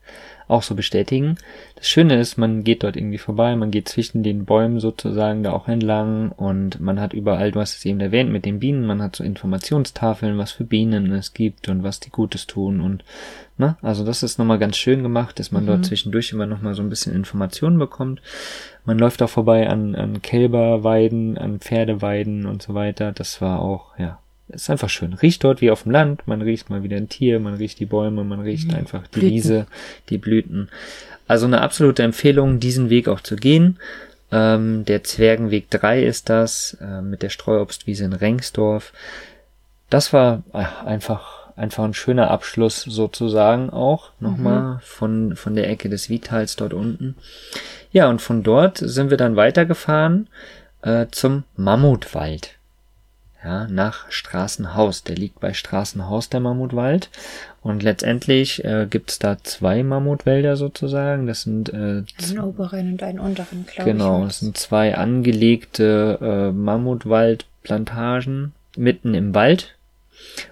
auch 0.49 0.63
so 0.63 0.75
bestätigen. 0.75 1.37
Das 1.77 1.89
Schöne 1.89 2.19
ist, 2.19 2.39
man 2.39 2.65
geht 2.65 2.83
dort 2.83 2.97
irgendwie 2.97 3.19
vorbei, 3.19 3.55
man 3.55 3.71
geht 3.71 3.89
zwischen 3.89 4.23
den 4.23 4.45
Bäumen 4.45 4.81
sozusagen 4.81 5.43
da 5.43 5.53
auch 5.53 5.69
entlang 5.69 6.33
und 6.33 6.81
man 6.81 7.01
hat 7.01 7.13
überall, 7.13 7.53
du 7.53 7.61
hast 7.61 7.77
es 7.77 7.85
eben 7.85 8.01
erwähnt, 8.01 8.31
mit 8.31 8.45
den 8.45 8.59
Bienen, 8.59 8.87
man 8.87 9.03
hat 9.03 9.17
so 9.17 9.23
Informationstafeln, 9.23 10.39
was 10.39 10.53
für 10.53 10.65
Bienen 10.65 11.13
es 11.13 11.35
gibt 11.35 11.69
und 11.69 11.83
was 11.83 12.01
die 12.01 12.11
Gutes 12.11 12.47
tun 12.47 12.81
und 12.81 13.05
ne, 13.59 13.77
also 13.83 14.05
das 14.05 14.23
ist 14.23 14.39
nochmal 14.39 14.59
ganz 14.59 14.77
schön 14.77 15.03
gemacht, 15.03 15.39
dass 15.39 15.53
man 15.53 15.67
dort 15.67 15.85
zwischendurch 15.85 16.33
immer 16.33 16.47
nochmal 16.47 16.75
so 16.75 16.83
ein 16.83 16.89
bisschen 16.91 17.15
Informationen 17.15 17.79
bekommt. 17.79 18.23
Man 18.85 18.99
läuft 18.99 19.23
auch 19.23 19.29
vorbei 19.29 19.69
an, 19.69 19.95
an 19.95 20.23
Kälberweiden, 20.23 21.37
an 21.37 21.61
Pferdeweiden 21.61 22.47
und 22.47 22.63
so 22.63 22.73
weiter. 22.73 23.13
Das 23.13 23.43
war 23.43 23.61
auch, 23.61 23.99
ja, 23.99 24.19
ist 24.49 24.71
einfach 24.71 24.89
schön. 24.89 25.13
Riecht 25.15 25.45
dort 25.45 25.61
wie 25.61 25.71
auf 25.71 25.83
dem 25.83 25.93
Land. 25.93 26.27
Man 26.27 26.43
riecht 26.43 26.71
mal 26.71 26.83
wieder 26.83 26.97
ein 26.97 27.09
Tier, 27.09 27.41
man 27.41 27.55
riecht 27.55 27.81
die 27.81 27.87
Bäume, 27.87 28.25
man 28.25 28.41
riecht 28.41 28.73
einfach 28.75 29.07
die 29.09 29.21
Blüten. 29.21 29.35
Wiese, 29.35 29.67
die 30.09 30.19
Blüten. 30.19 30.69
Also 31.27 31.47
eine 31.47 31.61
absolute 31.61 32.03
Empfehlung, 32.03 32.59
diesen 32.59 32.91
Weg 32.91 33.09
auch 33.09 33.21
zu 33.21 33.37
gehen. 33.37 33.79
Ähm, 34.33 34.85
der 34.85 35.05
Zwergenweg 35.05 35.71
3 35.71 36.03
ist 36.03 36.29
das, 36.29 36.77
äh, 36.81 37.03
mit 37.03 37.23
der 37.23 37.31
Streuobstwiese 37.31 38.05
in 38.05 38.13
Rengsdorf. 38.13 38.93
Das 39.91 40.13
war 40.13 40.43
äh, 40.53 40.65
einfach, 40.87 41.51
einfach 41.57 41.85
ein 41.85 41.95
schöner 41.95 42.31
Abschluss 42.31 42.83
sozusagen 42.83 43.71
auch 43.71 44.11
nochmal 44.21 44.81
von, 44.83 45.35
von 45.37 45.55
der 45.55 45.69
Ecke 45.71 45.89
des 45.89 46.11
Vitals 46.11 46.57
dort 46.57 46.75
unten. 46.75 47.17
Ja, 47.91 48.09
und 48.09 48.21
von 48.21 48.43
dort 48.43 48.79
sind 48.79 49.11
wir 49.11 49.17
dann 49.17 49.37
weitergefahren 49.37 50.29
äh, 50.83 51.07
zum 51.11 51.45
Mammutwald. 51.57 52.58
Ja, 53.45 53.69
nach 53.69 54.11
Straßenhaus. 54.11 55.05
Der 55.05 55.15
liegt 55.17 55.39
bei 55.39 55.53
Straßenhaus, 55.55 56.29
der 56.29 56.41
Mammutwald. 56.41 57.09
Und 57.63 57.85
letztendlich 57.85 58.65
äh, 58.65 58.87
gibt's 58.91 59.19
da 59.21 59.37
zwei 59.43 59.83
Mammutwälder 59.85 60.57
sozusagen. 60.57 61.27
Das 61.29 61.43
sind 61.43 61.69
äh, 61.73 62.03
Einen 62.23 62.41
oberen 62.41 62.93
und 62.93 63.03
einen 63.03 63.21
unteren, 63.21 63.65
glaube 63.67 63.91
Genau, 63.93 64.23
ich. 64.25 64.31
es 64.31 64.41
sind 64.41 64.57
zwei 64.59 64.97
angelegte 64.97 66.19
äh, 66.21 66.51
Mammutwaldplantagen 66.53 68.53
mitten 68.77 69.15
im 69.15 69.35
Wald. 69.35 69.77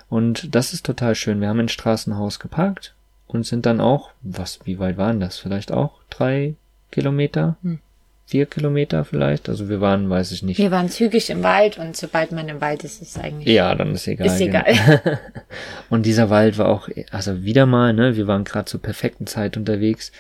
Und 0.09 0.55
das 0.55 0.72
ist 0.72 0.87
total 0.87 1.14
schön. 1.14 1.40
Wir 1.40 1.49
haben 1.49 1.61
in 1.61 1.68
Straßenhaus 1.68 2.38
geparkt 2.38 2.94
und 3.27 3.44
sind 3.46 3.66
dann 3.66 3.81
auch, 3.81 4.11
was, 4.22 4.61
wie 4.64 4.79
weit 4.79 4.96
waren 4.96 5.20
das? 5.20 5.38
Vielleicht 5.38 5.72
auch 5.72 5.92
drei 6.11 6.55
Kilometer? 6.92 7.57
Hm. 7.62 7.81
Vier 8.28 8.46
Kilometer 8.46 9.04
vielleicht? 9.04 9.48
Also 9.48 9.68
wir 9.68 9.80
waren, 9.80 10.10
weiß 10.10 10.32
ich 10.32 10.42
nicht. 10.42 10.58
Wir 10.58 10.72
waren 10.72 10.88
zügig 10.88 11.30
im 11.30 11.44
Wald 11.44 11.78
und 11.78 11.96
sobald 11.96 12.32
man 12.32 12.48
im 12.48 12.60
Wald 12.60 12.82
ist, 12.82 13.00
ist 13.00 13.16
es 13.16 13.22
eigentlich. 13.22 13.46
Ja, 13.46 13.72
dann 13.76 13.94
ist 13.94 14.08
egal. 14.08 14.26
Ist 14.26 14.38
genau. 14.38 14.62
egal. 14.66 15.20
Und 15.90 16.06
dieser 16.06 16.28
Wald 16.28 16.58
war 16.58 16.68
auch, 16.68 16.88
also 17.12 17.44
wieder 17.44 17.66
mal, 17.66 17.92
ne, 17.92 18.16
wir 18.16 18.26
waren 18.26 18.42
gerade 18.42 18.64
zur 18.64 18.82
perfekten 18.82 19.28
Zeit 19.28 19.56
unterwegs, 19.56 20.10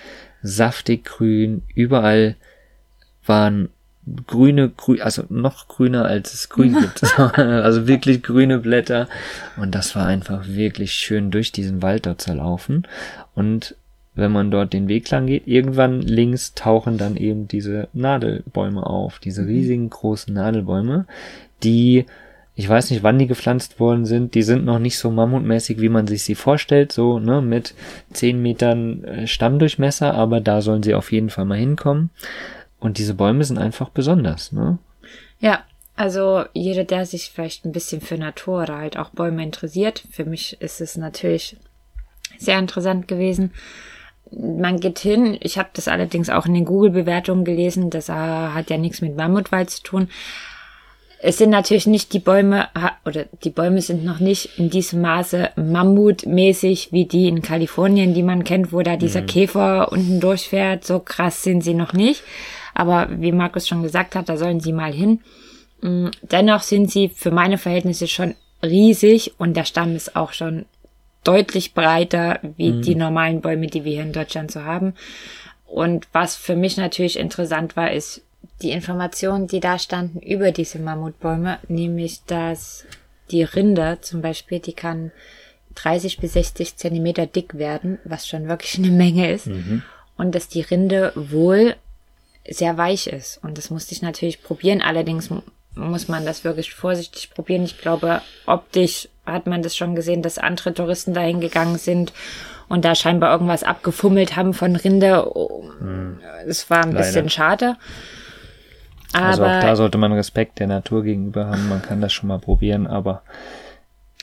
saftig 0.40 1.04
grün, 1.04 1.62
überall 1.74 2.36
waren 3.24 3.70
grüne, 4.28 4.68
grü 4.68 5.00
also 5.00 5.24
noch 5.28 5.66
grüner 5.66 6.04
als 6.04 6.32
es 6.32 6.48
grün 6.48 6.74
gibt. 6.80 7.18
also 7.18 7.88
wirklich 7.88 8.22
grüne 8.22 8.58
Blätter. 8.58 9.08
Und 9.56 9.74
das 9.74 9.96
war 9.96 10.06
einfach 10.06 10.46
wirklich 10.46 10.92
schön 10.92 11.32
durch 11.32 11.50
diesen 11.50 11.82
Wald 11.82 12.06
dort 12.06 12.20
zu 12.20 12.32
laufen. 12.34 12.86
Und 13.34 13.74
wenn 14.16 14.32
man 14.32 14.50
dort 14.50 14.72
den 14.72 14.88
Weg 14.88 15.08
lang 15.10 15.26
geht, 15.26 15.46
irgendwann 15.46 16.00
links 16.00 16.54
tauchen 16.54 16.98
dann 16.98 17.16
eben 17.16 17.46
diese 17.46 17.88
Nadelbäume 17.92 18.84
auf, 18.84 19.18
diese 19.18 19.46
riesigen 19.46 19.90
großen 19.90 20.34
Nadelbäume, 20.34 21.06
die 21.62 22.06
ich 22.58 22.66
weiß 22.66 22.90
nicht, 22.90 23.02
wann 23.02 23.18
die 23.18 23.26
gepflanzt 23.26 23.78
worden 23.78 24.06
sind. 24.06 24.34
Die 24.34 24.42
sind 24.42 24.64
noch 24.64 24.78
nicht 24.78 24.98
so 24.98 25.10
mammutmäßig, 25.10 25.78
wie 25.78 25.90
man 25.90 26.06
sich 26.06 26.24
sie 26.24 26.34
vorstellt, 26.34 26.90
so 26.90 27.18
ne, 27.18 27.42
mit 27.42 27.74
10 28.14 28.40
Metern 28.40 29.04
äh, 29.04 29.26
Stammdurchmesser, 29.26 30.14
aber 30.14 30.40
da 30.40 30.62
sollen 30.62 30.82
sie 30.82 30.94
auf 30.94 31.12
jeden 31.12 31.28
Fall 31.28 31.44
mal 31.44 31.58
hinkommen. 31.58 32.08
Und 32.80 32.96
diese 32.96 33.12
Bäume 33.12 33.44
sind 33.44 33.58
einfach 33.58 33.90
besonders, 33.90 34.52
ne? 34.52 34.78
Ja, 35.38 35.64
also 35.96 36.44
jeder, 36.54 36.84
der 36.84 37.04
sich 37.04 37.30
vielleicht 37.30 37.66
ein 37.66 37.72
bisschen 37.72 38.00
für 38.00 38.16
Natur 38.16 38.62
oder 38.62 38.78
halt 38.78 38.96
auch 38.96 39.10
Bäume 39.10 39.42
interessiert, 39.42 40.04
für 40.10 40.24
mich 40.24 40.58
ist 40.60 40.80
es 40.80 40.96
natürlich 40.96 41.58
sehr 42.38 42.58
interessant 42.58 43.06
gewesen. 43.06 43.52
Man 44.30 44.80
geht 44.80 44.98
hin, 44.98 45.36
ich 45.40 45.58
habe 45.58 45.68
das 45.72 45.88
allerdings 45.88 46.30
auch 46.30 46.46
in 46.46 46.54
den 46.54 46.64
Google-Bewertungen 46.64 47.44
gelesen, 47.44 47.90
das 47.90 48.08
äh, 48.08 48.12
hat 48.12 48.70
ja 48.70 48.78
nichts 48.78 49.00
mit 49.00 49.16
Mammutwald 49.16 49.70
zu 49.70 49.82
tun. 49.82 50.08
es 51.20 51.38
sind 51.38 51.50
natürlich 51.50 51.86
nicht 51.86 52.12
die 52.12 52.18
Bäume, 52.18 52.68
oder 53.04 53.24
die 53.42 53.50
Bäume 53.50 53.80
sind 53.80 54.04
noch 54.04 54.20
nicht 54.20 54.58
in 54.58 54.70
diesem 54.70 55.00
Maße 55.00 55.50
mammutmäßig 55.56 56.92
wie 56.92 57.06
die 57.06 57.28
in 57.28 57.42
Kalifornien, 57.42 58.14
die 58.14 58.22
man 58.22 58.44
kennt, 58.44 58.72
wo 58.72 58.82
da 58.82 58.96
dieser 58.96 59.22
Käfer 59.22 59.90
unten 59.90 60.20
durchfährt. 60.20 60.84
So 60.84 61.00
krass 61.00 61.42
sind 61.42 61.62
sie 61.62 61.74
noch 61.74 61.92
nicht. 61.92 62.22
Aber 62.74 63.08
wie 63.10 63.32
Markus 63.32 63.66
schon 63.66 63.82
gesagt 63.82 64.14
hat, 64.14 64.28
da 64.28 64.36
sollen 64.36 64.60
sie 64.60 64.72
mal 64.72 64.92
hin. 64.92 65.20
Mm, 65.80 66.08
Dennoch 66.22 66.62
sind 66.62 66.90
sie 66.90 67.08
für 67.08 67.30
meine 67.30 67.58
Verhältnisse 67.58 68.06
schon 68.06 68.34
riesig 68.62 69.34
und 69.38 69.56
der 69.56 69.64
Stamm 69.64 69.96
ist 69.96 70.16
auch 70.16 70.32
schon 70.32 70.66
deutlich 71.26 71.74
breiter 71.74 72.40
wie 72.56 72.80
die 72.80 72.94
normalen 72.94 73.40
Bäume, 73.40 73.66
die 73.66 73.84
wir 73.84 73.92
hier 73.92 74.02
in 74.02 74.12
Deutschland 74.12 74.50
so 74.50 74.64
haben. 74.64 74.94
Und 75.66 76.06
was 76.12 76.36
für 76.36 76.56
mich 76.56 76.76
natürlich 76.76 77.18
interessant 77.18 77.76
war, 77.76 77.90
ist 77.92 78.22
die 78.62 78.70
Informationen, 78.70 79.46
die 79.48 79.60
da 79.60 79.78
standen 79.78 80.20
über 80.20 80.52
diese 80.52 80.78
Mammutbäume, 80.78 81.58
nämlich 81.68 82.24
dass 82.26 82.84
die 83.30 83.42
Rinde 83.42 83.98
zum 84.00 84.22
Beispiel, 84.22 84.60
die 84.60 84.72
kann 84.72 85.10
30 85.74 86.18
bis 86.18 86.32
60 86.34 86.76
Zentimeter 86.76 87.26
dick 87.26 87.58
werden, 87.58 87.98
was 88.04 88.26
schon 88.26 88.48
wirklich 88.48 88.78
eine 88.78 88.88
Menge 88.90 89.30
ist. 89.32 89.48
Und 90.16 90.34
dass 90.34 90.48
die 90.48 90.62
Rinde 90.62 91.12
wohl 91.14 91.74
sehr 92.48 92.78
weich 92.78 93.08
ist. 93.08 93.38
Und 93.42 93.58
das 93.58 93.68
musste 93.70 93.92
ich 93.92 94.00
natürlich 94.00 94.42
probieren. 94.42 94.80
Allerdings 94.80 95.28
mu- 95.28 95.42
muss 95.74 96.08
man 96.08 96.24
das 96.24 96.44
wirklich 96.44 96.72
vorsichtig 96.72 97.30
probieren. 97.30 97.64
Ich 97.64 97.76
glaube, 97.78 98.22
optisch 98.46 99.08
hat 99.26 99.46
man 99.46 99.62
das 99.62 99.76
schon 99.76 99.94
gesehen, 99.94 100.22
dass 100.22 100.38
andere 100.38 100.72
Touristen 100.74 101.14
dahin 101.14 101.40
gegangen 101.40 101.76
sind 101.78 102.12
und 102.68 102.84
da 102.84 102.94
scheinbar 102.94 103.32
irgendwas 103.32 103.62
abgefummelt 103.62 104.36
haben 104.36 104.54
von 104.54 104.76
Rinde. 104.76 105.28
Es 106.46 106.68
war 106.70 106.78
ein 106.82 106.92
Leider. 106.92 106.98
bisschen 107.04 107.28
schade. 107.30 107.76
Aber 109.12 109.24
Also 109.26 109.44
auch 109.44 109.60
da 109.60 109.76
sollte 109.76 109.98
man 109.98 110.12
Respekt 110.12 110.58
der 110.58 110.66
Natur 110.66 111.02
gegenüber 111.02 111.46
haben. 111.46 111.68
Man 111.68 111.82
kann 111.82 112.00
das 112.00 112.12
schon 112.12 112.28
mal 112.28 112.38
probieren, 112.38 112.86
aber 112.86 113.22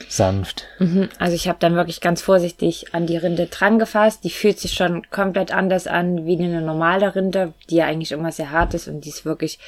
sanft. 0.10 0.66
Mhm, 0.80 1.10
Also 1.20 1.36
ich 1.36 1.48
habe 1.48 1.60
dann 1.60 1.76
wirklich 1.76 2.02
ganz 2.02 2.22
vorsichtig 2.22 2.94
an 2.94 3.06
die 3.06 3.18
Rinde 3.18 3.46
dran 3.48 3.80
gefasst. 3.80 4.24
Die 4.24 4.30
fühlt 4.30 4.60
sich 4.60 4.74
schon 4.74 5.10
komplett 5.10 5.52
anders 5.52 5.88
an 5.88 6.26
wie 6.26 6.38
eine 6.38 6.62
normale 6.62 7.16
Rinde, 7.16 7.54
die 7.70 7.76
ja 7.76 7.86
eigentlich 7.86 8.12
immer 8.12 8.32
sehr 8.32 8.52
hart 8.52 8.74
ist 8.74 8.88
und 8.88 9.02
die 9.02 9.10
ist 9.10 9.26
wirklich 9.26 9.60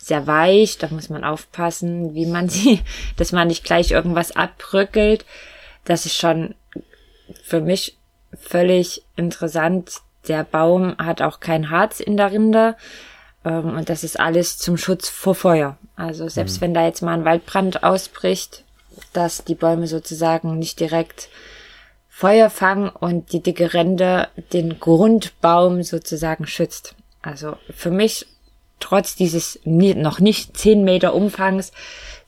sehr 0.00 0.26
weich. 0.26 0.78
Da 0.78 0.88
muss 0.88 1.10
man 1.10 1.24
aufpassen, 1.24 2.14
wie 2.14 2.26
man 2.26 2.48
sie, 2.50 2.80
dass 3.16 3.32
man 3.32 3.48
nicht 3.48 3.64
gleich 3.64 3.90
irgendwas 3.90 4.34
abbröckelt. 4.34 5.24
Das 5.84 6.06
ist 6.06 6.16
schon 6.16 6.54
für 7.42 7.60
mich 7.60 7.96
völlig 8.38 9.02
interessant. 9.16 10.00
Der 10.28 10.44
Baum 10.44 10.96
hat 10.98 11.20
auch 11.20 11.40
kein 11.40 11.70
Harz 11.70 12.00
in 12.00 12.16
der 12.16 12.32
Rinde. 12.32 12.76
Ähm, 13.44 13.76
und 13.76 13.90
das 13.90 14.02
ist 14.02 14.18
alles 14.18 14.56
zum 14.58 14.78
Schutz 14.78 15.08
vor 15.08 15.34
Feuer. 15.34 15.76
Also 15.96 16.28
selbst 16.28 16.60
wenn 16.60 16.74
da 16.74 16.84
jetzt 16.84 17.02
mal 17.02 17.12
ein 17.14 17.24
Waldbrand 17.24 17.84
ausbricht, 17.84 18.63
dass 19.12 19.44
die 19.44 19.54
Bäume 19.54 19.86
sozusagen 19.86 20.58
nicht 20.58 20.80
direkt 20.80 21.28
Feuer 22.08 22.48
fangen 22.48 22.88
und 22.88 23.32
die 23.32 23.42
dicke 23.42 23.74
Rinde 23.74 24.28
den 24.52 24.78
Grundbaum 24.78 25.82
sozusagen 25.82 26.46
schützt. 26.46 26.94
Also 27.22 27.56
für 27.70 27.90
mich, 27.90 28.26
trotz 28.78 29.16
dieses 29.16 29.58
noch 29.64 30.20
nicht 30.20 30.56
10 30.56 30.84
Meter 30.84 31.14
Umfangs, 31.14 31.72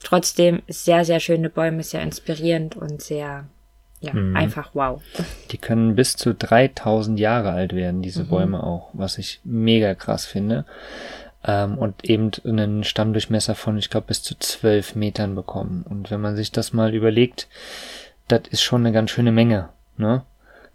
trotzdem 0.03 0.61
sehr, 0.67 1.05
sehr 1.05 1.19
schöne 1.19 1.49
Bäume, 1.49 1.83
sehr 1.83 2.01
inspirierend 2.01 2.75
und 2.75 3.01
sehr, 3.01 3.45
ja, 4.01 4.13
einfach 4.33 4.71
wow. 4.73 5.01
Die 5.51 5.57
können 5.57 5.95
bis 5.95 6.17
zu 6.17 6.33
3000 6.33 7.19
Jahre 7.19 7.51
alt 7.51 7.73
werden, 7.73 8.01
diese 8.01 8.25
Mhm. 8.25 8.29
Bäume 8.29 8.63
auch, 8.63 8.89
was 8.93 9.17
ich 9.17 9.39
mega 9.43 9.95
krass 9.95 10.25
finde. 10.25 10.65
Ähm, 11.43 11.77
und 11.77 12.03
eben 12.05 12.31
einen 12.45 12.83
Stammdurchmesser 12.83 13.55
von, 13.55 13.77
ich 13.77 13.89
glaube, 13.89 14.07
bis 14.07 14.23
zu 14.23 14.35
12 14.37 14.95
Metern 14.95 15.35
bekommen. 15.35 15.85
Und 15.87 16.11
wenn 16.11 16.21
man 16.21 16.35
sich 16.35 16.51
das 16.51 16.73
mal 16.73 16.93
überlegt, 16.93 17.47
das 18.27 18.41
ist 18.49 18.61
schon 18.61 18.81
eine 18.85 18.91
ganz 18.93 19.11
schöne 19.11 19.31
Menge. 19.31 19.69
Ne? 19.97 20.23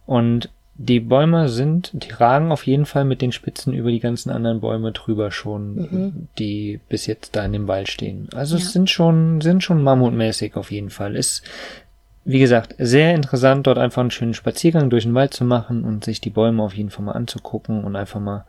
Und 0.07 0.51
die 0.75 1.01
Bäume 1.01 1.49
sind, 1.51 1.91
die 1.93 2.11
ragen 2.11 2.51
auf 2.51 2.67
jeden 2.67 2.87
Fall 2.87 3.05
mit 3.05 3.21
den 3.21 3.31
Spitzen 3.31 3.75
über 3.75 3.91
die 3.91 4.01
ganzen 4.01 4.31
anderen 4.31 4.61
Bäume 4.61 4.93
drüber 4.93 5.31
schon, 5.31 6.29
die 6.39 6.81
bis 6.89 7.07
jetzt 7.07 7.37
da 7.37 7.45
in 7.45 7.53
dem 7.53 7.69
Wald 7.69 7.89
stehen. 7.91 8.29
Also 8.35 8.57
Ja. 8.57 8.63
es 8.63 8.73
sind 8.73 8.89
schon, 8.89 9.43
sind 9.43 9.63
schon 9.63 9.83
mammutmäßig 9.83 10.57
auf 10.57 10.71
jeden 10.73 10.89
Fall. 10.91 11.15
Ist, 11.15 11.43
wie 12.25 12.39
gesagt, 12.39 12.75
sehr 12.79 13.15
interessant, 13.15 13.67
dort 13.67 13.79
einfach 13.79 14.01
einen 14.01 14.11
schönen 14.11 14.35
Spaziergang 14.35 14.91
durch 14.91 15.05
den 15.05 15.15
Wald 15.15 15.35
zu 15.35 15.45
machen 15.45 15.85
und 15.85 16.05
sich 16.05 16.21
die 16.21 16.31
Bäume 16.31 16.63
auf 16.63 16.75
jeden 16.75 16.91
Fall 16.91 17.05
mal 17.05 17.13
anzugucken 17.13 17.83
und 17.83 17.97
einfach 17.97 18.21
mal, 18.21 18.45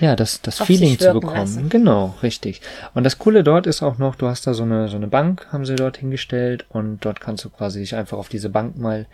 ja, 0.00 0.16
das, 0.16 0.40
das 0.40 0.60
Auf 0.60 0.66
Feeling 0.66 0.98
zu 0.98 1.12
bekommen. 1.12 1.36
lassen. 1.36 1.68
Genau, 1.68 2.14
richtig. 2.22 2.62
Und 2.94 3.04
das 3.04 3.18
Coole 3.18 3.44
dort 3.44 3.66
ist 3.66 3.82
auch 3.82 3.98
noch, 3.98 4.14
du 4.14 4.28
hast 4.28 4.46
da 4.46 4.54
so 4.54 4.62
eine, 4.62 4.88
so 4.88 4.96
eine 4.96 5.08
Bank, 5.08 5.46
haben 5.52 5.66
sie 5.66 5.76
dort 5.76 5.98
hingestellt 5.98 6.64
und 6.70 7.04
dort 7.04 7.20
kannst 7.20 7.44
du 7.44 7.50
quasi 7.50 7.80
dich 7.80 7.94
einfach 7.94 8.16
auf 8.16 8.28
diese 8.28 8.48
Bank 8.48 8.78
mal 8.78 9.06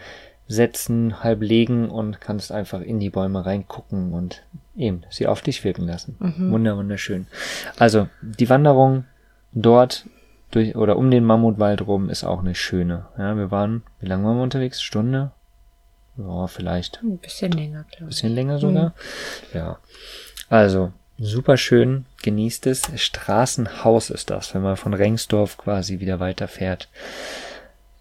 setzen, 0.47 1.23
halb 1.23 1.43
legen 1.43 1.91
und 1.91 2.21
kannst 2.21 2.53
einfach 2.53 2.81
in 2.81 3.01
die 3.01 3.11
Bäume 3.11 3.45
reingucken 3.45 4.15
und 4.15 4.43
eben 4.77 5.03
sie 5.11 5.27
auf 5.27 5.43
dich 5.43 5.63
wirken 5.65 5.87
lassen. 5.87 6.17
Wunder, 6.39 6.77
wunderschön. 6.77 7.27
Also, 7.79 8.09
die 8.23 8.49
Wanderung 8.49 9.05
dort 9.53 10.07
durch 10.51 10.77
oder 10.77 10.97
um 10.97 11.11
den 11.11 11.25
Mammutwald 11.25 11.87
rum 11.87 12.09
ist 12.11 12.25
auch 12.25 12.41
eine 12.41 12.55
schöne. 12.55 13.07
Ja, 13.19 13.37
wir 13.37 13.51
waren, 13.51 13.83
wie 14.01 14.07
lange 14.07 14.25
waren 14.27 14.37
wir 14.37 14.43
unterwegs? 14.43 14.81
Stunde? 14.83 15.31
Ja, 16.17 16.47
vielleicht 16.47 17.01
Ein 17.03 17.19
bisschen 17.19 17.53
länger, 17.53 17.85
glaube 17.91 18.05
ich. 18.05 18.17
bisschen 18.17 18.35
länger 18.35 18.59
sogar. 18.59 18.93
Ja. 19.55 19.79
Also, 20.49 20.93
super 21.19 21.57
schön, 21.57 22.07
genießt 22.23 22.67
es. 22.67 22.83
Straßenhaus 22.97 24.11
ist 24.11 24.31
das, 24.31 24.55
wenn 24.55 24.63
man 24.63 24.77
von 24.77 24.95
Rengsdorf 24.95 25.59
quasi 25.59 26.01
wieder 26.01 26.19
weiterfährt. 26.21 26.89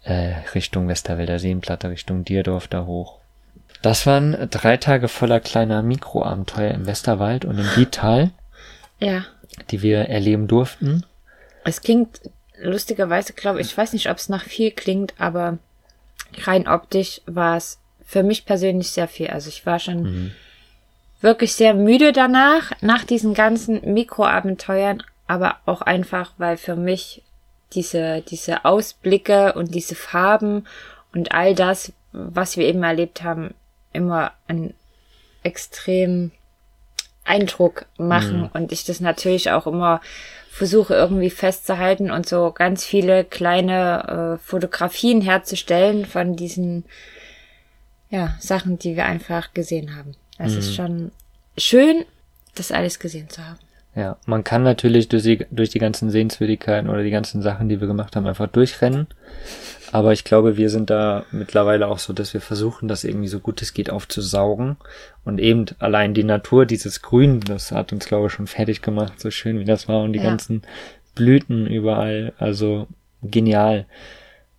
Äh, 0.04 0.34
Richtung 0.54 0.88
Westerwälder 0.88 1.38
Seenplatte, 1.38 1.90
Richtung 1.90 2.24
Dierdorf 2.24 2.66
da 2.66 2.86
hoch. 2.86 3.18
Das 3.82 4.06
waren 4.06 4.48
drei 4.50 4.76
Tage 4.78 5.06
voller 5.08 5.38
kleiner 5.38 5.82
Mikroabenteuer 5.82 6.72
im 6.72 6.86
Westerwald 6.86 7.44
und 7.44 7.58
im 7.58 7.66
Wietal, 7.76 8.30
Ja. 8.98 9.24
die 9.70 9.82
wir 9.82 10.08
erleben 10.08 10.48
durften. 10.48 11.04
Es 11.64 11.82
klingt 11.82 12.20
lustigerweise, 12.60 13.32
glaube 13.32 13.60
ich, 13.60 13.68
ich 13.68 13.78
weiß 13.78 13.92
nicht, 13.92 14.10
ob 14.10 14.16
es 14.16 14.28
nach 14.28 14.44
viel 14.44 14.70
klingt, 14.70 15.14
aber 15.18 15.58
rein 16.44 16.68
optisch 16.68 17.20
war 17.26 17.56
es 17.56 17.78
für 18.04 18.22
mich 18.22 18.46
persönlich 18.46 18.90
sehr 18.90 19.08
viel. 19.08 19.28
Also 19.28 19.48
ich 19.48 19.66
war 19.66 19.78
schon 19.78 20.32
wirklich 21.20 21.54
sehr 21.54 21.74
müde 21.74 22.12
danach, 22.12 22.72
nach 22.80 23.04
diesen 23.04 23.34
ganzen 23.34 23.92
Mikroabenteuern, 23.92 25.02
aber 25.26 25.56
auch 25.66 25.82
einfach, 25.82 26.32
weil 26.38 26.56
für 26.56 26.76
mich 26.76 27.22
diese, 27.74 28.22
diese 28.22 28.64
Ausblicke 28.64 29.52
und 29.54 29.74
diese 29.74 29.94
Farben 29.94 30.66
und 31.12 31.32
all 31.32 31.54
das, 31.54 31.92
was 32.12 32.56
wir 32.56 32.66
eben 32.66 32.82
erlebt 32.82 33.22
haben, 33.22 33.54
immer 33.92 34.32
einen 34.46 34.74
extrem 35.42 36.30
Eindruck 37.24 37.86
machen 37.98 38.48
und 38.52 38.72
ich 38.72 38.84
das 38.84 39.00
natürlich 39.00 39.50
auch 39.50 39.66
immer 39.66 40.00
versuche 40.58 40.94
irgendwie 40.94 41.30
festzuhalten 41.30 42.10
und 42.10 42.28
so 42.28 42.50
ganz 42.50 42.84
viele 42.84 43.24
kleine 43.24 44.38
äh, 44.38 44.44
Fotografien 44.44 45.20
herzustellen 45.20 46.04
von 46.04 46.34
diesen 46.34 46.84
ja, 48.10 48.36
Sachen, 48.40 48.78
die 48.78 48.96
wir 48.96 49.06
einfach 49.06 49.54
gesehen 49.54 49.96
haben. 49.96 50.16
Es 50.36 50.54
ist 50.54 50.74
schon 50.74 51.12
schön, 51.56 52.04
das 52.54 52.72
alles 52.72 52.98
gesehen 52.98 53.28
zu 53.28 53.44
haben. 53.44 53.58
Ja, 53.98 54.16
man 54.26 54.44
kann 54.44 54.62
natürlich 54.62 55.08
durch 55.08 55.24
die, 55.24 55.44
durch 55.50 55.70
die 55.70 55.80
ganzen 55.80 56.08
Sehenswürdigkeiten 56.08 56.88
oder 56.88 57.02
die 57.02 57.10
ganzen 57.10 57.42
Sachen, 57.42 57.68
die 57.68 57.80
wir 57.80 57.88
gemacht 57.88 58.14
haben, 58.14 58.28
einfach 58.28 58.46
durchrennen. 58.46 59.08
Aber 59.90 60.12
ich 60.12 60.22
glaube, 60.22 60.56
wir 60.56 60.70
sind 60.70 60.88
da 60.88 61.24
mittlerweile 61.32 61.88
auch 61.88 61.98
so, 61.98 62.12
dass 62.12 62.32
wir 62.32 62.40
versuchen, 62.40 62.86
das 62.86 63.02
irgendwie 63.02 63.26
so 63.26 63.40
gut 63.40 63.60
es 63.60 63.74
geht 63.74 63.90
aufzusaugen. 63.90 64.76
Und 65.24 65.40
eben 65.40 65.64
allein 65.80 66.14
die 66.14 66.22
Natur, 66.22 66.64
dieses 66.64 67.02
Grün, 67.02 67.40
das 67.40 67.72
hat 67.72 67.92
uns, 67.92 68.06
glaube 68.06 68.28
ich, 68.28 68.32
schon 68.34 68.46
fertig 68.46 68.82
gemacht, 68.82 69.18
so 69.18 69.32
schön 69.32 69.58
wie 69.58 69.64
das 69.64 69.88
war. 69.88 70.04
Und 70.04 70.12
die 70.12 70.20
Ja. 70.20 70.26
ganzen 70.26 70.62
Blüten 71.16 71.66
überall, 71.66 72.34
also 72.38 72.86
genial. 73.24 73.86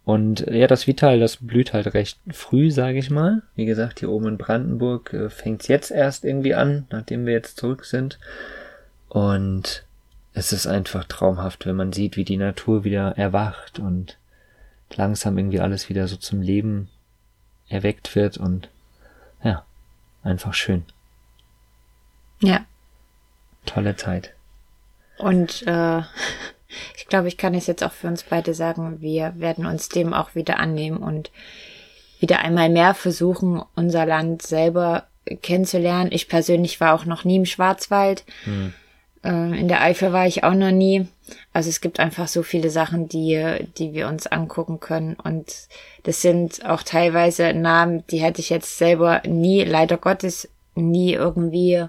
Und 0.03 0.41
ja, 0.51 0.67
das 0.67 0.85
Vital, 0.85 1.17
das 1.21 1.37
blüht 1.37 1.71
halt 1.71 1.93
recht 1.93 2.19
früh, 2.29 2.71
sage 2.71 2.97
ich 2.97 3.09
mal. 3.09 3.43
Wie 3.55 3.65
gesagt, 3.65 3.99
hier 3.99 4.09
oben 4.09 4.27
in 4.27 4.37
Brandenburg 4.37 5.13
äh, 5.13 5.29
fängt's 5.29 5.69
jetzt 5.69 5.91
erst 5.91 6.25
irgendwie 6.25 6.55
an, 6.55 6.87
nachdem 6.89 7.25
wir 7.25 7.31
jetzt 7.31 7.57
zurück 7.57 7.85
sind. 7.85 8.19
Und 9.09 9.83
es 10.33 10.53
ist 10.53 10.67
einfach 10.67 11.03
traumhaft, 11.03 11.65
wenn 11.65 11.75
man 11.75 11.91
sieht, 11.91 12.15
wie 12.15 12.23
die 12.23 12.37
Natur 12.37 12.83
wieder 12.83 13.17
erwacht 13.17 13.79
und 13.79 14.17
langsam 14.95 15.37
irgendwie 15.37 15.59
alles 15.59 15.89
wieder 15.89 16.07
so 16.07 16.15
zum 16.15 16.41
Leben 16.41 16.89
erweckt 17.67 18.15
wird 18.15 18.37
und 18.37 18.69
ja, 19.43 19.65
einfach 20.23 20.53
schön. 20.53 20.83
Ja. 22.39 22.65
Tolle 23.65 23.95
Zeit. 23.95 24.33
Und 25.17 25.65
äh, 25.67 25.99
ich 26.95 27.07
glaube, 27.07 27.27
ich 27.27 27.37
kann 27.37 27.53
es 27.53 27.67
jetzt 27.67 27.83
auch 27.83 27.91
für 27.91 28.07
uns 28.07 28.23
beide 28.23 28.53
sagen, 28.53 29.01
wir 29.01 29.33
werden 29.37 29.65
uns 29.65 29.89
dem 29.89 30.13
auch 30.13 30.35
wieder 30.35 30.59
annehmen 30.59 30.97
und 30.97 31.31
wieder 32.19 32.39
einmal 32.39 32.69
mehr 32.69 32.93
versuchen, 32.93 33.61
unser 33.75 34.05
Land 34.05 34.41
selber 34.41 35.07
kennenzulernen. 35.41 36.11
Ich 36.11 36.27
persönlich 36.27 36.79
war 36.79 36.93
auch 36.93 37.05
noch 37.05 37.23
nie 37.23 37.37
im 37.37 37.45
Schwarzwald. 37.45 38.23
Äh, 38.45 38.69
in 39.23 39.67
der 39.67 39.81
Eifel 39.81 40.13
war 40.13 40.25
ich 40.27 40.43
auch 40.43 40.53
noch 40.53 40.71
nie. 40.71 41.07
Also 41.53 41.69
es 41.69 41.81
gibt 41.81 41.99
einfach 41.99 42.27
so 42.27 42.41
viele 42.43 42.69
Sachen, 42.69 43.09
die, 43.09 43.67
die 43.77 43.93
wir 43.93 44.07
uns 44.07 44.27
angucken 44.27 44.79
können. 44.79 45.15
Und 45.15 45.53
das 46.03 46.21
sind 46.21 46.65
auch 46.65 46.83
teilweise 46.83 47.53
Namen, 47.53 48.05
die 48.07 48.19
hätte 48.19 48.39
ich 48.39 48.49
jetzt 48.49 48.77
selber 48.77 49.21
nie, 49.27 49.63
leider 49.63 49.97
Gottes, 49.97 50.47
nie 50.75 51.13
irgendwie 51.13 51.85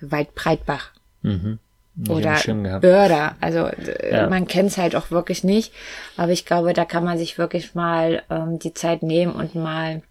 Waldbreitbach. 0.00 0.90
Mhm. 1.22 1.58
Oder. 2.08 2.36
Börder. 2.80 3.36
Also 3.40 3.66
äh, 3.66 4.12
Ja. 4.12 4.28
man 4.28 4.46
kennt 4.46 4.70
es 4.70 4.78
halt 4.78 4.96
auch 4.96 5.10
wirklich 5.10 5.44
nicht. 5.44 5.72
Aber 6.16 6.32
ich 6.32 6.46
glaube, 6.46 6.72
da 6.72 6.84
kann 6.84 7.04
man 7.04 7.18
sich 7.18 7.36
wirklich 7.38 7.74
mal 7.74 8.22
ähm, 8.30 8.58
die 8.58 8.74
Zeit 8.74 9.02
nehmen 9.02 9.32
und 9.32 9.54
mal 9.54 10.02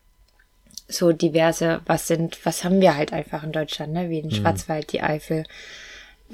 so 0.87 1.11
diverse, 1.11 1.81
was 1.85 2.07
sind, 2.07 2.43
was 2.45 2.63
haben 2.63 2.81
wir 2.81 2.95
halt 2.95 3.13
einfach 3.13 3.43
in 3.43 3.51
Deutschland, 3.51 3.93
ne? 3.93 4.03
Mhm. 4.05 4.09
Wie 4.09 4.21
den 4.23 4.31
Schwarzwald, 4.31 4.91
die 4.91 5.01
Eifel, 5.01 5.45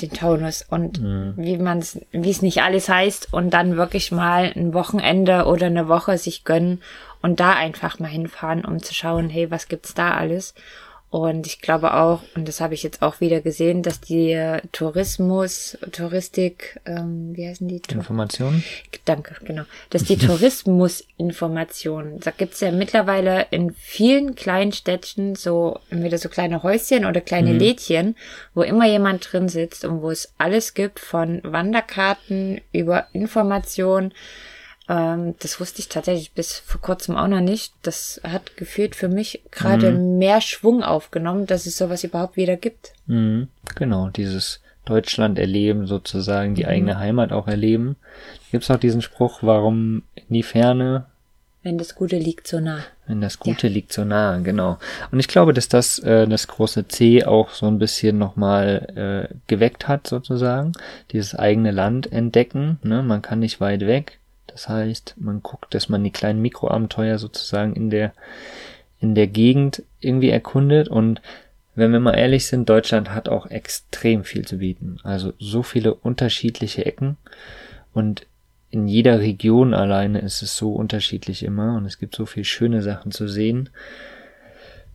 den 0.01 0.11
Taunus 0.11 0.65
und 0.69 1.01
Mhm. 1.01 1.33
wie 1.37 1.57
man 1.57 1.79
es, 1.79 1.99
wie 2.11 2.29
es 2.29 2.41
nicht 2.41 2.61
alles 2.61 2.89
heißt 2.89 3.33
und 3.33 3.51
dann 3.51 3.77
wirklich 3.77 4.11
mal 4.11 4.51
ein 4.55 4.73
Wochenende 4.73 5.45
oder 5.45 5.67
eine 5.67 5.87
Woche 5.87 6.17
sich 6.17 6.43
gönnen 6.43 6.81
und 7.21 7.39
da 7.39 7.51
einfach 7.53 7.99
mal 7.99 8.07
hinfahren, 8.09 8.65
um 8.65 8.81
zu 8.81 8.93
schauen, 8.93 9.29
hey, 9.29 9.49
was 9.51 9.67
gibt's 9.67 9.93
da 9.93 10.11
alles? 10.15 10.53
Und 11.15 11.47
ich 11.47 11.61
glaube 11.61 11.93
auch, 11.93 12.23
und 12.35 12.45
das 12.45 12.59
habe 12.59 12.73
ich 12.73 12.83
jetzt 12.83 13.01
auch 13.01 13.21
wieder 13.21 13.39
gesehen, 13.39 13.83
dass 13.83 14.01
die 14.01 14.31
äh, 14.31 14.59
Tourismus, 14.73 15.77
Touristik, 15.93 16.77
ähm, 16.85 17.31
wie 17.33 17.47
heißen 17.47 17.65
die? 17.69 17.81
Informationen? 17.89 18.65
Danke, 19.05 19.37
genau. 19.45 19.63
Dass 19.91 20.03
die 20.03 20.17
Tourismusinformation, 20.27 22.19
da 22.19 22.31
gibt's 22.31 22.59
ja 22.59 22.69
mittlerweile 22.73 23.47
in 23.51 23.71
vielen 23.71 24.35
kleinen 24.35 24.73
Städtchen 24.73 25.35
so 25.35 25.79
entweder 25.89 26.17
so 26.17 26.27
kleine 26.27 26.63
Häuschen 26.63 27.05
oder 27.05 27.21
kleine 27.21 27.53
Lädchen, 27.53 28.17
wo 28.53 28.63
immer 28.63 28.85
jemand 28.85 29.31
drin 29.31 29.47
sitzt 29.47 29.85
und 29.85 30.01
wo 30.01 30.11
es 30.11 30.33
alles 30.37 30.73
gibt 30.73 30.99
von 30.99 31.39
Wanderkarten 31.45 32.59
über 32.73 33.07
Informationen. 33.13 34.13
Ähm, 34.87 35.35
das 35.39 35.59
wusste 35.59 35.79
ich 35.79 35.89
tatsächlich 35.89 36.31
bis 36.33 36.53
vor 36.59 36.79
kurzem 36.81 37.15
auch 37.17 37.27
noch 37.27 37.41
nicht. 37.41 37.73
Das 37.81 38.21
hat 38.23 38.55
gefühlt 38.57 38.95
für 38.95 39.07
mich 39.09 39.41
gerade 39.51 39.91
mehr 39.91 40.41
Schwung 40.41 40.83
aufgenommen, 40.83 41.45
dass 41.47 41.65
es 41.65 41.77
sowas 41.77 42.03
überhaupt 42.03 42.37
wieder 42.37 42.55
gibt. 42.55 42.93
Mhm. 43.07 43.47
Genau, 43.75 44.09
dieses 44.09 44.61
Deutschland 44.85 45.39
erleben, 45.39 45.87
sozusagen, 45.87 46.51
Mhm. 46.51 46.55
die 46.55 46.67
eigene 46.67 46.99
Heimat 46.99 47.31
auch 47.31 47.47
erleben. 47.47 47.95
Da 48.03 48.51
gibt's 48.51 48.69
auch 48.69 48.77
diesen 48.77 49.01
Spruch, 49.01 49.39
warum 49.41 50.03
in 50.15 50.25
die 50.29 50.43
Ferne, 50.43 51.05
Wenn 51.63 51.79
das 51.79 51.95
Gute 51.95 52.19
liegt 52.19 52.47
so 52.47 52.59
nah. 52.59 52.77
wenn 53.07 53.21
das 53.21 53.39
Gute 53.39 53.67
liegt 53.67 53.91
so 53.91 54.05
nah, 54.05 54.37
genau. 54.37 54.77
Und 55.11 55.19
ich 55.19 55.27
glaube, 55.27 55.51
dass 55.51 55.67
das 55.67 55.97
äh, 55.97 56.27
das 56.27 56.45
große 56.47 56.87
C 56.87 57.23
auch 57.25 57.49
so 57.49 57.65
ein 57.65 57.79
bisschen 57.79 58.19
nochmal 58.19 59.29
äh, 59.31 59.33
geweckt 59.47 59.87
hat, 59.87 60.05
sozusagen. 60.05 60.73
Dieses 61.11 61.33
eigene 61.33 61.71
Land 61.71 62.11
entdecken. 62.11 62.77
Ne? 62.83 63.01
Man 63.01 63.23
kann 63.23 63.39
nicht 63.39 63.59
weit 63.61 63.81
weg. 63.81 64.19
Das 64.55 64.69
heißt, 64.69 65.15
man 65.17 65.43
guckt, 65.43 65.73
dass 65.73 65.89
man 65.89 66.01
die 66.01 66.11
kleinen 66.11 66.41
Mikroabenteuer 66.41 67.17
sozusagen 67.17 67.75
in 67.75 67.89
der 67.89 68.13
in 69.01 69.13
der 69.13 69.27
Gegend 69.27 69.83
irgendwie 69.99 70.29
erkundet 70.29 70.87
und 70.87 71.21
wenn 71.75 71.91
wir 71.91 71.99
mal 71.99 72.13
ehrlich 72.13 72.47
sind, 72.47 72.69
Deutschland 72.69 73.13
hat 73.13 73.27
auch 73.27 73.47
extrem 73.47 74.23
viel 74.23 74.47
zu 74.47 74.59
bieten. 74.59 74.99
Also 75.03 75.33
so 75.39 75.61
viele 75.61 75.93
unterschiedliche 75.93 76.85
Ecken 76.85 77.17
und 77.93 78.27
in 78.69 78.87
jeder 78.87 79.19
Region 79.19 79.73
alleine 79.73 80.19
ist 80.19 80.41
es 80.41 80.55
so 80.55 80.71
unterschiedlich 80.71 81.43
immer 81.43 81.75
und 81.75 81.85
es 81.85 81.99
gibt 81.99 82.15
so 82.15 82.25
viel 82.25 82.45
schöne 82.45 82.81
Sachen 82.81 83.11
zu 83.11 83.27
sehen. 83.27 83.69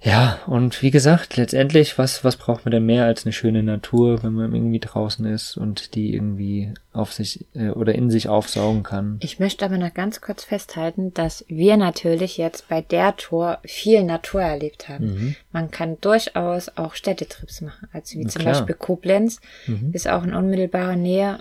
Ja, 0.02 0.38
und 0.46 0.80
wie 0.82 0.90
gesagt, 0.90 1.36
letztendlich, 1.36 1.98
was, 1.98 2.24
was 2.24 2.36
braucht 2.36 2.64
man 2.64 2.72
denn 2.72 2.86
mehr 2.86 3.04
als 3.04 3.26
eine 3.26 3.34
schöne 3.34 3.62
Natur, 3.62 4.22
wenn 4.22 4.32
man 4.32 4.54
irgendwie 4.54 4.78
draußen 4.80 5.26
ist 5.26 5.58
und 5.58 5.94
die 5.94 6.14
irgendwie 6.14 6.72
auf 6.94 7.12
sich 7.12 7.44
äh, 7.54 7.68
oder 7.68 7.94
in 7.94 8.10
sich 8.10 8.26
aufsaugen 8.28 8.82
kann? 8.82 9.18
Ich 9.20 9.38
möchte 9.40 9.62
aber 9.64 9.76
noch 9.76 9.92
ganz 9.92 10.22
kurz 10.22 10.44
festhalten, 10.44 11.12
dass 11.12 11.44
wir 11.48 11.76
natürlich 11.76 12.38
jetzt 12.38 12.68
bei 12.68 12.80
der 12.80 13.14
Tour 13.16 13.58
viel 13.64 14.02
Natur 14.02 14.40
erlebt 14.40 14.88
haben. 14.88 15.04
Mhm. 15.06 15.36
Man 15.52 15.70
kann 15.70 15.98
durchaus 16.00 16.70
auch 16.76 16.94
Städtetrips 16.94 17.60
machen. 17.60 17.88
Also 17.92 18.18
wie 18.18 18.24
Na 18.24 18.30
zum 18.30 18.40
klar. 18.40 18.54
Beispiel 18.54 18.74
Koblenz 18.76 19.40
Mhm. 19.66 19.90
ist 19.92 20.08
auch 20.08 20.24
in 20.24 20.32
unmittelbarer 20.34 20.96
Nähe. 20.96 21.40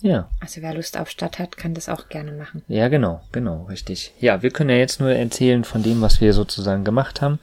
Ja, 0.00 0.28
Also 0.40 0.60
wer 0.60 0.74
Lust 0.74 0.98
auf 0.98 1.08
Stadt 1.08 1.38
hat, 1.38 1.56
kann 1.56 1.72
das 1.72 1.88
auch 1.88 2.08
gerne 2.08 2.32
machen. 2.32 2.62
Ja, 2.68 2.88
genau, 2.88 3.22
genau, 3.32 3.64
richtig. 3.64 4.12
Ja, 4.20 4.42
wir 4.42 4.50
können 4.50 4.70
ja 4.70 4.76
jetzt 4.76 5.00
nur 5.00 5.10
erzählen 5.10 5.64
von 5.64 5.82
dem, 5.82 6.02
was 6.02 6.20
wir 6.20 6.34
sozusagen 6.34 6.84
gemacht 6.84 7.22
haben. 7.22 7.38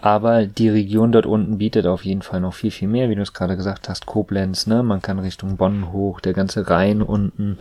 Aber 0.00 0.46
die 0.46 0.68
Region 0.68 1.10
dort 1.10 1.26
unten 1.26 1.58
bietet 1.58 1.86
auf 1.86 2.04
jeden 2.04 2.22
Fall 2.22 2.40
noch 2.40 2.54
viel, 2.54 2.70
viel 2.70 2.86
mehr, 2.86 3.10
wie 3.10 3.16
du 3.16 3.22
es 3.22 3.32
gerade 3.32 3.56
gesagt 3.56 3.88
hast, 3.88 4.06
Koblenz, 4.06 4.68
ne? 4.68 4.84
Man 4.84 5.02
kann 5.02 5.18
Richtung 5.18 5.56
Bonn 5.56 5.92
hoch, 5.92 6.20
der 6.20 6.34
ganze 6.34 6.70
Rhein 6.70 7.02
unten, 7.02 7.58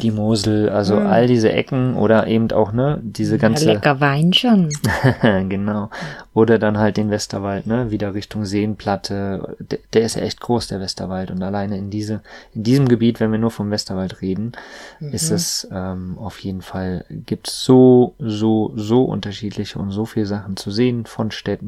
die 0.00 0.10
Mosel, 0.10 0.70
also 0.70 0.96
all 0.96 1.26
diese 1.26 1.52
Ecken 1.52 1.96
oder 1.96 2.26
eben 2.28 2.50
auch, 2.52 2.72
ne, 2.72 2.98
diese 3.02 3.36
ganze 3.36 3.66
lecker 3.66 4.00
Wein 4.00 4.32
schon. 4.32 4.70
genau. 5.50 5.90
Oder 6.32 6.58
dann 6.58 6.78
halt 6.78 6.96
den 6.96 7.10
Westerwald, 7.10 7.66
ne, 7.66 7.90
wieder 7.90 8.14
Richtung 8.14 8.46
Seenplatte. 8.46 9.56
Der, 9.58 9.78
der 9.92 10.02
ist 10.02 10.16
ja 10.16 10.22
echt 10.22 10.40
groß, 10.40 10.68
der 10.68 10.80
Westerwald. 10.80 11.30
Und 11.30 11.42
alleine 11.42 11.76
in 11.76 11.90
diese, 11.90 12.22
in 12.54 12.62
diesem 12.62 12.88
Gebiet, 12.88 13.20
wenn 13.20 13.32
wir 13.32 13.38
nur 13.38 13.50
vom 13.50 13.70
Westerwald 13.70 14.22
reden, 14.22 14.52
ist 15.00 15.30
es 15.30 15.68
ähm, 15.70 16.16
auf 16.18 16.38
jeden 16.38 16.62
Fall, 16.62 17.04
gibt's 17.10 17.64
so, 17.64 18.14
so, 18.18 18.72
so 18.76 19.04
unterschiedliche 19.04 19.78
und 19.78 19.90
so 19.90 20.06
viele 20.06 20.26
Sachen 20.26 20.56
zu 20.56 20.70
sehen, 20.70 21.04
von 21.04 21.30
Städten 21.30 21.65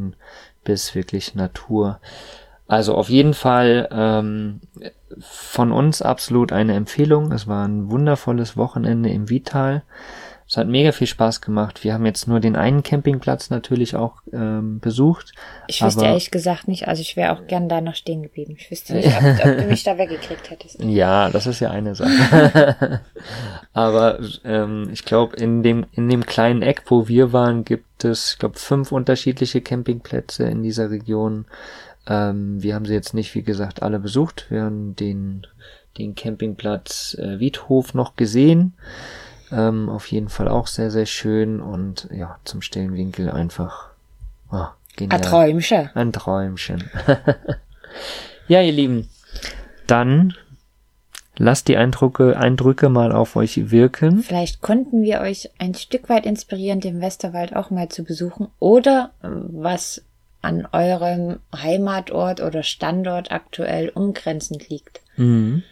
bis 0.65 0.95
wirklich 0.95 1.35
Natur. 1.35 2.01
Also 2.67 2.95
auf 2.95 3.09
jeden 3.09 3.33
Fall 3.33 3.89
ähm, 3.91 4.61
von 5.21 5.73
uns 5.73 6.03
absolut 6.03 6.53
eine 6.53 6.75
Empfehlung. 6.75 7.33
Es 7.33 7.47
war 7.47 7.67
ein 7.67 7.91
wundervolles 7.91 8.57
Wochenende 8.57 9.09
im 9.09 9.31
Vital. 9.31 9.83
Es 10.49 10.57
hat 10.57 10.67
mega 10.67 10.93
viel 10.93 11.07
Spaß 11.07 11.43
gemacht. 11.43 11.85
Wir 11.85 11.93
haben 11.93 12.07
jetzt 12.07 12.27
nur 12.27 12.41
den 12.41 12.57
einen 12.57 12.83
Campingplatz 12.83 13.51
natürlich 13.51 13.95
auch 13.95 14.23
ähm, 14.33 14.81
besucht. 14.81 15.33
Ich 15.67 15.83
wüsste 15.83 16.07
ehrlich 16.07 16.31
gesagt 16.31 16.69
nicht, 16.69 16.89
also 16.89 17.03
ich 17.03 17.17
wäre 17.17 17.35
auch 17.35 17.47
gern 17.47 17.69
da 17.69 17.83
noch 17.83 17.95
stehen 17.95 18.23
geblieben. 18.23 18.55
Ich 18.57 18.71
wüsste 18.71 18.95
nicht, 18.95 19.09
ob, 19.09 19.23
ob 19.23 19.59
du 19.59 19.65
mich 19.65 19.85
da 19.85 19.99
weggekriegt 19.99 20.51
hättest. 20.51 20.83
Ja, 20.83 21.29
das 21.29 21.47
ist 21.47 21.61
ja 21.61 21.71
eine 21.71 21.95
Sache. 21.95 23.03
aber 23.75 24.21
ähm, 24.43 24.89
ich 24.91 25.05
glaube, 25.05 25.37
in 25.37 25.63
dem, 25.63 25.85
in 25.93 26.09
dem 26.09 26.25
kleinen 26.25 26.63
Eck, 26.63 26.85
wo 26.87 27.09
wir 27.09 27.35
waren, 27.35 27.67
gibt 27.67 28.05
es, 28.07 28.33
ich 28.33 28.39
glaube, 28.39 28.59
fünf 28.59 28.91
unterschiedliche 28.91 29.61
Campingplätze 29.61 30.45
in 30.45 30.63
dieser 30.63 30.91
Region. 30.91 31.45
Ähm, 32.07 32.63
wir 32.63 32.75
haben 32.75 32.87
sie 32.87 32.95
jetzt 32.95 33.13
nicht, 33.13 33.35
wie 33.35 33.43
gesagt, 33.43 33.83
alle 33.83 33.99
besucht. 33.99 34.47
Wir 34.49 34.63
haben 34.63 34.97
den, 34.97 35.47
den 35.99 36.15
Campingplatz 36.15 37.19
äh, 37.21 37.39
Wiedhof 37.39 37.93
noch 37.93 38.17
gesehen. 38.17 38.73
Ähm, 39.53 39.89
auf 39.89 40.07
jeden 40.07 40.29
Fall 40.29 40.49
auch 40.49 40.67
sehr, 40.67 40.91
sehr 40.91 41.07
schön 41.07 41.61
und 41.61 42.09
ja, 42.13 42.39
zum 42.45 42.63
Stellenwinkel 42.63 43.31
einfach 43.31 43.89
Ein 44.51 44.67
genial. 44.97 45.21
Träumchen. 45.21 45.91
Ein 45.95 46.13
Träumchen. 46.13 46.91
ja, 48.49 48.61
ihr 48.61 48.73
Lieben, 48.73 49.09
dann 49.87 50.35
lasst 51.37 51.69
die 51.69 51.77
Eindrücke, 51.77 52.37
Eindrücke 52.37 52.89
mal 52.89 53.13
auf 53.13 53.37
euch 53.37 53.71
wirken. 53.71 54.23
Vielleicht 54.23 54.61
konnten 54.61 55.03
wir 55.03 55.21
euch 55.21 55.51
ein 55.59 55.75
Stück 55.75 56.09
weit 56.09 56.27
inspirieren, 56.27 56.81
den 56.81 57.01
Westerwald 57.01 57.55
auch 57.57 57.71
mal 57.71 57.89
zu 57.89 58.05
besuchen 58.05 58.49
oder 58.59 59.13
was 59.23 60.03
an 60.43 60.67
eurem 60.73 61.41
Heimatort 61.55 62.41
oder 62.41 62.63
Standort 62.63 63.33
aktuell 63.33 63.89
umgrenzend 63.91 64.69
liegt. 64.69 65.01
Mhm. 65.17 65.63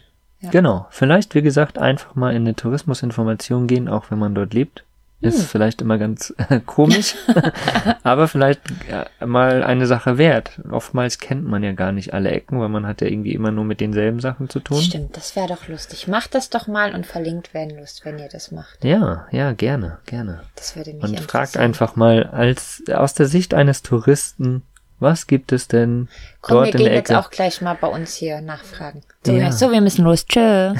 Genau. 0.41 0.87
Vielleicht, 0.91 1.35
wie 1.35 1.41
gesagt, 1.41 1.77
einfach 1.77 2.15
mal 2.15 2.31
in 2.31 2.43
eine 2.43 2.55
Tourismusinformation 2.55 3.67
gehen, 3.67 3.87
auch 3.87 4.11
wenn 4.11 4.19
man 4.19 4.35
dort 4.35 4.53
lebt. 4.53 4.83
Ist 5.19 5.45
vielleicht 5.45 5.81
immer 5.81 5.97
ganz 5.97 6.31
komisch, 6.67 7.15
aber 8.03 8.27
vielleicht 8.27 8.61
äh, 8.87 9.25
mal 9.25 9.63
eine 9.63 9.87
Sache 9.87 10.19
wert. 10.19 10.61
Oftmals 10.69 11.17
kennt 11.17 11.43
man 11.43 11.63
ja 11.63 11.71
gar 11.71 11.91
nicht 11.91 12.13
alle 12.13 12.29
Ecken, 12.29 12.59
weil 12.59 12.69
man 12.69 12.85
hat 12.85 13.01
ja 13.01 13.07
irgendwie 13.07 13.33
immer 13.33 13.49
nur 13.49 13.65
mit 13.65 13.81
denselben 13.81 14.19
Sachen 14.19 14.47
zu 14.47 14.59
tun. 14.59 14.79
Stimmt, 14.79 15.17
das 15.17 15.35
wäre 15.35 15.47
doch 15.47 15.67
lustig. 15.67 16.07
Macht 16.07 16.35
das 16.35 16.51
doch 16.51 16.67
mal 16.67 16.93
und 16.93 17.07
verlinkt 17.07 17.55
Vanlust, 17.55 18.05
wenn 18.05 18.19
ihr 18.19 18.29
das 18.29 18.51
macht. 18.51 18.83
Ja, 18.83 19.25
ja, 19.31 19.53
gerne, 19.53 19.97
gerne. 20.05 20.41
Das 20.55 20.75
würde 20.75 20.93
mich 20.93 21.03
Und 21.03 21.19
fragt 21.21 21.57
einfach 21.57 21.95
mal 21.95 22.25
als 22.25 22.83
aus 22.93 23.15
der 23.15 23.25
Sicht 23.25 23.55
eines 23.55 23.81
Touristen, 23.81 24.61
was 24.99 25.27
gibt 25.27 25.51
es 25.51 25.67
denn 25.67 26.07
Komm, 26.41 26.55
dort 26.57 26.65
wir 26.67 26.71
in 26.73 26.77
gehen 26.79 26.85
der 26.87 26.95
jetzt 26.95 27.09
Ecke? 27.11 27.19
auch 27.19 27.29
gleich 27.29 27.61
mal 27.61 27.75
bei 27.79 27.87
uns 27.87 28.15
hier 28.15 28.41
nachfragen. 28.41 29.01
So, 29.25 29.33
Ja. 29.33 29.51
so 29.51 29.71
wir 29.71 29.81
müssen 29.81 30.03
los. 30.05 30.25
Tschö. 30.25 30.73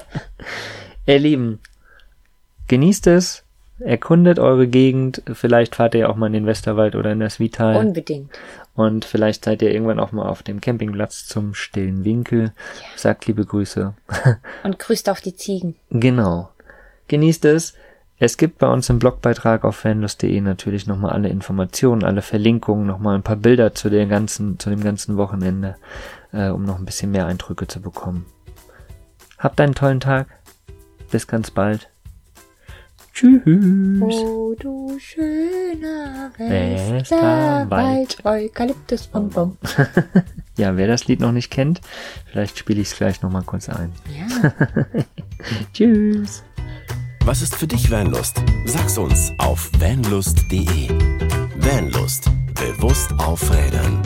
Ihr 1.06 1.18
Lieben, 1.18 1.60
genießt 2.68 3.06
es, 3.08 3.42
erkundet 3.80 4.38
eure 4.38 4.68
Gegend, 4.68 5.22
vielleicht 5.32 5.74
fahrt 5.76 5.94
ihr 5.94 6.08
auch 6.10 6.16
mal 6.16 6.26
in 6.28 6.34
den 6.34 6.46
Westerwald 6.46 6.94
oder 6.94 7.12
in 7.12 7.20
das 7.20 7.40
Vital 7.40 7.76
Unbedingt. 7.76 8.30
und 8.74 9.04
vielleicht 9.04 9.44
seid 9.44 9.62
ihr 9.62 9.72
irgendwann 9.72 9.98
auch 9.98 10.12
mal 10.12 10.28
auf 10.28 10.42
dem 10.42 10.60
Campingplatz 10.60 11.26
zum 11.26 11.54
stillen 11.54 12.04
Winkel. 12.04 12.52
Sagt 12.96 13.26
liebe 13.26 13.44
Grüße. 13.44 13.94
Und 14.62 14.78
grüßt 14.78 15.08
auf 15.08 15.20
die 15.20 15.34
Ziegen. 15.34 15.76
genau. 15.90 16.50
Genießt 17.08 17.44
es. 17.46 17.74
Es 18.22 18.36
gibt 18.36 18.58
bei 18.58 18.68
uns 18.68 18.90
im 18.90 18.98
Blogbeitrag 18.98 19.64
auf 19.64 19.76
fanlust.de 19.76 20.42
natürlich 20.42 20.86
nochmal 20.86 21.12
alle 21.12 21.30
Informationen, 21.30 22.04
alle 22.04 22.20
Verlinkungen, 22.20 22.86
nochmal 22.86 23.14
ein 23.14 23.22
paar 23.22 23.36
Bilder 23.36 23.74
zu, 23.74 23.88
der 23.88 24.04
ganzen, 24.04 24.58
zu 24.58 24.68
dem 24.68 24.84
ganzen 24.84 25.16
Wochenende, 25.16 25.76
äh, 26.30 26.50
um 26.50 26.64
noch 26.64 26.78
ein 26.78 26.84
bisschen 26.84 27.12
mehr 27.12 27.24
Eindrücke 27.24 27.66
zu 27.66 27.80
bekommen. 27.80 28.26
Habt 29.38 29.58
einen 29.58 29.74
tollen 29.74 30.00
Tag. 30.00 30.26
Bis 31.10 31.26
ganz 31.26 31.50
bald. 31.50 31.88
Tschüss. 33.14 33.40
Oh, 34.02 34.54
du 34.58 34.98
schöner 34.98 36.30
Westerwald, 36.36 38.18
Eukalyptus 38.24 39.06
Bonbon. 39.06 39.56
Ja, 40.58 40.76
wer 40.76 40.88
das 40.88 41.06
Lied 41.06 41.20
noch 41.20 41.32
nicht 41.32 41.50
kennt, 41.50 41.80
vielleicht 42.26 42.58
spiele 42.58 42.82
ich 42.82 42.88
es 42.88 42.96
gleich 42.98 43.22
nochmal 43.22 43.44
kurz 43.44 43.70
ein. 43.70 43.92
Ja. 44.14 44.52
Tschüss. 45.72 46.44
Was 47.24 47.42
ist 47.42 47.54
für 47.54 47.66
dich 47.66 47.90
Vanlust? 47.90 48.42
Sag's 48.64 48.98
uns 48.98 49.32
auf 49.38 49.70
vanlust.de. 49.78 50.88
Vanlust. 51.56 52.30
Bewusst 52.54 53.12
aufrädern. 53.18 54.02